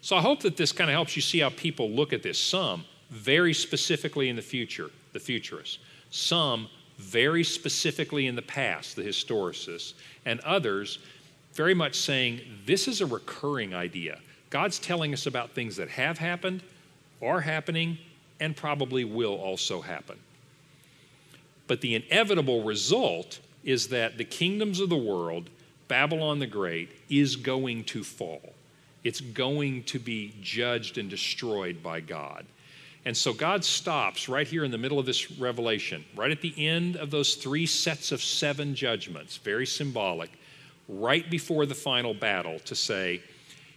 So 0.00 0.16
I 0.16 0.20
hope 0.20 0.40
that 0.40 0.56
this 0.56 0.70
kind 0.70 0.90
of 0.90 0.94
helps 0.94 1.16
you 1.16 1.22
see 1.22 1.40
how 1.40 1.50
people 1.50 1.90
look 1.90 2.12
at 2.12 2.22
this. 2.22 2.38
Some 2.38 2.84
very 3.10 3.54
specifically 3.54 4.28
in 4.28 4.36
the 4.36 4.42
future, 4.42 4.90
the 5.12 5.20
futurists. 5.20 5.78
Some 6.10 6.68
very 6.98 7.42
specifically 7.42 8.26
in 8.26 8.36
the 8.36 8.42
past, 8.42 8.96
the 8.96 9.02
historicists. 9.02 9.94
And 10.26 10.40
others 10.40 10.98
very 11.54 11.74
much 11.74 11.96
saying 11.96 12.40
this 12.66 12.86
is 12.86 13.00
a 13.00 13.06
recurring 13.06 13.74
idea. 13.74 14.18
God's 14.50 14.78
telling 14.78 15.12
us 15.12 15.26
about 15.26 15.50
things 15.50 15.76
that 15.76 15.88
have 15.88 16.18
happened, 16.18 16.62
are 17.22 17.40
happening, 17.40 17.98
and 18.40 18.56
probably 18.56 19.04
will 19.04 19.34
also 19.34 19.80
happen. 19.80 20.18
But 21.66 21.80
the 21.80 21.94
inevitable 21.94 22.62
result 22.62 23.40
is 23.62 23.88
that 23.88 24.18
the 24.18 24.24
kingdoms 24.24 24.80
of 24.80 24.90
the 24.90 24.96
world, 24.96 25.48
Babylon 25.88 26.38
the 26.38 26.46
Great, 26.46 26.90
is 27.08 27.36
going 27.36 27.84
to 27.84 28.04
fall. 28.04 28.52
It's 29.02 29.20
going 29.20 29.84
to 29.84 29.98
be 29.98 30.34
judged 30.40 30.98
and 30.98 31.08
destroyed 31.08 31.82
by 31.82 32.00
God. 32.00 32.44
And 33.06 33.16
so 33.16 33.34
God 33.34 33.64
stops 33.64 34.28
right 34.28 34.46
here 34.46 34.64
in 34.64 34.70
the 34.70 34.78
middle 34.78 34.98
of 34.98 35.04
this 35.04 35.30
revelation, 35.32 36.04
right 36.16 36.30
at 36.30 36.40
the 36.40 36.54
end 36.56 36.96
of 36.96 37.10
those 37.10 37.34
three 37.34 37.66
sets 37.66 38.12
of 38.12 38.22
seven 38.22 38.74
judgments, 38.74 39.36
very 39.36 39.66
symbolic, 39.66 40.30
right 40.88 41.28
before 41.30 41.66
the 41.66 41.74
final 41.74 42.14
battle 42.14 42.58
to 42.60 42.74
say, 42.74 43.20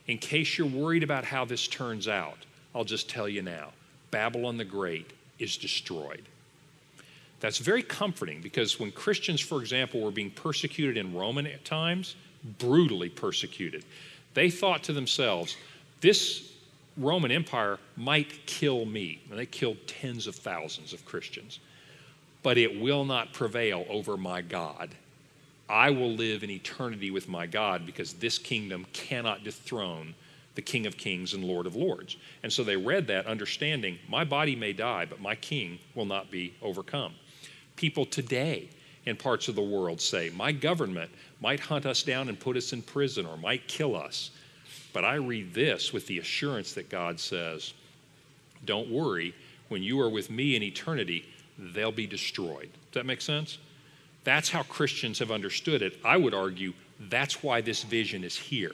in 0.08 0.18
case 0.18 0.58
you're 0.58 0.68
worried 0.68 1.04
about 1.04 1.26
how 1.26 1.44
this 1.44 1.68
turns 1.68 2.08
out, 2.08 2.38
I'll 2.78 2.84
just 2.84 3.10
tell 3.10 3.28
you 3.28 3.42
now 3.42 3.72
Babylon 4.12 4.58
the 4.58 4.64
Great 4.64 5.12
is 5.40 5.58
destroyed. 5.58 6.22
That's 7.40 7.58
very 7.58 7.82
comforting 7.82 8.40
because 8.40 8.80
when 8.80 8.92
Christians, 8.92 9.42
for 9.42 9.62
example, 9.62 10.02
were 10.02 10.12
being 10.12 10.30
persecuted 10.30 10.96
in 10.96 11.16
Roman 11.16 11.50
times, 11.64 12.16
brutally 12.60 13.10
persecuted, 13.10 13.84
they 14.36 14.52
thought 14.52 14.84
to 14.84 14.94
themselves, 14.94 15.58
this 16.02 16.54
Roman 16.98 17.32
Empire 17.32 17.80
might 17.96 18.46
kill 18.46 18.86
me. 18.86 19.22
And 19.30 19.40
they 19.40 19.48
killed 19.48 19.78
tens 19.88 20.28
of 20.28 20.36
thousands 20.36 20.94
of 20.94 21.04
Christians. 21.04 21.60
But 22.44 22.60
it 22.60 22.80
will 22.80 23.06
not 23.06 23.34
prevail 23.34 23.86
over 23.90 24.18
my 24.18 24.42
God. 24.42 24.90
I 25.68 25.90
will 25.90 26.12
live 26.12 26.44
in 26.44 26.52
eternity 26.52 27.10
with 27.10 27.28
my 27.28 27.48
God 27.48 27.88
because 27.88 28.14
this 28.14 28.38
kingdom 28.38 28.86
cannot 28.94 29.44
dethrone 29.44 30.14
the 30.58 30.62
King 30.64 30.88
of 30.88 30.98
Kings 30.98 31.36
and 31.36 31.44
Lord 31.44 31.68
of 31.68 31.76
Lords. 31.76 32.18
And 32.42 32.52
so 32.52 32.64
they 32.64 32.76
read 32.76 33.06
that 33.08 33.28
understanding 33.28 34.00
my 34.10 34.24
body 34.24 34.56
may 34.56 34.74
die, 34.74 35.06
but 35.06 35.22
my 35.22 35.36
king 35.36 35.78
will 35.94 36.06
not 36.06 36.32
be 36.32 36.56
overcome. 36.64 37.14
People 37.76 38.08
today 38.08 38.68
in 39.06 39.16
parts 39.16 39.48
of 39.48 39.54
the 39.54 39.62
world 39.62 40.02
say, 40.02 40.32
My 40.32 40.52
government 40.52 41.12
might 41.42 41.60
hunt 41.60 41.86
us 41.86 42.02
down 42.02 42.28
and 42.28 42.40
put 42.40 42.58
us 42.58 42.74
in 42.74 42.82
prison 42.82 43.28
or 43.28 43.38
might 43.38 43.68
kill 43.68 43.96
us. 43.96 44.32
But 44.94 45.06
I 45.06 45.16
read 45.16 45.54
this 45.54 45.94
with 45.94 46.08
the 46.08 46.18
assurance 46.18 46.74
that 46.74 46.90
God 46.90 47.20
says, 47.20 47.76
Don't 48.66 48.90
worry, 48.90 49.36
when 49.68 49.84
you 49.84 50.02
are 50.02 50.10
with 50.10 50.32
me 50.32 50.56
in 50.56 50.64
eternity, 50.64 51.24
they'll 51.60 51.92
be 51.92 52.08
destroyed. 52.08 52.70
Does 52.92 53.02
that 53.02 53.06
make 53.06 53.22
sense? 53.22 53.60
That's 54.24 54.50
how 54.50 54.64
Christians 54.64 55.20
have 55.20 55.30
understood 55.30 55.84
it. 55.84 56.00
I 56.04 56.18
would 56.18 56.34
argue 56.34 56.74
that's 57.00 57.44
why 57.44 57.62
this 57.62 57.84
vision 57.84 58.24
is 58.24 58.36
here. 58.36 58.74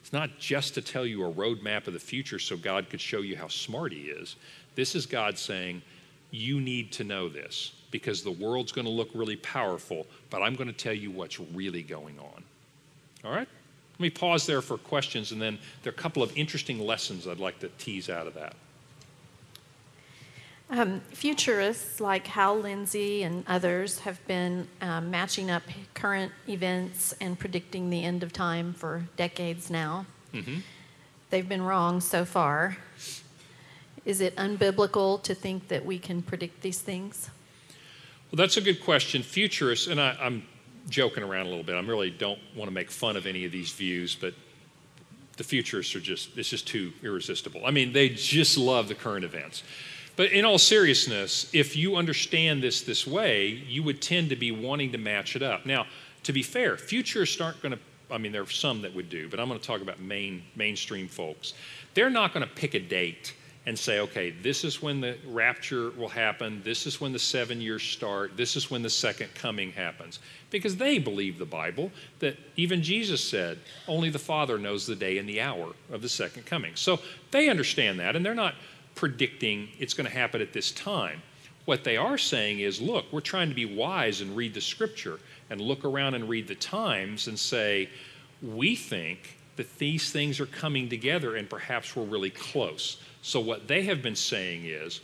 It's 0.00 0.12
not 0.12 0.38
just 0.38 0.74
to 0.74 0.82
tell 0.82 1.06
you 1.06 1.24
a 1.24 1.32
roadmap 1.32 1.86
of 1.86 1.92
the 1.92 2.00
future 2.00 2.38
so 2.38 2.56
God 2.56 2.88
could 2.88 3.00
show 3.00 3.20
you 3.20 3.36
how 3.36 3.48
smart 3.48 3.92
He 3.92 4.02
is. 4.02 4.36
This 4.74 4.94
is 4.94 5.06
God 5.06 5.38
saying, 5.38 5.82
You 6.30 6.60
need 6.60 6.92
to 6.92 7.04
know 7.04 7.28
this 7.28 7.72
because 7.90 8.22
the 8.22 8.30
world's 8.30 8.72
going 8.72 8.86
to 8.86 8.90
look 8.90 9.10
really 9.14 9.36
powerful, 9.36 10.06
but 10.30 10.42
I'm 10.42 10.54
going 10.54 10.68
to 10.68 10.72
tell 10.72 10.94
you 10.94 11.10
what's 11.10 11.40
really 11.40 11.82
going 11.82 12.18
on. 12.18 12.44
All 13.24 13.32
right? 13.32 13.48
Let 13.94 14.00
me 14.00 14.10
pause 14.10 14.46
there 14.46 14.62
for 14.62 14.78
questions, 14.78 15.32
and 15.32 15.42
then 15.42 15.58
there 15.82 15.92
are 15.92 15.94
a 15.94 15.98
couple 15.98 16.22
of 16.22 16.34
interesting 16.36 16.78
lessons 16.78 17.28
I'd 17.28 17.38
like 17.38 17.58
to 17.58 17.68
tease 17.78 18.08
out 18.08 18.26
of 18.26 18.34
that. 18.34 18.54
Um, 20.72 21.00
futurists 21.10 22.00
like 22.00 22.28
Hal 22.28 22.56
Lindsey 22.60 23.24
and 23.24 23.44
others 23.48 23.98
have 24.00 24.24
been 24.28 24.68
um, 24.80 25.10
matching 25.10 25.50
up 25.50 25.64
current 25.94 26.30
events 26.48 27.12
and 27.20 27.36
predicting 27.36 27.90
the 27.90 28.04
end 28.04 28.22
of 28.22 28.32
time 28.32 28.72
for 28.72 29.02
decades 29.16 29.68
now. 29.68 30.06
Mm-hmm. 30.32 30.60
They've 31.30 31.48
been 31.48 31.62
wrong 31.62 32.00
so 32.00 32.24
far. 32.24 32.76
Is 34.04 34.20
it 34.20 34.36
unbiblical 34.36 35.20
to 35.24 35.34
think 35.34 35.68
that 35.68 35.84
we 35.84 35.98
can 35.98 36.22
predict 36.22 36.62
these 36.62 36.78
things? 36.78 37.30
Well, 38.30 38.36
that's 38.36 38.56
a 38.56 38.60
good 38.60 38.82
question. 38.84 39.24
Futurists, 39.24 39.88
and 39.88 40.00
I, 40.00 40.16
am 40.20 40.44
joking 40.88 41.24
around 41.24 41.46
a 41.46 41.48
little 41.48 41.64
bit. 41.64 41.74
I 41.74 41.80
really 41.80 42.10
don't 42.10 42.38
want 42.54 42.68
to 42.68 42.74
make 42.74 42.92
fun 42.92 43.16
of 43.16 43.26
any 43.26 43.44
of 43.44 43.50
these 43.50 43.72
views, 43.72 44.14
but 44.14 44.34
the 45.36 45.44
futurists 45.44 45.96
are 45.96 46.00
just, 46.00 46.38
it's 46.38 46.48
just 46.48 46.68
too 46.68 46.92
irresistible. 47.02 47.66
I 47.66 47.72
mean, 47.72 47.92
they 47.92 48.08
just 48.08 48.56
love 48.56 48.86
the 48.86 48.94
current 48.94 49.24
events. 49.24 49.64
But 50.16 50.32
in 50.32 50.44
all 50.44 50.58
seriousness, 50.58 51.50
if 51.52 51.76
you 51.76 51.96
understand 51.96 52.62
this 52.62 52.82
this 52.82 53.06
way, 53.06 53.48
you 53.48 53.82
would 53.82 54.02
tend 54.02 54.30
to 54.30 54.36
be 54.36 54.50
wanting 54.50 54.92
to 54.92 54.98
match 54.98 55.36
it 55.36 55.42
up. 55.42 55.66
Now, 55.66 55.86
to 56.24 56.32
be 56.32 56.42
fair, 56.42 56.76
futurists 56.76 57.40
aren't 57.40 57.62
going 57.62 57.72
to, 57.72 57.78
I 58.10 58.18
mean, 58.18 58.32
there 58.32 58.42
are 58.42 58.50
some 58.50 58.82
that 58.82 58.94
would 58.94 59.08
do, 59.08 59.28
but 59.28 59.40
I'm 59.40 59.48
going 59.48 59.60
to 59.60 59.66
talk 59.66 59.80
about 59.80 60.00
main, 60.00 60.42
mainstream 60.56 61.08
folks. 61.08 61.54
They're 61.94 62.10
not 62.10 62.34
going 62.34 62.46
to 62.46 62.54
pick 62.54 62.74
a 62.74 62.80
date 62.80 63.34
and 63.66 63.78
say, 63.78 64.00
okay, 64.00 64.30
this 64.30 64.64
is 64.64 64.80
when 64.80 65.00
the 65.00 65.16
rapture 65.26 65.90
will 65.90 66.08
happen, 66.08 66.62
this 66.64 66.86
is 66.86 67.00
when 67.00 67.12
the 67.12 67.18
seven 67.18 67.60
years 67.60 67.82
start, 67.82 68.36
this 68.36 68.56
is 68.56 68.70
when 68.70 68.82
the 68.82 68.90
second 68.90 69.28
coming 69.34 69.70
happens. 69.70 70.18
Because 70.50 70.76
they 70.76 70.98
believe 70.98 71.38
the 71.38 71.44
Bible 71.44 71.92
that 72.20 72.36
even 72.56 72.82
Jesus 72.82 73.22
said, 73.22 73.58
only 73.86 74.08
the 74.08 74.18
Father 74.18 74.58
knows 74.58 74.86
the 74.86 74.96
day 74.96 75.18
and 75.18 75.28
the 75.28 75.40
hour 75.42 75.74
of 75.92 76.00
the 76.00 76.08
second 76.08 76.46
coming. 76.46 76.74
So 76.74 77.00
they 77.30 77.50
understand 77.50 78.00
that, 78.00 78.16
and 78.16 78.24
they're 78.24 78.34
not 78.34 78.54
predicting 78.94 79.68
it's 79.78 79.94
going 79.94 80.08
to 80.08 80.12
happen 80.12 80.40
at 80.40 80.52
this 80.52 80.72
time. 80.72 81.22
What 81.64 81.84
they 81.84 81.96
are 81.96 82.18
saying 82.18 82.60
is, 82.60 82.80
look, 82.80 83.06
we're 83.12 83.20
trying 83.20 83.48
to 83.48 83.54
be 83.54 83.64
wise 83.64 84.20
and 84.20 84.36
read 84.36 84.54
the 84.54 84.60
scripture 84.60 85.20
and 85.50 85.60
look 85.60 85.84
around 85.84 86.14
and 86.14 86.28
read 86.28 86.48
the 86.48 86.54
times 86.54 87.28
and 87.28 87.38
say, 87.38 87.88
we 88.42 88.74
think 88.74 89.36
that 89.56 89.78
these 89.78 90.10
things 90.10 90.40
are 90.40 90.46
coming 90.46 90.88
together 90.88 91.36
and 91.36 91.48
perhaps 91.48 91.94
we're 91.94 92.04
really 92.04 92.30
close. 92.30 93.00
So, 93.22 93.40
what 93.40 93.68
they 93.68 93.82
have 93.82 94.02
been 94.02 94.16
saying 94.16 94.64
is 94.64 95.00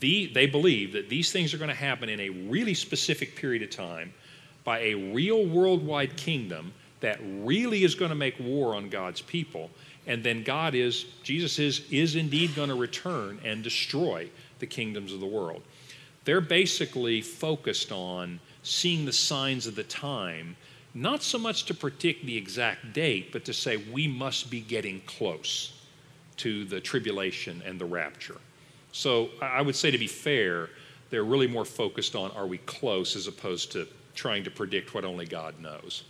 the, 0.00 0.26
they 0.26 0.46
believe 0.46 0.92
that 0.94 1.08
these 1.08 1.30
things 1.30 1.54
are 1.54 1.58
going 1.58 1.68
to 1.68 1.74
happen 1.74 2.08
in 2.08 2.20
a 2.20 2.30
really 2.30 2.74
specific 2.74 3.36
period 3.36 3.62
of 3.62 3.70
time 3.70 4.12
by 4.64 4.80
a 4.80 4.94
real 4.94 5.46
worldwide 5.46 6.16
kingdom 6.16 6.72
that 7.00 7.20
really 7.22 7.84
is 7.84 7.94
going 7.94 8.08
to 8.08 8.14
make 8.16 8.38
war 8.40 8.74
on 8.74 8.88
God's 8.88 9.20
people. 9.20 9.70
And 10.06 10.22
then 10.22 10.42
God 10.42 10.74
is, 10.74 11.06
Jesus 11.22 11.58
is, 11.58 11.82
is 11.90 12.16
indeed 12.16 12.54
going 12.54 12.68
to 12.68 12.74
return 12.74 13.40
and 13.44 13.62
destroy 13.62 14.28
the 14.58 14.66
kingdoms 14.66 15.12
of 15.12 15.20
the 15.20 15.26
world. 15.26 15.62
They're 16.24 16.40
basically 16.40 17.20
focused 17.20 17.92
on 17.92 18.40
seeing 18.62 19.04
the 19.04 19.12
signs 19.12 19.66
of 19.66 19.74
the 19.74 19.84
time, 19.84 20.56
not 20.94 21.22
so 21.22 21.38
much 21.38 21.64
to 21.66 21.74
predict 21.74 22.24
the 22.24 22.36
exact 22.36 22.92
date, 22.92 23.32
but 23.32 23.44
to 23.44 23.52
say 23.52 23.76
we 23.76 24.08
must 24.08 24.50
be 24.50 24.60
getting 24.60 25.00
close 25.06 25.72
to 26.38 26.64
the 26.64 26.80
tribulation 26.80 27.62
and 27.64 27.80
the 27.80 27.84
rapture. 27.84 28.36
So 28.92 29.30
I 29.42 29.60
would 29.60 29.76
say, 29.76 29.90
to 29.90 29.98
be 29.98 30.06
fair, 30.06 30.70
they're 31.10 31.24
really 31.24 31.46
more 31.46 31.64
focused 31.64 32.14
on 32.14 32.30
are 32.32 32.46
we 32.46 32.58
close 32.58 33.16
as 33.16 33.26
opposed 33.26 33.72
to 33.72 33.86
trying 34.14 34.44
to 34.44 34.50
predict 34.50 34.94
what 34.94 35.04
only 35.04 35.26
God 35.26 35.60
knows. 35.60 36.04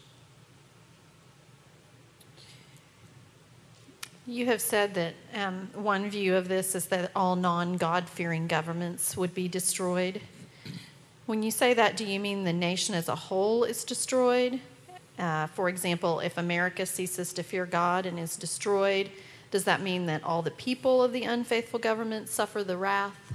You 4.26 4.46
have 4.46 4.62
said 4.62 4.94
that 4.94 5.14
um, 5.34 5.68
one 5.74 6.08
view 6.08 6.34
of 6.34 6.48
this 6.48 6.74
is 6.74 6.86
that 6.86 7.10
all 7.14 7.36
non 7.36 7.76
God 7.76 8.08
fearing 8.08 8.46
governments 8.46 9.16
would 9.16 9.34
be 9.34 9.48
destroyed. 9.48 10.20
When 11.26 11.42
you 11.42 11.50
say 11.50 11.74
that, 11.74 11.96
do 11.96 12.04
you 12.04 12.18
mean 12.18 12.44
the 12.44 12.52
nation 12.52 12.94
as 12.94 13.08
a 13.08 13.14
whole 13.14 13.64
is 13.64 13.84
destroyed? 13.84 14.60
Uh, 15.18 15.46
for 15.48 15.68
example, 15.68 16.20
if 16.20 16.38
America 16.38 16.86
ceases 16.86 17.32
to 17.34 17.42
fear 17.42 17.66
God 17.66 18.06
and 18.06 18.18
is 18.18 18.36
destroyed, 18.36 19.10
does 19.50 19.64
that 19.64 19.80
mean 19.82 20.06
that 20.06 20.24
all 20.24 20.42
the 20.42 20.50
people 20.50 21.02
of 21.02 21.12
the 21.12 21.24
unfaithful 21.24 21.78
government 21.78 22.28
suffer 22.28 22.64
the 22.64 22.76
wrath? 22.76 23.34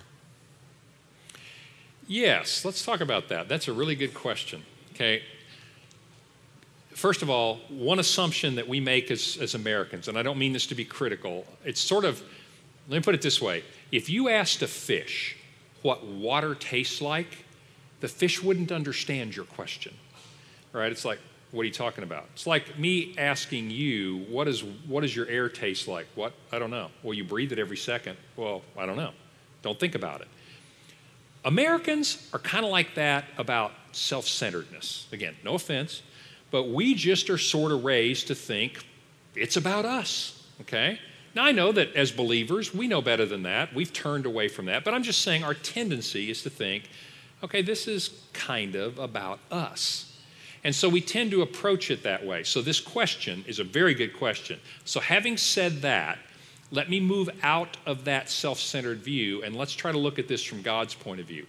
Yes, 2.08 2.66
let's 2.66 2.84
talk 2.84 3.00
about 3.00 3.30
that. 3.30 3.48
That's 3.48 3.68
a 3.68 3.74
really 3.74 3.96
good 3.96 4.16
question. 4.16 4.64
Okay. 4.94 5.22
First 6.92 7.22
of 7.22 7.30
all, 7.30 7.60
one 7.70 8.00
assumption 8.00 8.56
that 8.56 8.68
we 8.68 8.80
make 8.80 9.12
as, 9.12 9.38
as 9.40 9.56
Americans, 9.56 10.08
and 10.08 10.18
I 10.18 10.24
don't 10.24 10.38
mean 10.38 10.54
this 10.54 10.68
to 10.68 10.76
be 10.76 10.86
critical, 10.86 11.46
it's 11.64 11.80
sort 11.80 12.04
of, 12.04 12.22
let 12.88 12.98
me 12.98 13.02
put 13.02 13.16
it 13.16 13.22
this 13.22 13.42
way 13.42 13.64
if 13.92 14.10
you 14.10 14.30
asked 14.30 14.62
a 14.62 14.68
fish 14.68 15.38
what 15.82 16.06
water 16.06 16.56
tastes 16.56 17.02
like, 17.02 17.46
the 18.02 18.08
fish 18.08 18.42
wouldn't 18.44 18.72
understand 18.72 19.36
your 19.36 19.46
question. 19.46 19.94
Right? 20.74 20.92
It's 20.92 21.06
like, 21.06 21.20
What 21.52 21.62
are 21.62 21.66
you 21.66 21.72
talking 21.74 22.04
about? 22.04 22.26
It's 22.34 22.46
like 22.46 22.78
me 22.78 23.16
asking 23.18 23.72
you, 23.72 24.26
what, 24.30 24.48
is, 24.48 24.64
what 24.88 25.02
does 25.02 25.16
your 25.16 25.28
air 25.28 25.50
taste 25.50 25.88
like? 25.88 26.06
What? 26.16 26.34
I 26.52 26.60
don't 26.60 26.70
know. 26.70 26.90
Well, 27.02 27.14
you 27.14 27.24
breathe 27.24 27.52
it 27.52 27.60
every 27.60 27.78
second. 27.78 28.18
Well, 28.36 28.62
I 28.78 28.86
don't 28.86 28.98
know. 28.98 29.12
Don't 29.64 29.80
think 29.80 29.96
about 29.96 30.22
it. 30.22 30.28
Americans 31.46 32.30
are 32.34 32.40
kind 32.40 32.66
of 32.66 32.72
like 32.72 32.96
that 32.96 33.26
about 33.38 33.72
self 33.92 34.28
centeredness. 34.28 35.08
Again, 35.12 35.36
no 35.44 35.56
offense, 35.56 36.02
but 36.52 36.70
we 36.70 36.94
just 36.94 37.30
are 37.30 37.38
sort 37.38 37.72
of 37.72 37.84
raised 37.84 38.28
to 38.28 38.36
think 38.36 38.84
it's 39.36 39.58
about 39.58 39.86
us, 39.86 40.44
okay? 40.62 41.00
Now, 41.36 41.46
I 41.46 41.52
know 41.52 41.72
that 41.72 41.96
as 41.96 42.12
believers, 42.12 42.74
we 42.74 42.88
know 42.88 43.02
better 43.02 43.26
than 43.26 43.44
that. 43.44 43.74
We've 43.74 43.94
turned 43.94 44.26
away 44.26 44.48
from 44.48 44.66
that, 44.66 44.84
but 44.84 44.94
I'm 44.94 45.04
just 45.04 45.22
saying 45.22 45.44
our 45.44 45.54
tendency 45.54 46.30
is 46.30 46.42
to 46.44 46.50
think, 46.50 46.90
okay, 47.44 47.62
this 47.62 47.88
is 47.88 48.22
kind 48.34 48.76
of 48.76 48.98
about 48.98 49.40
us. 49.52 50.18
And 50.64 50.76
so 50.76 50.90
we 50.90 51.02
tend 51.02 51.32
to 51.32 51.42
approach 51.42 51.90
it 51.90 52.04
that 52.04 52.26
way. 52.26 52.44
So 52.44 52.62
this 52.62 52.82
question 52.82 53.46
is 53.48 53.60
a 53.60 53.64
very 53.64 53.94
good 53.94 54.18
question. 54.18 54.60
So, 54.84 55.00
having 55.00 55.38
said 55.38 55.82
that, 55.84 56.20
let 56.72 56.90
me 56.90 57.00
move 57.00 57.30
out 57.42 57.78
of 57.86 58.06
that 58.06 58.30
self 58.30 58.60
centered 58.60 59.00
view 59.00 59.42
and 59.44 59.56
let's 59.56 59.74
try 59.74 59.92
to 59.92 59.98
look 59.98 60.20
at 60.20 60.28
this 60.28 60.44
from 60.44 60.62
God's 60.62 60.94
point 60.94 61.22
of 61.22 61.28
view. 61.28 61.46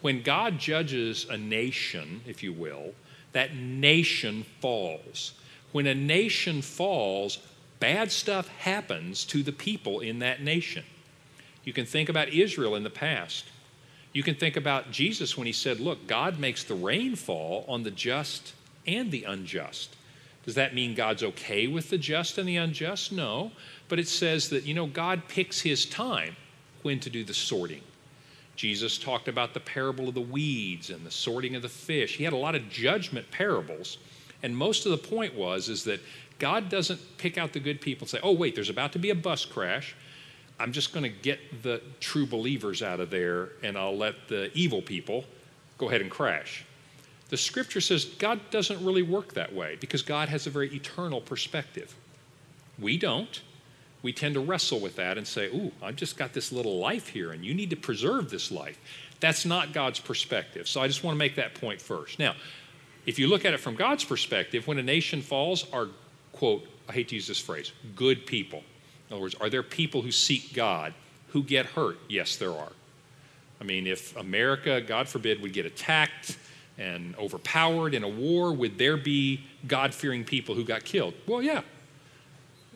When 0.00 0.22
God 0.22 0.58
judges 0.58 1.26
a 1.28 1.36
nation, 1.36 2.22
if 2.26 2.42
you 2.42 2.52
will, 2.52 2.94
that 3.36 3.54
nation 3.54 4.46
falls. 4.62 5.34
When 5.70 5.86
a 5.86 5.94
nation 5.94 6.62
falls, 6.62 7.36
bad 7.80 8.10
stuff 8.10 8.48
happens 8.48 9.26
to 9.26 9.42
the 9.42 9.52
people 9.52 10.00
in 10.00 10.20
that 10.20 10.40
nation. 10.40 10.84
You 11.62 11.74
can 11.74 11.84
think 11.84 12.08
about 12.08 12.30
Israel 12.30 12.76
in 12.76 12.82
the 12.82 12.88
past. 12.88 13.44
You 14.14 14.22
can 14.22 14.36
think 14.36 14.56
about 14.56 14.90
Jesus 14.90 15.36
when 15.36 15.46
he 15.46 15.52
said, 15.52 15.80
Look, 15.80 16.06
God 16.06 16.38
makes 16.38 16.64
the 16.64 16.74
rain 16.74 17.14
fall 17.14 17.66
on 17.68 17.82
the 17.82 17.90
just 17.90 18.54
and 18.86 19.10
the 19.10 19.24
unjust. 19.24 19.96
Does 20.46 20.54
that 20.54 20.74
mean 20.74 20.94
God's 20.94 21.22
okay 21.22 21.66
with 21.66 21.90
the 21.90 21.98
just 21.98 22.38
and 22.38 22.48
the 22.48 22.56
unjust? 22.56 23.12
No. 23.12 23.52
But 23.90 23.98
it 23.98 24.08
says 24.08 24.48
that, 24.48 24.64
you 24.64 24.72
know, 24.72 24.86
God 24.86 25.28
picks 25.28 25.60
his 25.60 25.84
time 25.84 26.36
when 26.80 27.00
to 27.00 27.10
do 27.10 27.22
the 27.22 27.34
sorting. 27.34 27.82
Jesus 28.56 28.98
talked 28.98 29.28
about 29.28 29.54
the 29.54 29.60
parable 29.60 30.08
of 30.08 30.14
the 30.14 30.20
weeds 30.20 30.90
and 30.90 31.04
the 31.04 31.10
sorting 31.10 31.54
of 31.54 31.62
the 31.62 31.68
fish. 31.68 32.16
He 32.16 32.24
had 32.24 32.32
a 32.32 32.38
lot 32.38 32.54
of 32.54 32.68
judgment 32.70 33.30
parables. 33.30 33.98
And 34.42 34.56
most 34.56 34.86
of 34.86 34.92
the 34.92 34.98
point 34.98 35.34
was 35.34 35.68
is 35.68 35.84
that 35.84 36.00
God 36.38 36.68
doesn't 36.68 37.00
pick 37.18 37.38
out 37.38 37.52
the 37.52 37.60
good 37.60 37.80
people 37.80 38.04
and 38.04 38.10
say, 38.10 38.20
oh, 38.22 38.32
wait, 38.32 38.54
there's 38.54 38.70
about 38.70 38.92
to 38.92 38.98
be 38.98 39.10
a 39.10 39.14
bus 39.14 39.44
crash. 39.44 39.94
I'm 40.58 40.72
just 40.72 40.92
going 40.92 41.02
to 41.02 41.10
get 41.10 41.62
the 41.62 41.82
true 42.00 42.26
believers 42.26 42.82
out 42.82 42.98
of 42.98 43.10
there 43.10 43.50
and 43.62 43.76
I'll 43.76 43.96
let 43.96 44.28
the 44.28 44.50
evil 44.54 44.80
people 44.80 45.24
go 45.78 45.88
ahead 45.88 46.00
and 46.00 46.10
crash. 46.10 46.64
The 47.28 47.36
scripture 47.36 47.80
says 47.80 48.04
God 48.04 48.40
doesn't 48.50 48.84
really 48.84 49.02
work 49.02 49.34
that 49.34 49.54
way 49.54 49.76
because 49.80 50.00
God 50.00 50.28
has 50.28 50.46
a 50.46 50.50
very 50.50 50.74
eternal 50.74 51.20
perspective. 51.20 51.94
We 52.78 52.96
don't. 52.96 53.42
We 54.06 54.12
tend 54.12 54.34
to 54.34 54.40
wrestle 54.40 54.78
with 54.78 54.94
that 54.96 55.18
and 55.18 55.26
say, 55.26 55.46
Ooh, 55.46 55.72
I've 55.82 55.96
just 55.96 56.16
got 56.16 56.32
this 56.32 56.52
little 56.52 56.78
life 56.78 57.08
here 57.08 57.32
and 57.32 57.44
you 57.44 57.52
need 57.52 57.70
to 57.70 57.76
preserve 57.76 58.30
this 58.30 58.52
life. 58.52 58.78
That's 59.18 59.44
not 59.44 59.72
God's 59.72 59.98
perspective. 59.98 60.68
So 60.68 60.80
I 60.80 60.86
just 60.86 61.02
want 61.02 61.16
to 61.16 61.18
make 61.18 61.34
that 61.34 61.56
point 61.56 61.82
first. 61.82 62.20
Now, 62.20 62.36
if 63.04 63.18
you 63.18 63.26
look 63.26 63.44
at 63.44 63.52
it 63.52 63.58
from 63.58 63.74
God's 63.74 64.04
perspective, 64.04 64.68
when 64.68 64.78
a 64.78 64.82
nation 64.84 65.22
falls, 65.22 65.68
are, 65.72 65.88
quote, 66.30 66.68
I 66.88 66.92
hate 66.92 67.08
to 67.08 67.16
use 67.16 67.26
this 67.26 67.40
phrase, 67.40 67.72
good 67.96 68.26
people. 68.26 68.62
In 69.08 69.14
other 69.14 69.22
words, 69.22 69.34
are 69.40 69.50
there 69.50 69.64
people 69.64 70.02
who 70.02 70.12
seek 70.12 70.54
God 70.54 70.94
who 71.30 71.42
get 71.42 71.66
hurt? 71.66 71.98
Yes, 72.08 72.36
there 72.36 72.52
are. 72.52 72.72
I 73.60 73.64
mean, 73.64 73.88
if 73.88 74.16
America, 74.16 74.80
God 74.80 75.08
forbid, 75.08 75.42
would 75.42 75.52
get 75.52 75.66
attacked, 75.66 76.38
and 76.78 77.16
overpowered 77.16 77.92
in 77.92 78.04
a 78.04 78.08
war, 78.08 78.52
would 78.52 78.78
there 78.78 78.96
be 78.96 79.40
God 79.66 79.92
fearing 79.92 80.22
people 80.22 80.54
who 80.54 80.62
got 80.62 80.84
killed? 80.84 81.14
Well, 81.26 81.42
yeah. 81.42 81.62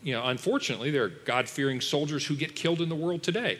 You 0.02 0.14
know, 0.14 0.26
unfortunately, 0.26 0.90
there 0.90 1.04
are 1.04 1.12
God 1.24 1.48
fearing 1.48 1.80
soldiers 1.80 2.26
who 2.26 2.36
get 2.36 2.56
killed 2.56 2.80
in 2.80 2.88
the 2.88 2.94
world 2.94 3.22
today. 3.22 3.58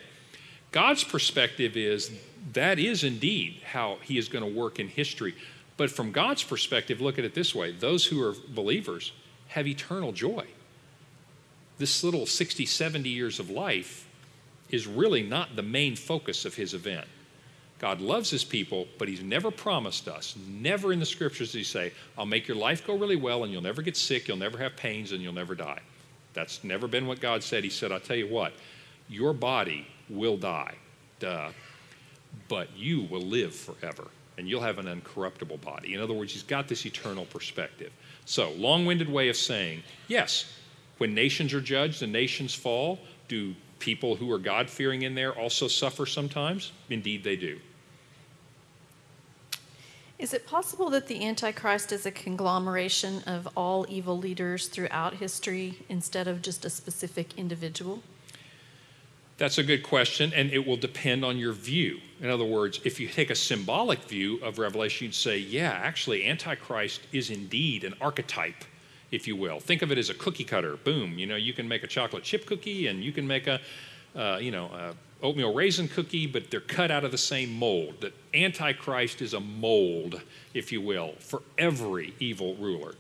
God's 0.73 1.05
perspective 1.05 1.77
is 1.77 2.11
that 2.53 2.79
is 2.79 3.05
indeed 3.05 3.61
how 3.65 3.99
He 4.03 4.17
is 4.17 4.29
going 4.29 4.45
to 4.45 4.59
work 4.59 4.79
in 4.79 4.89
history. 4.89 5.35
But 5.77 5.91
from 5.91 6.13
God's 6.13 6.43
perspective, 6.43 7.01
look 7.01 7.19
at 7.19 7.25
it 7.25 7.35
this 7.35 7.55
way 7.55 7.73
those 7.73 8.07
who 8.07 8.23
are 8.23 8.35
believers 8.49 9.13
have 9.49 9.67
eternal 9.67 10.13
joy. 10.13 10.47
This 11.79 12.05
little 12.05 12.27
60, 12.27 12.67
70 12.67 13.09
years 13.09 13.39
of 13.41 13.51
life 13.51 14.07
is 14.69 14.87
really 14.87 15.23
not 15.23 15.57
the 15.57 15.63
main 15.63 15.97
focus 15.97 16.45
of 16.45 16.55
His 16.55 16.75
event. 16.75 17.07
God 17.81 18.03
loves 18.03 18.29
his 18.29 18.45
people, 18.45 18.87
but 18.99 19.09
he's 19.09 19.23
never 19.23 19.51
promised 19.51 20.07
us, 20.07 20.37
never 20.47 20.93
in 20.93 21.01
the 21.01 21.07
scriptures 21.07 21.49
does 21.49 21.55
he 21.55 21.65
say, 21.65 21.93
I'll 22.17 22.27
make 22.27 22.47
your 22.47 22.59
life 22.59 22.87
go 22.87 22.95
really 22.95 23.17
well 23.17 23.43
and 23.43 23.51
you'll 23.51 23.63
never 23.63 23.81
get 23.81 23.97
sick, 23.97 24.29
you'll 24.29 24.37
never 24.37 24.59
have 24.59 24.77
pains, 24.77 25.13
and 25.13 25.23
you'll 25.23 25.33
never 25.33 25.55
die. 25.55 25.81
That's 26.35 26.63
never 26.65 26.87
been 26.87 27.07
what 27.07 27.21
God 27.21 27.43
said. 27.43 27.65
He 27.65 27.71
said, 27.71 27.93
I'll 27.93 28.01
tell 28.01 28.17
you 28.17 28.29
what, 28.29 28.53
your 29.09 29.33
body 29.33 29.87
will 30.09 30.37
die, 30.37 30.75
duh, 31.19 31.51
but 32.49 32.69
you 32.77 33.03
will 33.03 33.23
live 33.23 33.55
forever 33.55 34.09
and 34.41 34.49
you'll 34.49 34.63
have 34.63 34.79
an 34.79 34.87
uncorruptible 34.87 35.61
body. 35.61 35.93
In 35.93 36.01
other 36.01 36.15
words, 36.15 36.33
he's 36.33 36.43
got 36.43 36.67
this 36.67 36.87
eternal 36.87 37.27
perspective. 37.27 37.93
So, 38.25 38.53
long 38.53 38.87
winded 38.87 39.09
way 39.09 39.29
of 39.29 39.37
saying, 39.37 39.83
yes, 40.09 40.51
when 40.97 41.15
nations 41.15 41.53
are 41.53 41.61
judged 41.61 42.03
and 42.03 42.11
nations 42.11 42.55
fall, 42.55 42.99
do 43.29 43.55
people 43.81 44.17
who 44.17 44.33
are 44.33 44.39
God 44.39 44.71
fearing 44.71 45.03
in 45.03 45.15
there 45.15 45.35
also 45.35 45.69
suffer 45.69 46.07
sometimes? 46.07 46.73
Indeed, 46.89 47.23
they 47.23 47.37
do. 47.37 47.59
Is 50.21 50.35
it 50.35 50.47
possible 50.47 50.91
that 50.91 51.07
the 51.07 51.27
Antichrist 51.27 51.93
is 51.93 52.05
a 52.05 52.11
conglomeration 52.11 53.23
of 53.23 53.49
all 53.57 53.87
evil 53.89 54.19
leaders 54.19 54.69
throughout 54.69 55.15
history 55.15 55.79
instead 55.89 56.29
of 56.29 56.43
just 56.43 56.67
a 56.67 56.71
specific 56.71 57.39
individual? 57.39 58.03
That's 59.39 59.57
a 59.57 59.63
good 59.63 59.83
question, 59.83 60.31
and 60.35 60.51
it 60.51 60.67
will 60.67 60.77
depend 60.77 61.25
on 61.25 61.39
your 61.39 61.55
view. 61.55 62.01
In 62.21 62.29
other 62.29 62.45
words, 62.45 62.81
if 62.85 63.01
you 63.01 63.09
take 63.09 63.31
a 63.31 63.35
symbolic 63.35 64.01
view 64.05 64.37
of 64.43 64.59
Revelation, 64.59 65.07
you'd 65.07 65.15
say, 65.15 65.39
yeah, 65.39 65.71
actually, 65.71 66.29
Antichrist 66.29 67.01
is 67.13 67.31
indeed 67.31 67.83
an 67.83 67.95
archetype, 67.99 68.65
if 69.11 69.27
you 69.27 69.37
will. 69.37 69.59
Think 69.59 69.81
of 69.81 69.91
it 69.91 69.97
as 69.97 70.11
a 70.11 70.15
cookie 70.15 70.45
cutter. 70.45 70.77
Boom, 70.77 71.19
you 71.19 71.27
know, 71.27 71.37
you 71.37 71.55
can 71.55 71.67
make 71.67 71.83
a 71.83 71.87
chocolate 71.87 72.25
chip 72.25 72.45
cookie, 72.45 72.89
and 72.89 73.03
you 73.03 73.13
can 73.13 73.27
make 73.27 73.47
a, 73.47 73.59
uh, 74.15 74.37
you 74.39 74.51
know, 74.51 74.67
a 74.67 74.95
oatmeal 75.23 75.55
raisin 75.55 75.89
cookie, 75.89 76.27
but 76.27 76.51
they're 76.51 76.61
cut 76.61 76.91
out 76.91 77.05
of 77.05 77.13
the 77.13 77.19
same 77.19 77.53
mold. 77.53 78.01
That 78.01 78.15
Antichrist 78.35 79.23
is 79.23 79.35
a 79.35 79.41
mold, 79.41 80.21
if 80.55 80.73
you 80.73 80.81
will, 80.81 81.15
for 81.19 81.43
every 81.59 82.15
evil 82.19 82.55
ruler. 82.57 82.95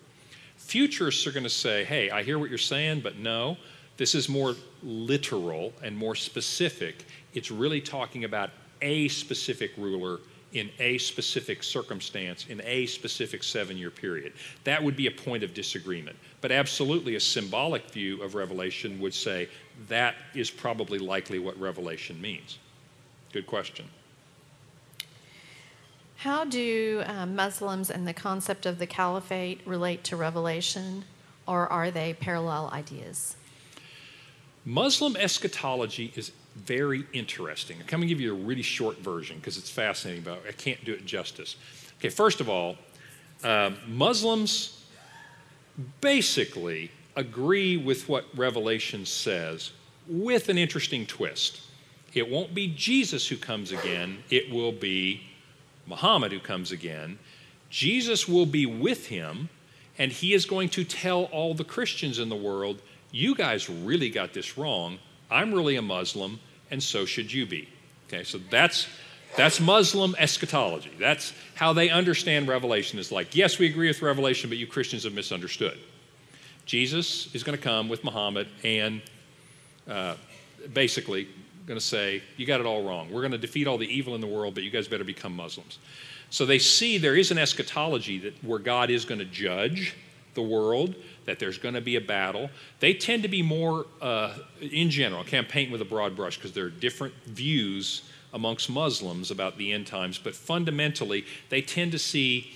Futurists 0.56 1.26
are 1.26 1.32
going 1.32 1.44
to 1.44 1.50
say, 1.50 1.84
hey, 1.84 2.10
I 2.10 2.22
hear 2.22 2.38
what 2.38 2.48
you're 2.48 2.58
saying, 2.58 3.00
but 3.00 3.16
no, 3.16 3.56
this 3.96 4.14
is 4.14 4.28
more 4.28 4.54
literal 4.82 5.72
and 5.82 5.96
more 5.96 6.14
specific. 6.14 7.04
It's 7.34 7.50
really 7.50 7.80
talking 7.80 8.24
about 8.24 8.50
a 8.82 9.08
specific 9.08 9.72
ruler 9.76 10.20
in 10.52 10.70
a 10.78 10.98
specific 10.98 11.62
circumstance 11.62 12.46
in 12.48 12.60
a 12.64 12.86
specific 12.86 13.42
seven 13.42 13.76
year 13.76 13.90
period. 13.90 14.32
That 14.64 14.82
would 14.82 14.96
be 14.96 15.06
a 15.06 15.10
point 15.10 15.42
of 15.42 15.54
disagreement. 15.54 16.16
But 16.40 16.52
absolutely, 16.52 17.14
a 17.14 17.20
symbolic 17.20 17.90
view 17.90 18.22
of 18.22 18.34
Revelation 18.34 18.98
would 19.00 19.14
say 19.14 19.48
that 19.88 20.14
is 20.34 20.50
probably 20.50 20.98
likely 20.98 21.38
what 21.38 21.58
Revelation 21.60 22.20
means. 22.20 22.58
Good 23.32 23.46
question. 23.46 23.86
How 26.16 26.44
do 26.44 27.02
uh, 27.06 27.24
Muslims 27.24 27.90
and 27.90 28.06
the 28.06 28.12
concept 28.12 28.66
of 28.66 28.78
the 28.78 28.86
caliphate 28.86 29.60
relate 29.64 30.04
to 30.04 30.16
Revelation, 30.16 31.04
or 31.46 31.66
are 31.68 31.90
they 31.90 32.12
parallel 32.12 32.68
ideas? 32.74 33.36
Muslim 34.66 35.16
eschatology 35.16 36.12
is 36.14 36.32
very 36.56 37.06
interesting. 37.12 37.76
I'm 37.80 37.86
going 37.86 38.02
to 38.02 38.06
give 38.06 38.20
you 38.20 38.32
a 38.32 38.38
really 38.38 38.62
short 38.62 38.98
version 38.98 39.36
because 39.36 39.56
it's 39.56 39.70
fascinating, 39.70 40.22
but 40.22 40.42
I 40.46 40.52
can't 40.52 40.84
do 40.84 40.92
it 40.92 41.04
justice. 41.06 41.56
Okay, 41.98 42.08
first 42.08 42.40
of 42.40 42.48
all, 42.48 42.76
uh, 43.44 43.70
Muslims 43.86 44.84
basically 46.00 46.90
agree 47.16 47.76
with 47.76 48.08
what 48.08 48.26
Revelation 48.36 49.06
says 49.06 49.72
with 50.08 50.48
an 50.48 50.58
interesting 50.58 51.06
twist. 51.06 51.60
It 52.14 52.28
won't 52.28 52.54
be 52.54 52.68
Jesus 52.68 53.28
who 53.28 53.36
comes 53.36 53.72
again, 53.72 54.18
it 54.30 54.50
will 54.50 54.72
be 54.72 55.22
Muhammad 55.86 56.32
who 56.32 56.40
comes 56.40 56.72
again. 56.72 57.18
Jesus 57.68 58.26
will 58.26 58.46
be 58.46 58.66
with 58.66 59.06
him, 59.06 59.48
and 59.96 60.10
he 60.10 60.34
is 60.34 60.44
going 60.44 60.68
to 60.70 60.82
tell 60.82 61.24
all 61.24 61.54
the 61.54 61.64
Christians 61.64 62.18
in 62.18 62.28
the 62.28 62.36
world, 62.36 62.82
You 63.12 63.34
guys 63.34 63.68
really 63.68 64.10
got 64.10 64.32
this 64.32 64.56
wrong. 64.56 64.98
I'm 65.30 65.54
really 65.54 65.76
a 65.76 65.82
Muslim, 65.82 66.40
and 66.70 66.82
so 66.82 67.04
should 67.04 67.32
you 67.32 67.46
be. 67.46 67.68
Okay, 68.08 68.24
so 68.24 68.38
that's 68.50 68.88
that's 69.36 69.60
Muslim 69.60 70.16
eschatology. 70.18 70.90
That's 70.98 71.32
how 71.54 71.72
they 71.72 71.88
understand 71.88 72.48
Revelation. 72.48 72.98
Is 72.98 73.12
like, 73.12 73.36
yes, 73.36 73.58
we 73.58 73.66
agree 73.66 73.88
with 73.88 74.02
Revelation, 74.02 74.50
but 74.50 74.58
you 74.58 74.66
Christians 74.66 75.04
have 75.04 75.14
misunderstood. 75.14 75.78
Jesus 76.66 77.32
is 77.34 77.42
going 77.42 77.56
to 77.56 77.62
come 77.62 77.88
with 77.88 78.04
Muhammad 78.04 78.48
and 78.64 79.02
uh, 79.88 80.14
basically 80.72 81.28
going 81.66 81.78
to 81.78 81.84
say, 81.84 82.22
You 82.36 82.46
got 82.46 82.60
it 82.60 82.66
all 82.66 82.82
wrong. 82.82 83.10
We're 83.10 83.20
going 83.20 83.32
to 83.32 83.38
defeat 83.38 83.68
all 83.68 83.78
the 83.78 83.86
evil 83.86 84.14
in 84.14 84.20
the 84.20 84.26
world, 84.26 84.54
but 84.54 84.64
you 84.64 84.70
guys 84.70 84.88
better 84.88 85.04
become 85.04 85.34
Muslims. 85.34 85.78
So 86.30 86.46
they 86.46 86.58
see 86.58 86.98
there 86.98 87.16
is 87.16 87.30
an 87.30 87.38
eschatology 87.38 88.18
that 88.18 88.44
where 88.44 88.58
God 88.58 88.90
is 88.90 89.04
going 89.04 89.20
to 89.20 89.24
judge 89.24 89.94
the 90.34 90.42
world, 90.42 90.94
that 91.24 91.38
there's 91.38 91.58
going 91.58 91.74
to 91.74 91.80
be 91.80 91.96
a 91.96 92.00
battle. 92.00 92.50
They 92.78 92.94
tend 92.94 93.22
to 93.22 93.28
be 93.28 93.42
more, 93.42 93.86
uh, 94.00 94.34
in 94.60 94.90
general, 94.90 95.22
I 95.22 95.24
can't 95.24 95.48
paint 95.48 95.70
with 95.70 95.80
a 95.80 95.84
broad 95.84 96.16
brush 96.16 96.36
because 96.36 96.52
there 96.52 96.64
are 96.66 96.70
different 96.70 97.14
views 97.26 98.02
amongst 98.32 98.70
Muslims 98.70 99.30
about 99.30 99.58
the 99.58 99.72
end 99.72 99.86
times, 99.86 100.18
but 100.18 100.34
fundamentally, 100.34 101.24
they 101.48 101.62
tend 101.62 101.92
to 101.92 101.98
see 101.98 102.52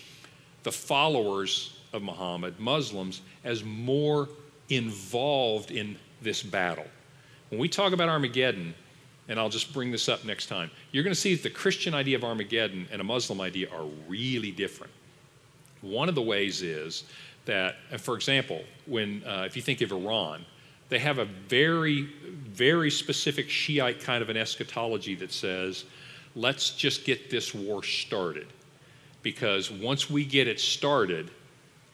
the 0.62 0.72
followers 0.72 1.76
of 1.92 2.02
Muhammad, 2.02 2.58
Muslims, 2.60 3.20
as 3.42 3.64
more 3.64 4.28
involved 4.68 5.70
in 5.70 5.96
this 6.22 6.42
battle. 6.42 6.86
When 7.50 7.60
we 7.60 7.68
talk 7.68 7.92
about 7.92 8.08
Armageddon, 8.08 8.74
and 9.28 9.38
I'll 9.38 9.48
just 9.48 9.72
bring 9.72 9.90
this 9.90 10.08
up 10.08 10.24
next 10.24 10.46
time, 10.46 10.70
you're 10.92 11.04
going 11.04 11.14
to 11.14 11.20
see 11.20 11.34
that 11.34 11.42
the 11.42 11.50
Christian 11.50 11.94
idea 11.94 12.16
of 12.16 12.24
Armageddon 12.24 12.88
and 12.90 13.00
a 13.00 13.04
Muslim 13.04 13.40
idea 13.40 13.68
are 13.70 13.86
really 14.08 14.50
different. 14.50 14.92
One 15.80 16.08
of 16.08 16.14
the 16.14 16.22
ways 16.22 16.62
is 16.62 17.04
that, 17.44 17.76
for 18.00 18.14
example, 18.14 18.62
when 18.86 19.22
uh, 19.24 19.44
if 19.46 19.56
you 19.56 19.62
think 19.62 19.80
of 19.80 19.92
Iran, 19.92 20.44
they 20.88 20.98
have 20.98 21.18
a 21.18 21.24
very, 21.24 22.02
very 22.02 22.90
specific 22.90 23.48
Shiite 23.48 24.00
kind 24.00 24.22
of 24.22 24.28
an 24.28 24.36
eschatology 24.36 25.14
that 25.16 25.32
says, 25.32 25.84
let's 26.34 26.70
just 26.70 27.04
get 27.04 27.30
this 27.30 27.54
war 27.54 27.82
started. 27.82 28.46
Because 29.22 29.70
once 29.70 30.10
we 30.10 30.24
get 30.24 30.48
it 30.48 30.60
started, 30.60 31.30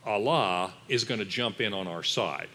Allah 0.05 0.73
is 0.89 1.05
going 1.05 1.21
to 1.21 1.27
jump 1.27 1.61
in 1.61 1.73
on 1.73 1.87
our 1.87 2.03
side. 2.03 2.49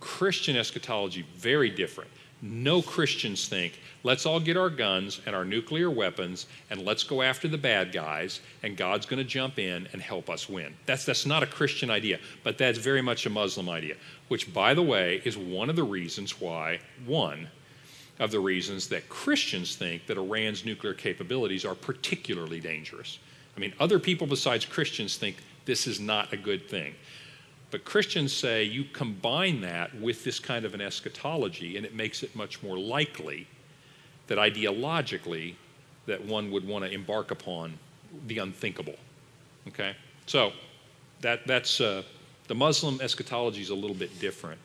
Christian 0.00 0.56
eschatology, 0.56 1.24
very 1.36 1.70
different. 1.70 2.10
No 2.40 2.82
Christians 2.82 3.48
think, 3.48 3.78
let's 4.04 4.26
all 4.26 4.40
get 4.40 4.56
our 4.56 4.70
guns 4.70 5.20
and 5.26 5.34
our 5.34 5.44
nuclear 5.44 5.90
weapons 5.90 6.46
and 6.70 6.84
let's 6.84 7.04
go 7.04 7.22
after 7.22 7.48
the 7.48 7.58
bad 7.58 7.92
guys 7.92 8.40
and 8.62 8.76
God's 8.76 9.06
going 9.06 9.18
to 9.18 9.24
jump 9.24 9.58
in 9.58 9.88
and 9.92 10.02
help 10.02 10.28
us 10.28 10.48
win. 10.48 10.74
That's, 10.86 11.04
that's 11.04 11.26
not 11.26 11.42
a 11.42 11.46
Christian 11.46 11.90
idea, 11.90 12.18
but 12.42 12.58
that's 12.58 12.78
very 12.78 13.02
much 13.02 13.26
a 13.26 13.30
Muslim 13.30 13.68
idea, 13.68 13.96
which, 14.28 14.52
by 14.52 14.74
the 14.74 14.82
way, 14.82 15.22
is 15.24 15.36
one 15.36 15.70
of 15.70 15.76
the 15.76 15.84
reasons 15.84 16.40
why, 16.40 16.80
one 17.06 17.48
of 18.18 18.30
the 18.30 18.40
reasons 18.40 18.88
that 18.88 19.08
Christians 19.08 19.76
think 19.76 20.06
that 20.06 20.18
Iran's 20.18 20.64
nuclear 20.64 20.94
capabilities 20.94 21.64
are 21.64 21.74
particularly 21.74 22.60
dangerous. 22.60 23.18
I 23.56 23.60
mean, 23.60 23.72
other 23.80 23.98
people 23.98 24.26
besides 24.26 24.64
Christians 24.64 25.16
think 25.16 25.36
this 25.64 25.86
is 25.86 26.00
not 26.00 26.32
a 26.32 26.36
good 26.36 26.68
thing. 26.68 26.94
But 27.70 27.84
Christians 27.84 28.32
say 28.32 28.64
you 28.64 28.84
combine 28.84 29.62
that 29.62 29.94
with 29.98 30.24
this 30.24 30.38
kind 30.38 30.64
of 30.66 30.74
an 30.74 30.80
eschatology, 30.80 31.76
and 31.76 31.86
it 31.86 31.94
makes 31.94 32.22
it 32.22 32.36
much 32.36 32.62
more 32.62 32.78
likely 32.78 33.46
that 34.26 34.38
ideologically 34.38 35.54
that 36.06 36.24
one 36.24 36.50
would 36.50 36.66
want 36.66 36.84
to 36.84 36.90
embark 36.90 37.30
upon 37.30 37.78
the 38.26 38.38
unthinkable. 38.38 38.96
Okay, 39.68 39.94
so 40.26 40.52
that 41.20 41.46
that's 41.46 41.80
uh, 41.80 42.02
the 42.48 42.54
Muslim 42.54 43.00
eschatology 43.00 43.62
is 43.62 43.70
a 43.70 43.74
little 43.74 43.96
bit 43.96 44.18
different 44.20 44.60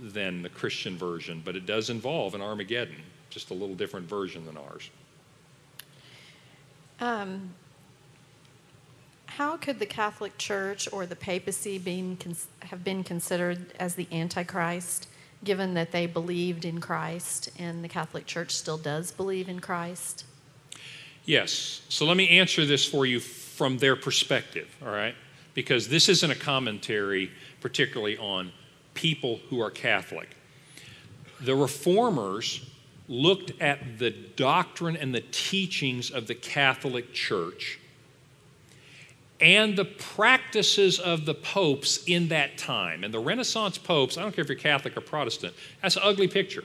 than 0.00 0.42
the 0.42 0.48
Christian 0.48 0.96
version, 0.96 1.42
but 1.44 1.54
it 1.56 1.66
does 1.66 1.90
involve 1.90 2.34
an 2.34 2.42
Armageddon, 2.42 3.02
just 3.30 3.50
a 3.50 3.54
little 3.54 3.76
different 3.76 4.08
version 4.08 4.44
than 4.46 4.56
ours. 4.56 4.90
Um, 7.00 7.50
how 9.26 9.56
could 9.56 9.78
the 9.78 9.86
Catholic 9.86 10.36
Church 10.38 10.88
or 10.92 11.06
the 11.06 11.16
papacy 11.16 11.78
being, 11.78 12.18
have 12.60 12.84
been 12.84 13.02
considered 13.02 13.72
as 13.78 13.94
the 13.94 14.06
Antichrist, 14.12 15.08
given 15.44 15.74
that 15.74 15.92
they 15.92 16.06
believed 16.06 16.64
in 16.64 16.80
Christ 16.80 17.50
and 17.58 17.82
the 17.82 17.88
Catholic 17.88 18.26
Church 18.26 18.52
still 18.52 18.78
does 18.78 19.10
believe 19.10 19.48
in 19.48 19.60
Christ? 19.60 20.24
Yes. 21.24 21.82
So 21.88 22.04
let 22.04 22.16
me 22.16 22.28
answer 22.28 22.64
this 22.66 22.84
for 22.84 23.06
you 23.06 23.20
from 23.20 23.78
their 23.78 23.96
perspective, 23.96 24.68
all 24.82 24.88
right? 24.88 25.14
Because 25.54 25.88
this 25.88 26.08
isn't 26.08 26.30
a 26.30 26.36
commentary 26.36 27.30
particularly 27.60 28.16
on 28.18 28.52
people 28.94 29.40
who 29.48 29.60
are 29.60 29.70
Catholic. 29.70 30.36
The 31.40 31.54
reformers 31.54 32.68
looked 33.08 33.52
at 33.60 33.98
the 33.98 34.10
doctrine 34.10 34.96
and 34.96 35.14
the 35.14 35.24
teachings 35.32 36.10
of 36.10 36.26
the 36.26 36.34
Catholic 36.34 37.12
Church 37.12 37.78
and 39.42 39.76
the 39.76 39.84
practices 39.84 41.00
of 41.00 41.26
the 41.26 41.34
popes 41.34 42.04
in 42.06 42.28
that 42.28 42.56
time. 42.56 43.02
And 43.02 43.12
the 43.12 43.18
Renaissance 43.18 43.76
popes, 43.76 44.16
I 44.16 44.22
don't 44.22 44.32
care 44.32 44.42
if 44.42 44.48
you're 44.48 44.56
Catholic 44.56 44.96
or 44.96 45.00
Protestant, 45.00 45.52
that's 45.82 45.96
an 45.96 46.02
ugly 46.04 46.28
picture. 46.28 46.64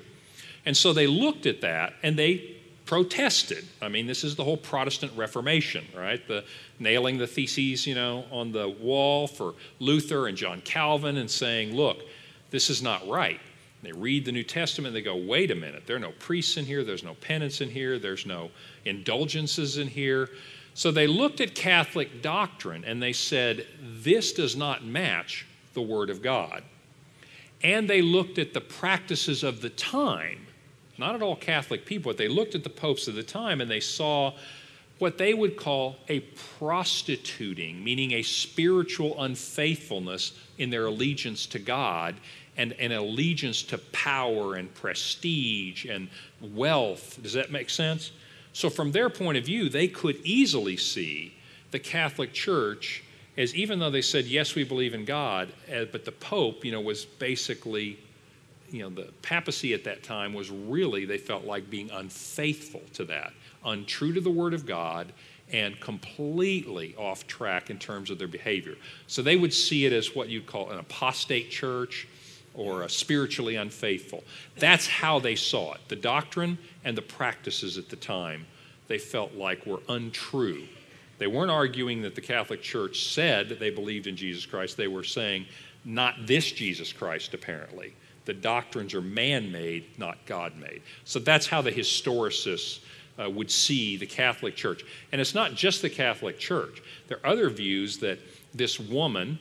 And 0.65 0.77
so 0.77 0.93
they 0.93 1.07
looked 1.07 1.47
at 1.47 1.61
that 1.61 1.93
and 2.03 2.17
they 2.17 2.57
protested. 2.85 3.65
I 3.81 3.89
mean, 3.89 4.05
this 4.05 4.23
is 4.23 4.35
the 4.35 4.43
whole 4.43 4.57
Protestant 4.57 5.11
Reformation, 5.15 5.85
right? 5.95 6.25
The 6.27 6.45
nailing 6.79 7.17
the 7.17 7.27
theses, 7.27 7.87
you 7.87 7.95
know, 7.95 8.25
on 8.31 8.51
the 8.51 8.69
wall 8.69 9.27
for 9.27 9.55
Luther 9.79 10.27
and 10.27 10.37
John 10.37 10.61
Calvin 10.61 11.17
and 11.17 11.29
saying, 11.29 11.75
look, 11.75 12.03
this 12.51 12.69
is 12.69 12.81
not 12.81 13.07
right. 13.07 13.39
They 13.83 13.91
read 13.91 14.25
the 14.25 14.31
New 14.31 14.43
Testament, 14.43 14.93
they 14.93 15.01
go, 15.01 15.15
wait 15.15 15.51
a 15.51 15.55
minute, 15.55 15.83
there 15.85 15.95
are 15.95 15.99
no 15.99 16.13
priests 16.19 16.57
in 16.57 16.65
here, 16.65 16.83
there's 16.83 17.03
no 17.03 17.13
penance 17.15 17.61
in 17.61 17.69
here, 17.69 17.99
there's 17.99 18.25
no 18.25 18.49
indulgences 18.85 19.77
in 19.77 19.87
here. 19.87 20.29
So 20.77 20.91
they 20.91 21.07
looked 21.07 21.41
at 21.41 21.55
Catholic 21.55 22.21
doctrine 22.21 22.85
and 22.85 23.01
they 23.01 23.11
said, 23.11 23.65
this 23.81 24.31
does 24.31 24.55
not 24.55 24.85
match 24.85 25.47
the 25.73 25.81
Word 25.81 26.11
of 26.11 26.21
God. 26.21 26.61
And 27.63 27.89
they 27.89 28.03
looked 28.03 28.37
at 28.37 28.53
the 28.53 28.61
practices 28.61 29.43
of 29.43 29.61
the 29.61 29.71
time, 29.71 30.45
not 30.99 31.15
at 31.15 31.23
all 31.23 31.35
Catholic 31.35 31.83
people, 31.83 32.11
but 32.11 32.19
they 32.19 32.27
looked 32.27 32.53
at 32.53 32.63
the 32.63 32.69
popes 32.69 33.07
of 33.07 33.15
the 33.15 33.23
time 33.23 33.59
and 33.59 33.71
they 33.71 33.79
saw 33.79 34.35
what 34.99 35.17
they 35.17 35.33
would 35.33 35.57
call 35.57 35.95
a 36.09 36.19
prostituting, 36.59 37.83
meaning 37.83 38.11
a 38.11 38.21
spiritual 38.21 39.19
unfaithfulness 39.23 40.33
in 40.59 40.69
their 40.69 40.85
allegiance 40.85 41.47
to 41.47 41.57
God 41.57 42.13
and 42.55 42.73
an 42.73 42.91
allegiance 42.91 43.63
to 43.63 43.79
power 43.79 44.53
and 44.53 44.71
prestige 44.75 45.85
and 45.85 46.07
wealth. 46.39 47.17
Does 47.23 47.33
that 47.33 47.51
make 47.51 47.71
sense? 47.71 48.11
So, 48.57 48.71
from 48.71 48.91
their 48.91 49.11
point 49.11 49.37
of 49.37 49.45
view, 49.45 49.69
they 49.69 49.87
could 49.87 50.15
easily 50.23 50.77
see 50.77 51.35
the 51.69 51.77
Catholic 51.77 52.33
Church 52.33 53.03
as 53.37 53.53
even 53.53 53.77
though 53.77 53.91
they 53.91 54.01
said, 54.01 54.25
yes, 54.25 54.55
we 54.55 54.63
believe 54.63 54.95
in 54.95 55.05
God, 55.05 55.53
eh, 55.67 55.85
but 55.91 56.05
the 56.05 56.11
Pope, 56.11 56.65
you 56.65 56.71
know, 56.71 56.81
was 56.81 57.05
basically, 57.05 57.99
you 58.71 58.79
know, 58.79 58.89
the 58.89 59.11
papacy 59.21 59.75
at 59.75 59.83
that 59.83 60.01
time 60.01 60.33
was 60.33 60.49
really, 60.49 61.05
they 61.05 61.19
felt 61.19 61.45
like 61.45 61.69
being 61.69 61.91
unfaithful 61.91 62.81
to 62.93 63.05
that, 63.05 63.31
untrue 63.63 64.11
to 64.11 64.21
the 64.21 64.31
Word 64.31 64.55
of 64.55 64.65
God, 64.65 65.13
and 65.51 65.79
completely 65.79 66.95
off 66.97 67.27
track 67.27 67.69
in 67.69 67.77
terms 67.77 68.09
of 68.09 68.17
their 68.17 68.27
behavior. 68.27 68.73
So 69.05 69.21
they 69.21 69.35
would 69.35 69.53
see 69.53 69.85
it 69.85 69.93
as 69.93 70.15
what 70.15 70.29
you'd 70.29 70.47
call 70.47 70.71
an 70.71 70.79
apostate 70.79 71.51
church 71.51 72.07
or 72.57 72.89
spiritually 72.89 73.55
unfaithful. 73.55 74.23
That's 74.57 74.87
how 74.87 75.19
they 75.19 75.35
saw 75.35 75.73
it. 75.73 75.81
The 75.87 75.95
doctrine 75.95 76.57
and 76.83 76.97
the 76.97 77.01
practices 77.01 77.77
at 77.77 77.87
the 77.87 77.95
time 77.95 78.45
they 78.87 78.97
felt 78.97 79.33
like 79.35 79.65
were 79.65 79.81
untrue. 79.89 80.63
They 81.19 81.27
weren't 81.27 81.51
arguing 81.51 82.01
that 82.03 82.15
the 82.15 82.21
Catholic 82.21 82.61
Church 82.61 83.05
said 83.05 83.49
that 83.49 83.59
they 83.59 83.69
believed 83.69 84.07
in 84.07 84.15
Jesus 84.15 84.45
Christ. 84.45 84.77
They 84.77 84.87
were 84.87 85.03
saying, 85.03 85.45
not 85.83 86.15
this 86.25 86.51
Jesus 86.51 86.93
Christ, 86.93 87.33
apparently. 87.33 87.93
The 88.25 88.33
doctrines 88.33 88.93
are 88.93 89.01
man 89.01 89.51
made, 89.51 89.85
not 89.97 90.17
God 90.25 90.55
made. 90.57 90.81
So 91.05 91.19
that's 91.19 91.47
how 91.47 91.61
the 91.61 91.71
historicists 91.71 92.79
uh, 93.21 93.29
would 93.29 93.49
see 93.49 93.97
the 93.97 94.05
Catholic 94.05 94.55
Church. 94.55 94.83
And 95.11 95.19
it's 95.19 95.33
not 95.33 95.53
just 95.53 95.81
the 95.81 95.89
Catholic 95.89 96.37
Church, 96.37 96.81
there 97.07 97.19
are 97.23 97.31
other 97.31 97.49
views 97.49 97.97
that 97.99 98.19
this 98.53 98.79
woman, 98.79 99.39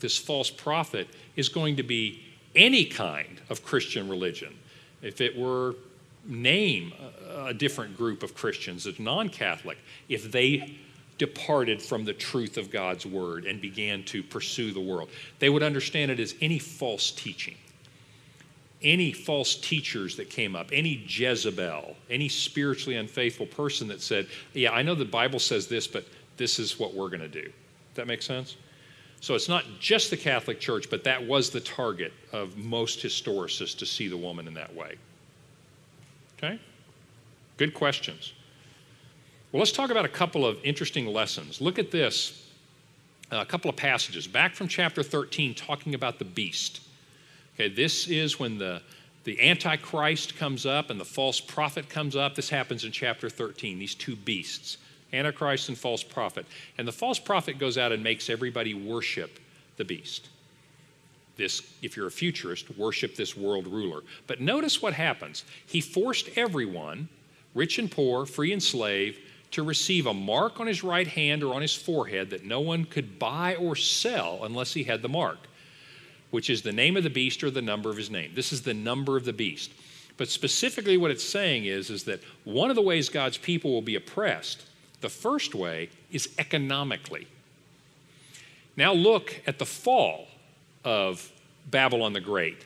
this 0.00 0.16
false 0.16 0.50
prophet, 0.50 1.08
is 1.36 1.48
going 1.48 1.76
to 1.76 1.82
be 1.82 2.23
any 2.54 2.84
kind 2.84 3.40
of 3.50 3.64
Christian 3.64 4.08
religion. 4.08 4.54
If 5.02 5.20
it 5.20 5.36
were 5.36 5.74
name 6.26 6.92
a, 7.36 7.52
different 7.52 7.96
group 7.96 8.22
of 8.22 8.34
Christians 8.34 8.86
as 8.86 8.98
non 8.98 9.28
Catholic, 9.28 9.78
if 10.08 10.30
they 10.30 10.78
departed 11.18 11.80
from 11.80 12.04
the 12.04 12.12
truth 12.12 12.56
of 12.56 12.70
God's 12.70 13.06
word 13.06 13.44
and 13.44 13.60
began 13.60 14.02
to 14.04 14.22
pursue 14.22 14.72
the 14.72 14.80
world, 14.80 15.10
they 15.38 15.48
would 15.48 15.62
understand 15.62 16.10
it 16.10 16.18
as 16.18 16.34
any 16.40 16.58
false 16.58 17.10
teaching. 17.10 17.56
Any 18.82 19.12
false 19.12 19.54
teachers 19.54 20.16
that 20.16 20.28
came 20.28 20.54
up, 20.54 20.68
any 20.72 21.04
Jezebel, 21.06 21.96
any 22.10 22.28
spiritually 22.28 22.96
unfaithful 22.96 23.46
person 23.46 23.88
that 23.88 24.02
said, 24.02 24.26
Yeah, 24.52 24.72
I 24.72 24.82
know 24.82 24.94
the 24.94 25.06
Bible 25.06 25.38
says 25.38 25.66
this, 25.68 25.86
but 25.86 26.06
this 26.36 26.58
is 26.58 26.78
what 26.78 26.94
we're 26.94 27.08
going 27.08 27.20
to 27.20 27.28
do. 27.28 27.50
That 27.94 28.06
makes 28.06 28.26
sense? 28.26 28.56
So 29.24 29.34
it's 29.34 29.48
not 29.48 29.64
just 29.80 30.10
the 30.10 30.18
Catholic 30.18 30.60
Church, 30.60 30.90
but 30.90 31.02
that 31.04 31.26
was 31.26 31.48
the 31.48 31.58
target 31.58 32.12
of 32.32 32.58
most 32.58 33.02
historicists 33.02 33.74
to 33.78 33.86
see 33.86 34.06
the 34.06 34.18
woman 34.18 34.46
in 34.46 34.52
that 34.52 34.74
way. 34.74 34.96
Okay? 36.36 36.60
Good 37.56 37.72
questions. 37.72 38.34
Well, 39.50 39.60
let's 39.60 39.72
talk 39.72 39.88
about 39.88 40.04
a 40.04 40.10
couple 40.10 40.44
of 40.44 40.58
interesting 40.62 41.06
lessons. 41.06 41.62
Look 41.62 41.78
at 41.78 41.90
this 41.90 42.46
uh, 43.32 43.38
a 43.38 43.46
couple 43.46 43.70
of 43.70 43.76
passages 43.76 44.26
back 44.26 44.54
from 44.54 44.68
chapter 44.68 45.02
13 45.02 45.54
talking 45.54 45.94
about 45.94 46.18
the 46.18 46.26
beast. 46.26 46.82
Okay, 47.54 47.70
this 47.70 48.08
is 48.08 48.38
when 48.38 48.58
the 48.58 48.82
the 49.24 49.40
Antichrist 49.40 50.36
comes 50.36 50.66
up 50.66 50.90
and 50.90 51.00
the 51.00 51.04
false 51.06 51.40
prophet 51.40 51.88
comes 51.88 52.14
up. 52.14 52.34
This 52.34 52.50
happens 52.50 52.84
in 52.84 52.92
chapter 52.92 53.30
13, 53.30 53.78
these 53.78 53.94
two 53.94 54.16
beasts, 54.16 54.76
Antichrist 55.14 55.68
and 55.68 55.78
false 55.78 56.02
prophet. 56.02 56.46
And 56.78 56.86
the 56.86 56.92
false 56.92 57.18
prophet 57.18 57.58
goes 57.58 57.78
out 57.78 57.92
and 57.92 58.02
makes 58.02 58.28
everybody 58.28 58.74
worship 58.74 59.38
the 59.76 59.84
beast. 59.84 60.28
This, 61.36 61.62
if 61.82 61.96
you're 61.96 62.06
a 62.06 62.12
futurist, 62.12 62.76
worship 62.76 63.16
this 63.16 63.36
world 63.36 63.66
ruler. 63.66 64.02
But 64.26 64.40
notice 64.40 64.80
what 64.80 64.94
happens. 64.94 65.44
He 65.66 65.80
forced 65.80 66.36
everyone, 66.36 67.08
rich 67.54 67.78
and 67.78 67.90
poor, 67.90 68.26
free 68.26 68.52
and 68.52 68.62
slave, 68.62 69.18
to 69.50 69.62
receive 69.62 70.06
a 70.06 70.14
mark 70.14 70.60
on 70.60 70.66
his 70.66 70.84
right 70.84 71.06
hand 71.06 71.42
or 71.42 71.54
on 71.54 71.62
his 71.62 71.74
forehead 71.74 72.30
that 72.30 72.44
no 72.44 72.60
one 72.60 72.84
could 72.84 73.18
buy 73.18 73.54
or 73.56 73.76
sell 73.76 74.40
unless 74.42 74.74
he 74.74 74.84
had 74.84 75.02
the 75.02 75.08
mark 75.08 75.38
which 76.34 76.50
is 76.50 76.62
the 76.62 76.72
name 76.72 76.96
of 76.96 77.04
the 77.04 77.10
beast 77.10 77.44
or 77.44 77.50
the 77.52 77.62
number 77.62 77.90
of 77.90 77.96
his 77.96 78.10
name. 78.10 78.32
This 78.34 78.52
is 78.52 78.62
the 78.62 78.74
number 78.74 79.16
of 79.16 79.24
the 79.24 79.32
beast. 79.32 79.70
But 80.16 80.28
specifically, 80.28 80.96
what 80.96 81.12
it's 81.12 81.22
saying 81.22 81.66
is, 81.66 81.90
is 81.90 82.02
that 82.04 82.24
one 82.42 82.70
of 82.70 82.74
the 82.74 82.82
ways 82.82 83.08
God's 83.08 83.38
people 83.38 83.70
will 83.70 83.82
be 83.82 83.94
oppressed, 83.94 84.64
the 85.04 85.10
first 85.10 85.54
way 85.54 85.90
is 86.10 86.30
economically. 86.38 87.26
Now, 88.74 88.94
look 88.94 89.42
at 89.46 89.58
the 89.58 89.66
fall 89.66 90.28
of 90.82 91.30
Babylon 91.70 92.14
the 92.14 92.22
Great, 92.22 92.64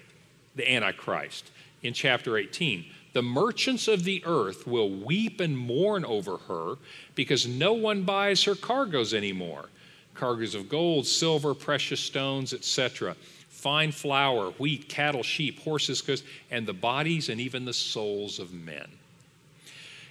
the 0.54 0.72
Antichrist, 0.72 1.50
in 1.82 1.94
chapter 1.94 2.38
18. 2.38 2.84
The 3.12 3.22
merchants 3.22 3.88
of 3.88 4.04
the 4.04 4.22
earth 4.24 4.68
will 4.68 4.88
weep 4.88 5.40
and 5.40 5.58
mourn 5.58 6.04
over 6.04 6.36
her 6.36 6.76
because 7.16 7.48
no 7.48 7.72
one 7.72 8.04
buys 8.04 8.44
her 8.44 8.54
cargoes 8.54 9.12
anymore 9.12 9.68
cargoes 10.14 10.54
of 10.54 10.68
gold, 10.68 11.06
silver, 11.06 11.54
precious 11.54 12.00
stones, 12.00 12.52
etc 12.52 13.16
fine 13.58 13.90
flour, 13.90 14.50
wheat, 14.52 14.88
cattle, 14.88 15.24
sheep, 15.24 15.58
horses, 15.58 16.22
and 16.48 16.64
the 16.64 16.72
bodies 16.72 17.28
and 17.28 17.40
even 17.40 17.64
the 17.64 17.72
souls 17.72 18.38
of 18.38 18.52
men. 18.52 18.88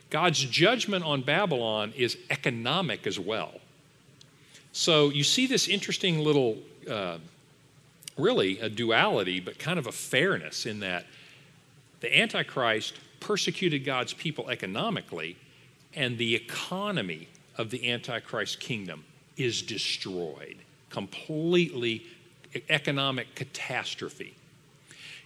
God's 0.10 0.44
judgment 0.44 1.04
on 1.04 1.22
Babylon 1.22 1.94
is 1.96 2.18
economic 2.30 3.06
as 3.06 3.20
well. 3.20 3.60
So 4.72 5.10
you 5.10 5.24
see 5.24 5.48
this 5.48 5.68
interesting 5.68 6.20
little, 6.20 6.58
uh, 6.90 7.18
really 8.18 8.60
a 8.60 8.70
duality, 8.70 9.40
but 9.40 9.60
kind 9.60 9.80
of 9.80 9.88
a 9.88 9.92
fairness 9.92 10.66
in 10.66 10.80
that 10.82 11.06
the 12.00 12.20
Antichrist 12.20 12.94
persecuted 13.20 13.84
God's 13.84 14.14
people 14.14 14.50
economically, 14.50 15.36
and 15.96 16.18
the 16.18 16.36
economy 16.36 17.28
of 17.58 17.72
the 17.72 17.92
Antichrist 17.92 18.60
kingdom 18.60 19.04
is 19.36 19.62
destroyed, 19.62 20.58
completely 20.90 22.06
economic 22.70 23.34
catastrophe. 23.36 24.36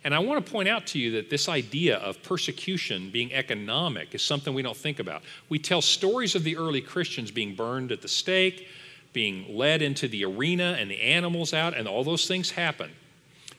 And 0.04 0.16
I 0.16 0.20
want 0.20 0.44
to 0.44 0.52
point 0.52 0.68
out 0.68 0.88
to 0.88 1.00
you 1.00 1.12
that 1.12 1.30
this 1.30 1.48
idea 1.48 1.98
of 1.98 2.22
persecution 2.24 3.12
being 3.12 3.32
economic 3.34 4.16
is 4.16 4.24
something 4.24 4.54
we 4.54 4.64
don't 4.64 4.78
think 4.78 5.00
about. 5.00 5.22
We 5.50 5.60
tell 5.60 5.82
stories 5.82 6.34
of 6.34 6.44
the 6.44 6.58
early 6.58 6.82
Christians 6.82 7.30
being 7.30 7.54
burned 7.56 7.92
at 7.92 8.02
the 8.02 8.08
stake, 8.08 8.68
being 9.14 9.56
led 9.56 9.82
into 9.82 10.08
the 10.08 10.26
arena, 10.26 10.76
and 10.80 10.90
the 10.90 11.00
animals 11.00 11.54
out, 11.54 11.78
and 11.78 11.88
all 11.88 12.04
those 12.04 12.28
things 12.28 12.50
happen. 12.50 12.90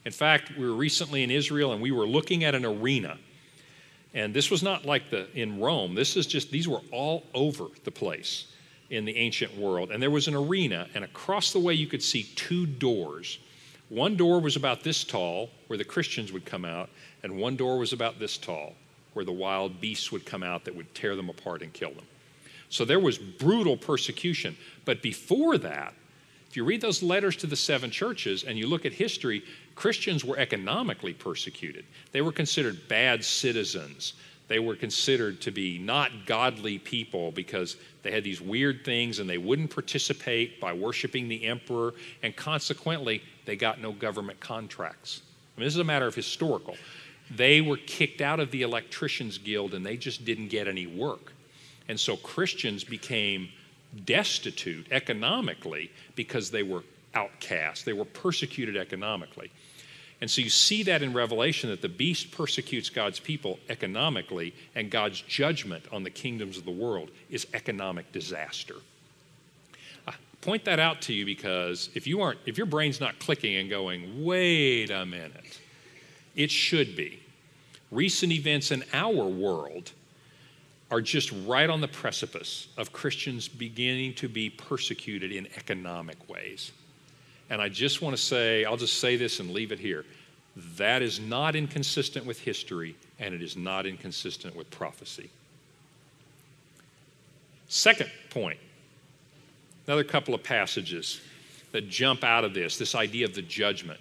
In 0.05 0.13
fact, 0.13 0.57
we 0.57 0.67
were 0.67 0.75
recently 0.75 1.23
in 1.23 1.31
Israel 1.31 1.73
and 1.73 1.81
we 1.81 1.93
were 1.93 2.07
looking 2.07 2.43
at 2.43 2.57
an 2.57 2.65
arena. 2.65 3.19
And 4.15 4.35
this 4.35 4.51
was 4.51 4.63
not 4.63 4.85
like 4.85 5.11
the 5.11 5.29
in 5.35 5.61
Rome. 5.61 5.95
This 5.95 6.17
is 6.17 6.27
just 6.27 6.51
these 6.51 6.69
were 6.69 6.81
all 6.91 7.25
over 7.35 7.69
the 7.85 7.91
place 7.91 8.49
in 8.91 9.05
the 9.05 9.17
ancient 9.17 9.57
world. 9.57 9.91
And 9.91 10.03
there 10.03 10.11
was 10.11 10.29
an 10.29 10.35
arena, 10.35 10.89
and 10.95 11.05
across 11.05 11.53
the 11.53 11.61
way 11.61 11.73
you 11.73 11.87
could 11.87 12.03
see 12.03 12.25
two 12.35 12.67
doors 12.67 13.39
one 13.93 14.17
door 14.17 14.41
was 14.41 14.57
about 14.57 14.83
this 14.83 15.05
tall, 15.05 15.51
where 15.67 15.77
the 15.77 15.85
Christians 15.85 16.33
would 16.33 16.47
come 16.47 16.65
out, 16.65 16.89
and 17.23 17.37
one 17.37 17.57
door 17.57 17.77
was 17.77 17.93
about 17.93 18.19
this 18.19 18.39
tall, 18.39 18.73
where 19.13 19.25
the 19.25 19.33
wild 19.33 19.83
beasts 19.83 20.11
would 20.11 20.25
come 20.25 20.43
out 20.43 20.65
that 20.65 20.75
would 20.75 20.95
tear 20.95 21.15
them 21.15 21.29
apart 21.29 21.61
and 21.61 21.75
kill 21.75 21.93
them. 21.93 22.07
So 22.71 22.87
there 22.87 22.99
was 22.99 23.19
brutal 23.19 23.77
persecution. 23.77 24.57
But 24.87 25.03
before 25.03 25.59
that, 25.59 25.93
if 26.49 26.57
you 26.57 26.65
read 26.65 26.81
those 26.81 27.03
letters 27.03 27.37
to 27.37 27.47
the 27.47 27.55
seven 27.55 27.91
churches 27.91 28.45
and 28.45 28.59
you 28.59 28.67
look 28.67 28.87
at 28.87 28.95
history, 28.95 29.45
Christians 29.75 30.25
were 30.25 30.39
economically 30.39 31.13
persecuted. 31.13 31.85
They 32.13 32.23
were 32.23 32.33
considered 32.33 32.89
bad 32.89 33.23
citizens. 33.23 34.15
They 34.49 34.59
were 34.59 34.77
considered 34.77 35.43
to 35.43 35.51
be 35.51 35.79
not 35.79 36.11
godly 36.25 36.79
people 36.79 37.31
because 37.31 37.77
they 38.03 38.11
had 38.11 38.25
these 38.25 38.41
weird 38.41 38.87
things 38.87 39.19
and 39.19 39.29
they 39.29 39.39
wouldn't 39.39 39.71
participate 39.71 40.61
by 40.61 40.73
worshiping 40.73 41.29
the 41.29 41.45
emperor, 41.45 41.93
and 42.23 42.35
consequently, 42.35 43.23
they 43.45 43.57
got 43.57 43.81
no 43.81 43.93
government 43.93 44.41
contracts. 44.41 45.23
I 45.57 45.61
mean, 45.61 45.67
this 45.67 45.75
is 45.75 45.81
a 45.81 45.85
matter 45.85 46.07
of 46.07 46.15
historical. 46.15 46.77
They 47.31 47.61
were 47.61 47.77
kicked 47.77 48.21
out 48.21 48.41
of 48.41 48.51
the 48.51 48.63
Electricians 48.63 49.39
Guild 49.39 49.75
and 49.75 49.85
they 49.85 49.97
just 49.97 50.25
didn't 50.25 50.49
get 50.49 50.69
any 50.69 50.87
work. 50.87 51.33
And 51.89 51.99
so 51.99 52.17
Christians 52.17 52.85
became 52.85 53.49
destitute 54.05 54.87
economically 54.91 55.91
because 56.15 56.51
they 56.51 56.63
were 56.63 56.83
outcast, 57.15 57.85
they 57.85 57.93
were 57.93 58.07
persecuted 58.07 58.77
economically. 58.77 59.51
And 60.23 60.31
so 60.31 60.41
you 60.41 60.51
see 60.51 60.85
that 60.85 61.03
in 61.03 61.13
Revelation 61.13 61.69
that 61.71 61.83
the 61.83 61.89
beast 61.89 62.31
persecutes 62.31 62.89
God's 62.89 63.19
people 63.19 63.59
economically, 63.69 64.55
and 64.77 64.89
God's 64.89 65.21
judgment 65.21 65.85
on 65.91 66.05
the 66.05 66.11
kingdoms 66.11 66.57
of 66.57 66.65
the 66.65 66.71
world 66.71 67.11
is 67.29 67.49
economic 67.55 68.13
disaster. 68.13 68.77
Point 70.43 70.65
that 70.65 70.81
out 70.81 71.01
to 71.03 71.13
you 71.13 71.25
because 71.25 71.89
if 71.95 72.07
you 72.07 72.21
aren't, 72.21 72.41
if 72.47 72.59
your 72.59 72.67
brain's 72.67 73.01
not 73.01 73.19
clicking 73.21 73.57
and 73.57 73.71
going, 73.71 74.25
wait 74.25 74.91
a 74.91 75.07
minute, 75.07 75.61
it 76.35 76.51
should 76.51 76.97
be. 76.97 77.23
Recent 77.93 78.33
events 78.33 78.73
in 78.73 78.85
our 78.93 79.25
world 79.25 79.93
are 80.91 81.01
just 81.01 81.33
right 81.47 81.71
on 81.71 81.81
the 81.81 81.89
precipice 81.89 82.69
of 82.77 82.93
Christians 82.93 83.49
beginning 83.49 84.15
to 84.15 84.29
be 84.29 84.51
persecuted 84.51 85.31
in 85.33 85.47
economic 85.57 86.29
ways. 86.29 86.73
And 87.49 87.63
I 87.63 87.69
just 87.69 88.03
want 88.03 88.17
to 88.17 88.23
say, 88.23 88.65
I'll 88.65 88.77
just 88.77 88.99
say 88.99 89.17
this 89.17 89.39
and 89.41 89.51
leave 89.53 89.73
it 89.73 89.79
here. 89.79 90.05
That 90.77 91.03
is 91.03 91.21
not 91.21 91.55
inconsistent 91.55 92.27
with 92.27 92.41
history, 92.41 92.97
and 93.19 93.35
it 93.35 93.43
is 93.43 93.57
not 93.57 93.87
inconsistent 93.87 94.57
with 94.57 94.71
prophecy. 94.71 95.31
Second 97.69 98.11
point, 98.31 98.59
another 99.87 100.05
couple 100.05 100.35
of 100.35 100.43
passages 100.43 101.21
that 101.73 101.89
jump 101.89 102.23
out 102.25 102.45
of 102.45 102.55
this 102.55 102.79
this 102.79 102.95
idea 102.95 103.25
of 103.27 103.35
the 103.35 103.43
judgment. 103.43 104.01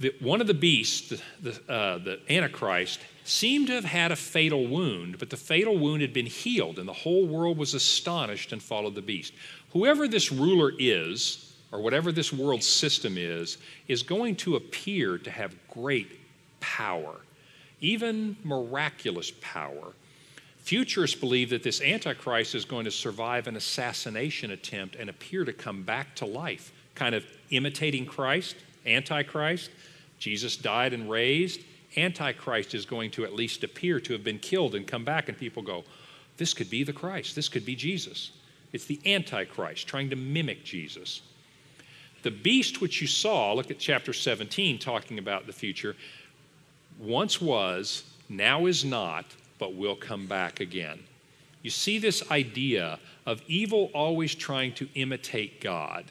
The, 0.00 0.12
one 0.20 0.40
of 0.40 0.48
the 0.48 0.54
beasts, 0.54 1.12
the, 1.40 1.72
uh, 1.72 1.98
the 1.98 2.20
Antichrist, 2.28 3.00
seemed 3.24 3.68
to 3.68 3.74
have 3.74 3.84
had 3.84 4.10
a 4.10 4.16
fatal 4.16 4.66
wound, 4.66 5.18
but 5.18 5.30
the 5.30 5.36
fatal 5.36 5.78
wound 5.78 6.02
had 6.02 6.12
been 6.12 6.26
healed, 6.26 6.78
and 6.78 6.88
the 6.88 6.92
whole 6.92 7.26
world 7.26 7.56
was 7.56 7.74
astonished 7.74 8.52
and 8.52 8.62
followed 8.62 8.96
the 8.96 9.02
beast. 9.02 9.32
Whoever 9.72 10.08
this 10.08 10.32
ruler 10.32 10.72
is, 10.78 11.54
or 11.70 11.80
whatever 11.80 12.12
this 12.12 12.32
world 12.32 12.62
system 12.62 13.16
is, 13.16 13.58
is 13.88 14.02
going 14.02 14.36
to 14.36 14.56
appear 14.56 15.16
to 15.18 15.30
have 15.30 15.54
great 15.68 16.20
power, 16.60 17.16
even 17.80 18.36
miraculous 18.44 19.32
power. 19.40 19.92
Futurists 20.64 21.20
believe 21.20 21.50
that 21.50 21.62
this 21.62 21.82
Antichrist 21.82 22.54
is 22.54 22.64
going 22.64 22.86
to 22.86 22.90
survive 22.90 23.46
an 23.46 23.54
assassination 23.54 24.50
attempt 24.50 24.96
and 24.96 25.10
appear 25.10 25.44
to 25.44 25.52
come 25.52 25.82
back 25.82 26.14
to 26.16 26.24
life, 26.24 26.72
kind 26.94 27.14
of 27.14 27.22
imitating 27.50 28.06
Christ, 28.06 28.56
Antichrist. 28.86 29.70
Jesus 30.18 30.56
died 30.56 30.94
and 30.94 31.10
raised. 31.10 31.60
Antichrist 31.98 32.74
is 32.74 32.86
going 32.86 33.10
to 33.10 33.24
at 33.26 33.34
least 33.34 33.62
appear 33.62 34.00
to 34.00 34.14
have 34.14 34.24
been 34.24 34.38
killed 34.38 34.74
and 34.74 34.86
come 34.86 35.04
back, 35.04 35.28
and 35.28 35.36
people 35.36 35.62
go, 35.62 35.84
This 36.38 36.54
could 36.54 36.70
be 36.70 36.82
the 36.82 36.94
Christ. 36.94 37.36
This 37.36 37.50
could 37.50 37.66
be 37.66 37.76
Jesus. 37.76 38.30
It's 38.72 38.86
the 38.86 39.00
Antichrist 39.04 39.86
trying 39.86 40.08
to 40.08 40.16
mimic 40.16 40.64
Jesus. 40.64 41.20
The 42.22 42.30
beast 42.30 42.80
which 42.80 43.02
you 43.02 43.06
saw, 43.06 43.52
look 43.52 43.70
at 43.70 43.78
chapter 43.78 44.14
17 44.14 44.78
talking 44.78 45.18
about 45.18 45.46
the 45.46 45.52
future, 45.52 45.94
once 46.98 47.38
was, 47.38 48.04
now 48.30 48.64
is 48.64 48.82
not, 48.82 49.26
but 49.58 49.74
will 49.74 49.96
come 49.96 50.26
back 50.26 50.60
again. 50.60 51.00
You 51.62 51.70
see 51.70 51.98
this 51.98 52.30
idea 52.30 52.98
of 53.24 53.42
evil 53.46 53.90
always 53.94 54.34
trying 54.34 54.74
to 54.74 54.88
imitate 54.94 55.60
God. 55.60 56.04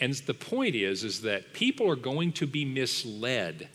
And 0.00 0.12
the 0.14 0.34
point 0.34 0.74
is 0.74 1.02
is 1.02 1.22
that 1.22 1.54
people 1.54 1.90
are 1.90 1.96
going 1.96 2.32
to 2.32 2.46
be 2.46 2.64
misled 2.64 3.68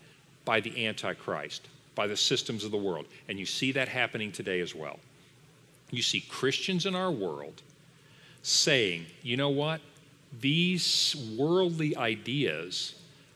by 0.46 0.60
the 0.60 0.86
antichrist, 0.86 1.68
by 1.96 2.08
the 2.08 2.18
systems 2.18 2.64
of 2.64 2.72
the 2.72 2.78
world. 2.78 3.06
And 3.28 3.40
you 3.40 3.46
see 3.46 3.72
that 3.72 3.88
happening 3.88 4.32
today 4.32 4.60
as 4.60 4.76
well. 4.76 5.00
You 5.90 6.02
see 6.02 6.22
Christians 6.22 6.86
in 6.86 6.96
our 6.96 7.12
world 7.12 7.62
saying, 8.44 9.06
you 9.24 9.38
know 9.38 9.50
what? 9.50 9.82
These 10.40 11.16
worldly 11.38 11.98
ideas 11.98 12.96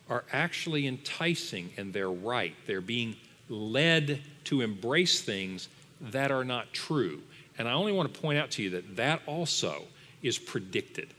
are 0.10 0.24
actually 0.32 0.88
enticing 0.88 1.72
and 1.78 1.94
they're 1.94 2.12
right. 2.12 2.56
They're 2.68 2.80
being 2.80 3.16
led 3.50 4.22
to 4.46 4.62
embrace 4.62 5.22
things 5.22 5.70
that 6.02 6.32
are 6.32 6.44
not 6.44 6.74
true. 6.74 7.22
And 7.58 7.68
I 7.68 7.74
only 7.74 7.92
want 7.92 8.14
to 8.14 8.20
point 8.20 8.38
out 8.38 8.52
to 8.52 8.64
you 8.64 8.70
that 8.72 8.96
that 8.96 9.22
also 9.26 9.84
is 10.22 10.38
predicted. 10.38 11.10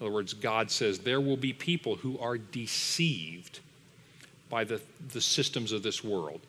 In 0.00 0.06
other 0.06 0.14
words, 0.14 0.34
God 0.34 0.70
says 0.70 0.98
there 0.98 1.20
will 1.20 1.36
be 1.36 1.52
people 1.52 1.96
who 1.96 2.18
are 2.18 2.36
deceived 2.36 3.60
by 4.50 4.64
the, 4.64 4.80
the 5.12 5.20
systems 5.20 5.72
of 5.72 5.82
this 5.82 6.02
world. 6.02 6.40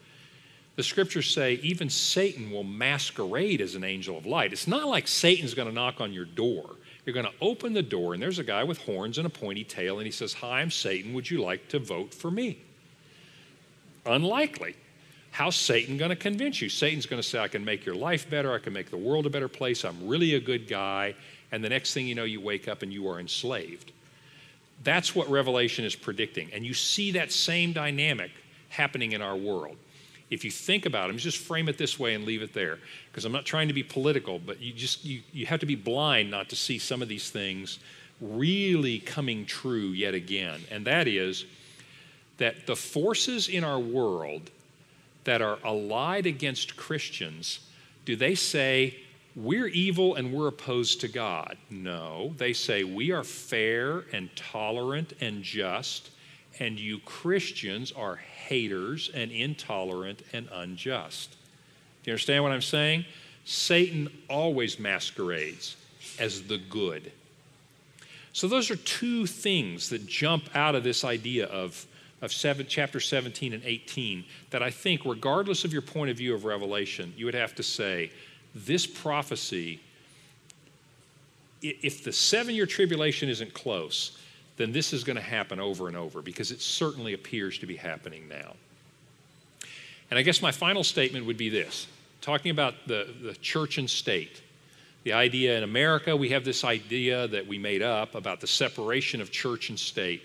The 0.76 0.84
scriptures 0.84 1.32
say 1.32 1.54
even 1.64 1.90
Satan 1.90 2.52
will 2.52 2.64
masquerade 2.64 3.62
as 3.62 3.76
an 3.76 3.84
angel 3.84 4.18
of 4.18 4.26
light. 4.26 4.52
It's 4.52 4.68
not 4.68 4.88
like 4.88 5.08
Satan's 5.08 5.54
going 5.54 5.70
to 5.70 5.74
knock 5.74 6.02
on 6.02 6.12
your 6.12 6.26
door. 6.26 6.76
You're 7.06 7.14
going 7.14 7.28
to 7.28 7.32
open 7.40 7.74
the 7.74 7.84
door, 7.84 8.14
and 8.14 8.22
there's 8.22 8.40
a 8.40 8.44
guy 8.44 8.64
with 8.64 8.80
horns 8.80 9.18
and 9.18 9.28
a 9.28 9.30
pointy 9.30 9.64
tail, 9.64 10.00
and 10.00 10.06
he 10.06 10.12
says, 10.12 10.34
Hi, 10.34 10.62
I'm 10.62 10.72
Satan. 10.72 11.14
Would 11.14 11.30
you 11.30 11.42
like 11.42 11.68
to 11.70 11.80
vote 11.80 12.14
for 12.14 12.32
me? 12.32 12.58
Unlikely. 14.06 14.76
How's 15.36 15.58
Satan 15.58 15.98
going 15.98 16.12
to 16.12 16.16
convince 16.16 16.62
you? 16.62 16.70
Satan's 16.70 17.06
going 17.06 17.22
to 17.22 17.28
say, 17.28 17.40
I 17.40 17.50
can 17.50 17.66
make 17.66 17.86
your 17.86 17.94
life 17.94 18.30
better. 18.30 18.54
I 18.54 18.58
can 18.58 18.72
make 18.72 18.90
the 18.90 18.96
world 18.96 19.26
a 19.26 19.30
better 19.30 19.50
place. 19.50 19.84
I'm 19.84 20.08
really 20.08 20.36
a 20.36 20.40
good 20.40 20.66
guy. 20.66 21.14
And 21.52 21.62
the 21.62 21.68
next 21.68 21.94
thing 21.94 22.08
you 22.08 22.16
know, 22.16 22.24
you 22.24 22.40
wake 22.40 22.70
up 22.70 22.84
and 22.84 22.94
you 22.94 23.10
are 23.10 23.20
enslaved. 23.20 23.92
That's 24.86 25.14
what 25.14 25.30
Revelation 25.30 25.84
is 25.84 25.94
predicting. 25.94 26.50
And 26.54 26.66
you 26.66 26.74
see 26.74 27.12
that 27.12 27.34
same 27.34 27.74
dynamic 27.74 28.32
happening 28.70 29.12
in 29.12 29.22
our 29.22 29.36
world. 29.36 29.76
If 30.30 30.46
you 30.46 30.52
think 30.52 30.86
about 30.86 31.10
it, 31.10 31.18
just 31.18 31.40
frame 31.40 31.68
it 31.68 31.78
this 31.78 32.00
way 32.00 32.14
and 32.14 32.24
leave 32.24 32.42
it 32.42 32.54
there. 32.54 32.80
Because 33.12 33.26
I'm 33.26 33.34
not 33.34 33.44
trying 33.44 33.68
to 33.68 33.74
be 33.74 33.84
political, 33.84 34.40
but 34.40 34.62
you 34.62 34.72
just 34.72 35.04
you, 35.04 35.22
you 35.34 35.48
have 35.48 35.60
to 35.60 35.66
be 35.66 35.76
blind 35.76 36.32
not 36.32 36.48
to 36.48 36.56
see 36.56 36.80
some 36.80 37.02
of 37.02 37.10
these 37.10 37.30
things 37.30 37.80
really 38.22 39.00
coming 39.00 39.46
true 39.46 39.90
yet 39.90 40.14
again. 40.14 40.62
And 40.72 40.88
that 40.88 41.10
is 41.10 41.44
that 42.38 42.68
the 42.68 42.78
forces 42.78 43.50
in 43.50 43.66
our 43.66 43.80
world 43.80 44.50
that 45.26 45.42
are 45.42 45.60
allied 45.64 46.26
against 46.26 46.78
Christians, 46.78 47.60
do 48.06 48.16
they 48.16 48.36
say, 48.36 48.98
we're 49.36 49.68
evil 49.68 50.16
and 50.16 50.32
we're 50.32 50.48
opposed 50.48 51.02
to 51.02 51.08
God? 51.08 51.58
No. 51.70 52.34
They 52.38 52.54
say, 52.54 52.84
we 52.84 53.12
are 53.12 53.24
fair 53.24 54.06
and 54.14 54.34
tolerant 54.36 55.14
and 55.20 55.44
just, 55.44 56.10
and 56.60 56.80
you 56.80 57.00
Christians 57.00 57.92
are 57.92 58.16
haters 58.16 59.12
and 59.14 59.32
intolerant 59.32 60.22
and 60.32 60.48
unjust. 60.54 61.32
Do 62.04 62.12
you 62.12 62.14
understand 62.14 62.44
what 62.44 62.54
I'm 62.54 62.62
saying? 62.62 63.06
Satan 63.44 64.10
always 64.30 64.80
masquerades 64.80 65.76
as 66.18 66.44
the 66.44 66.58
good. 66.58 67.12
So, 68.32 68.48
those 68.48 68.70
are 68.70 68.76
two 68.76 69.26
things 69.26 69.90
that 69.90 70.08
jump 70.08 70.50
out 70.56 70.76
of 70.76 70.84
this 70.84 71.04
idea 71.04 71.46
of 71.46 71.86
of 72.26 72.34
seven, 72.34 72.66
chapter 72.68 73.00
17 73.00 73.54
and 73.54 73.64
18 73.64 74.26
that 74.50 74.62
I 74.62 74.72
think, 74.72 75.06
regardless 75.06 75.64
of 75.64 75.72
your 75.72 75.82
point 75.82 76.10
of 76.10 76.18
view 76.18 76.34
of 76.34 76.44
Revelation, 76.44 77.14
you 77.16 77.26
would 77.26 77.36
have 77.36 77.56
to 77.56 77.64
say, 77.64 78.12
this 78.54 78.86
prophecy, 78.86 79.80
if 81.62 82.04
the 82.04 82.12
seven 82.12 82.56
year 82.56 82.66
tribulation 82.66 83.30
isn't 83.30 83.54
close, 83.54 84.18
then 84.58 84.72
this 84.72 84.94
is 84.94 85.04
going 85.04 85.18
to 85.18 85.22
happen 85.22 85.60
over 85.60 85.88
and 85.88 85.98
over 85.98 86.22
because 86.22 86.52
it 86.52 86.62
certainly 86.62 87.14
appears 87.14 87.58
to 87.60 87.66
be 87.66 87.76
happening 87.76 88.28
now. 88.28 88.54
And 90.10 90.18
I 90.18 90.22
guess 90.22 90.42
my 90.42 90.52
final 90.52 90.84
statement 90.84 91.26
would 91.26 91.38
be 91.38 91.50
this 91.50 91.88
talking 92.22 92.50
about 92.50 92.74
the, 92.88 93.14
the 93.22 93.36
church 93.36 93.78
and 93.78 93.88
state. 93.88 94.42
The 95.04 95.14
idea 95.14 95.56
in 95.58 95.64
America, 95.64 96.16
we 96.16 96.30
have 96.30 96.44
this 96.44 96.64
idea 96.64 97.28
that 97.28 97.46
we 97.46 97.60
made 97.60 97.84
up 97.84 98.16
about 98.16 98.42
the 98.42 98.48
separation 98.48 99.22
of 99.22 99.32
church 99.32 99.70
and 99.70 99.78
state. 99.78 100.24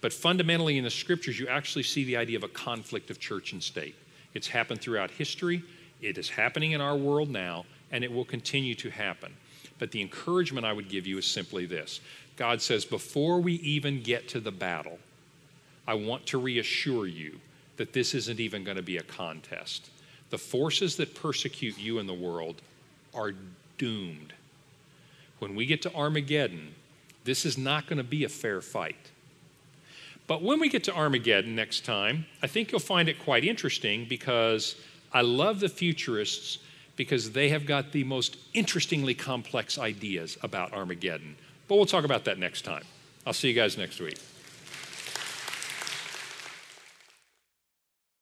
But 0.00 0.12
fundamentally, 0.12 0.78
in 0.78 0.84
the 0.84 0.90
scriptures, 0.90 1.38
you 1.38 1.48
actually 1.48 1.82
see 1.82 2.04
the 2.04 2.16
idea 2.16 2.36
of 2.36 2.44
a 2.44 2.48
conflict 2.48 3.10
of 3.10 3.18
church 3.18 3.52
and 3.52 3.62
state. 3.62 3.96
It's 4.34 4.48
happened 4.48 4.80
throughout 4.80 5.10
history, 5.10 5.62
it 6.00 6.18
is 6.18 6.28
happening 6.28 6.72
in 6.72 6.80
our 6.80 6.96
world 6.96 7.28
now, 7.28 7.64
and 7.90 8.04
it 8.04 8.12
will 8.12 8.24
continue 8.24 8.74
to 8.76 8.90
happen. 8.90 9.32
But 9.78 9.90
the 9.90 10.00
encouragement 10.00 10.66
I 10.66 10.72
would 10.72 10.88
give 10.88 11.06
you 11.06 11.18
is 11.18 11.26
simply 11.26 11.66
this 11.66 12.00
God 12.36 12.62
says, 12.62 12.84
before 12.84 13.40
we 13.40 13.54
even 13.54 14.02
get 14.02 14.28
to 14.28 14.40
the 14.40 14.52
battle, 14.52 14.98
I 15.86 15.94
want 15.94 16.26
to 16.26 16.38
reassure 16.38 17.06
you 17.06 17.40
that 17.78 17.92
this 17.92 18.14
isn't 18.14 18.38
even 18.38 18.62
going 18.62 18.76
to 18.76 18.82
be 18.82 18.98
a 18.98 19.02
contest. 19.02 19.90
The 20.30 20.38
forces 20.38 20.96
that 20.96 21.14
persecute 21.14 21.78
you 21.78 21.98
in 21.98 22.06
the 22.06 22.14
world 22.14 22.60
are 23.14 23.32
doomed. 23.78 24.34
When 25.38 25.54
we 25.54 25.66
get 25.66 25.82
to 25.82 25.94
Armageddon, 25.94 26.74
this 27.24 27.46
is 27.46 27.56
not 27.56 27.86
going 27.86 27.96
to 27.96 28.04
be 28.04 28.24
a 28.24 28.28
fair 28.28 28.60
fight. 28.60 29.10
But 30.28 30.42
when 30.42 30.60
we 30.60 30.68
get 30.68 30.84
to 30.84 30.94
Armageddon 30.94 31.56
next 31.56 31.84
time, 31.84 32.26
I 32.42 32.46
think 32.46 32.70
you'll 32.70 32.80
find 32.80 33.08
it 33.08 33.18
quite 33.18 33.44
interesting 33.44 34.04
because 34.04 34.76
I 35.12 35.22
love 35.22 35.58
the 35.58 35.70
futurists 35.70 36.58
because 36.96 37.32
they 37.32 37.48
have 37.48 37.64
got 37.64 37.92
the 37.92 38.04
most 38.04 38.36
interestingly 38.52 39.14
complex 39.14 39.78
ideas 39.78 40.36
about 40.42 40.72
Armageddon. 40.74 41.36
But 41.66 41.76
we'll 41.76 41.86
talk 41.86 42.04
about 42.04 42.24
that 42.26 42.38
next 42.38 42.62
time. 42.62 42.84
I'll 43.26 43.32
see 43.32 43.48
you 43.48 43.54
guys 43.54 43.78
next 43.78 44.00
week. 44.00 44.18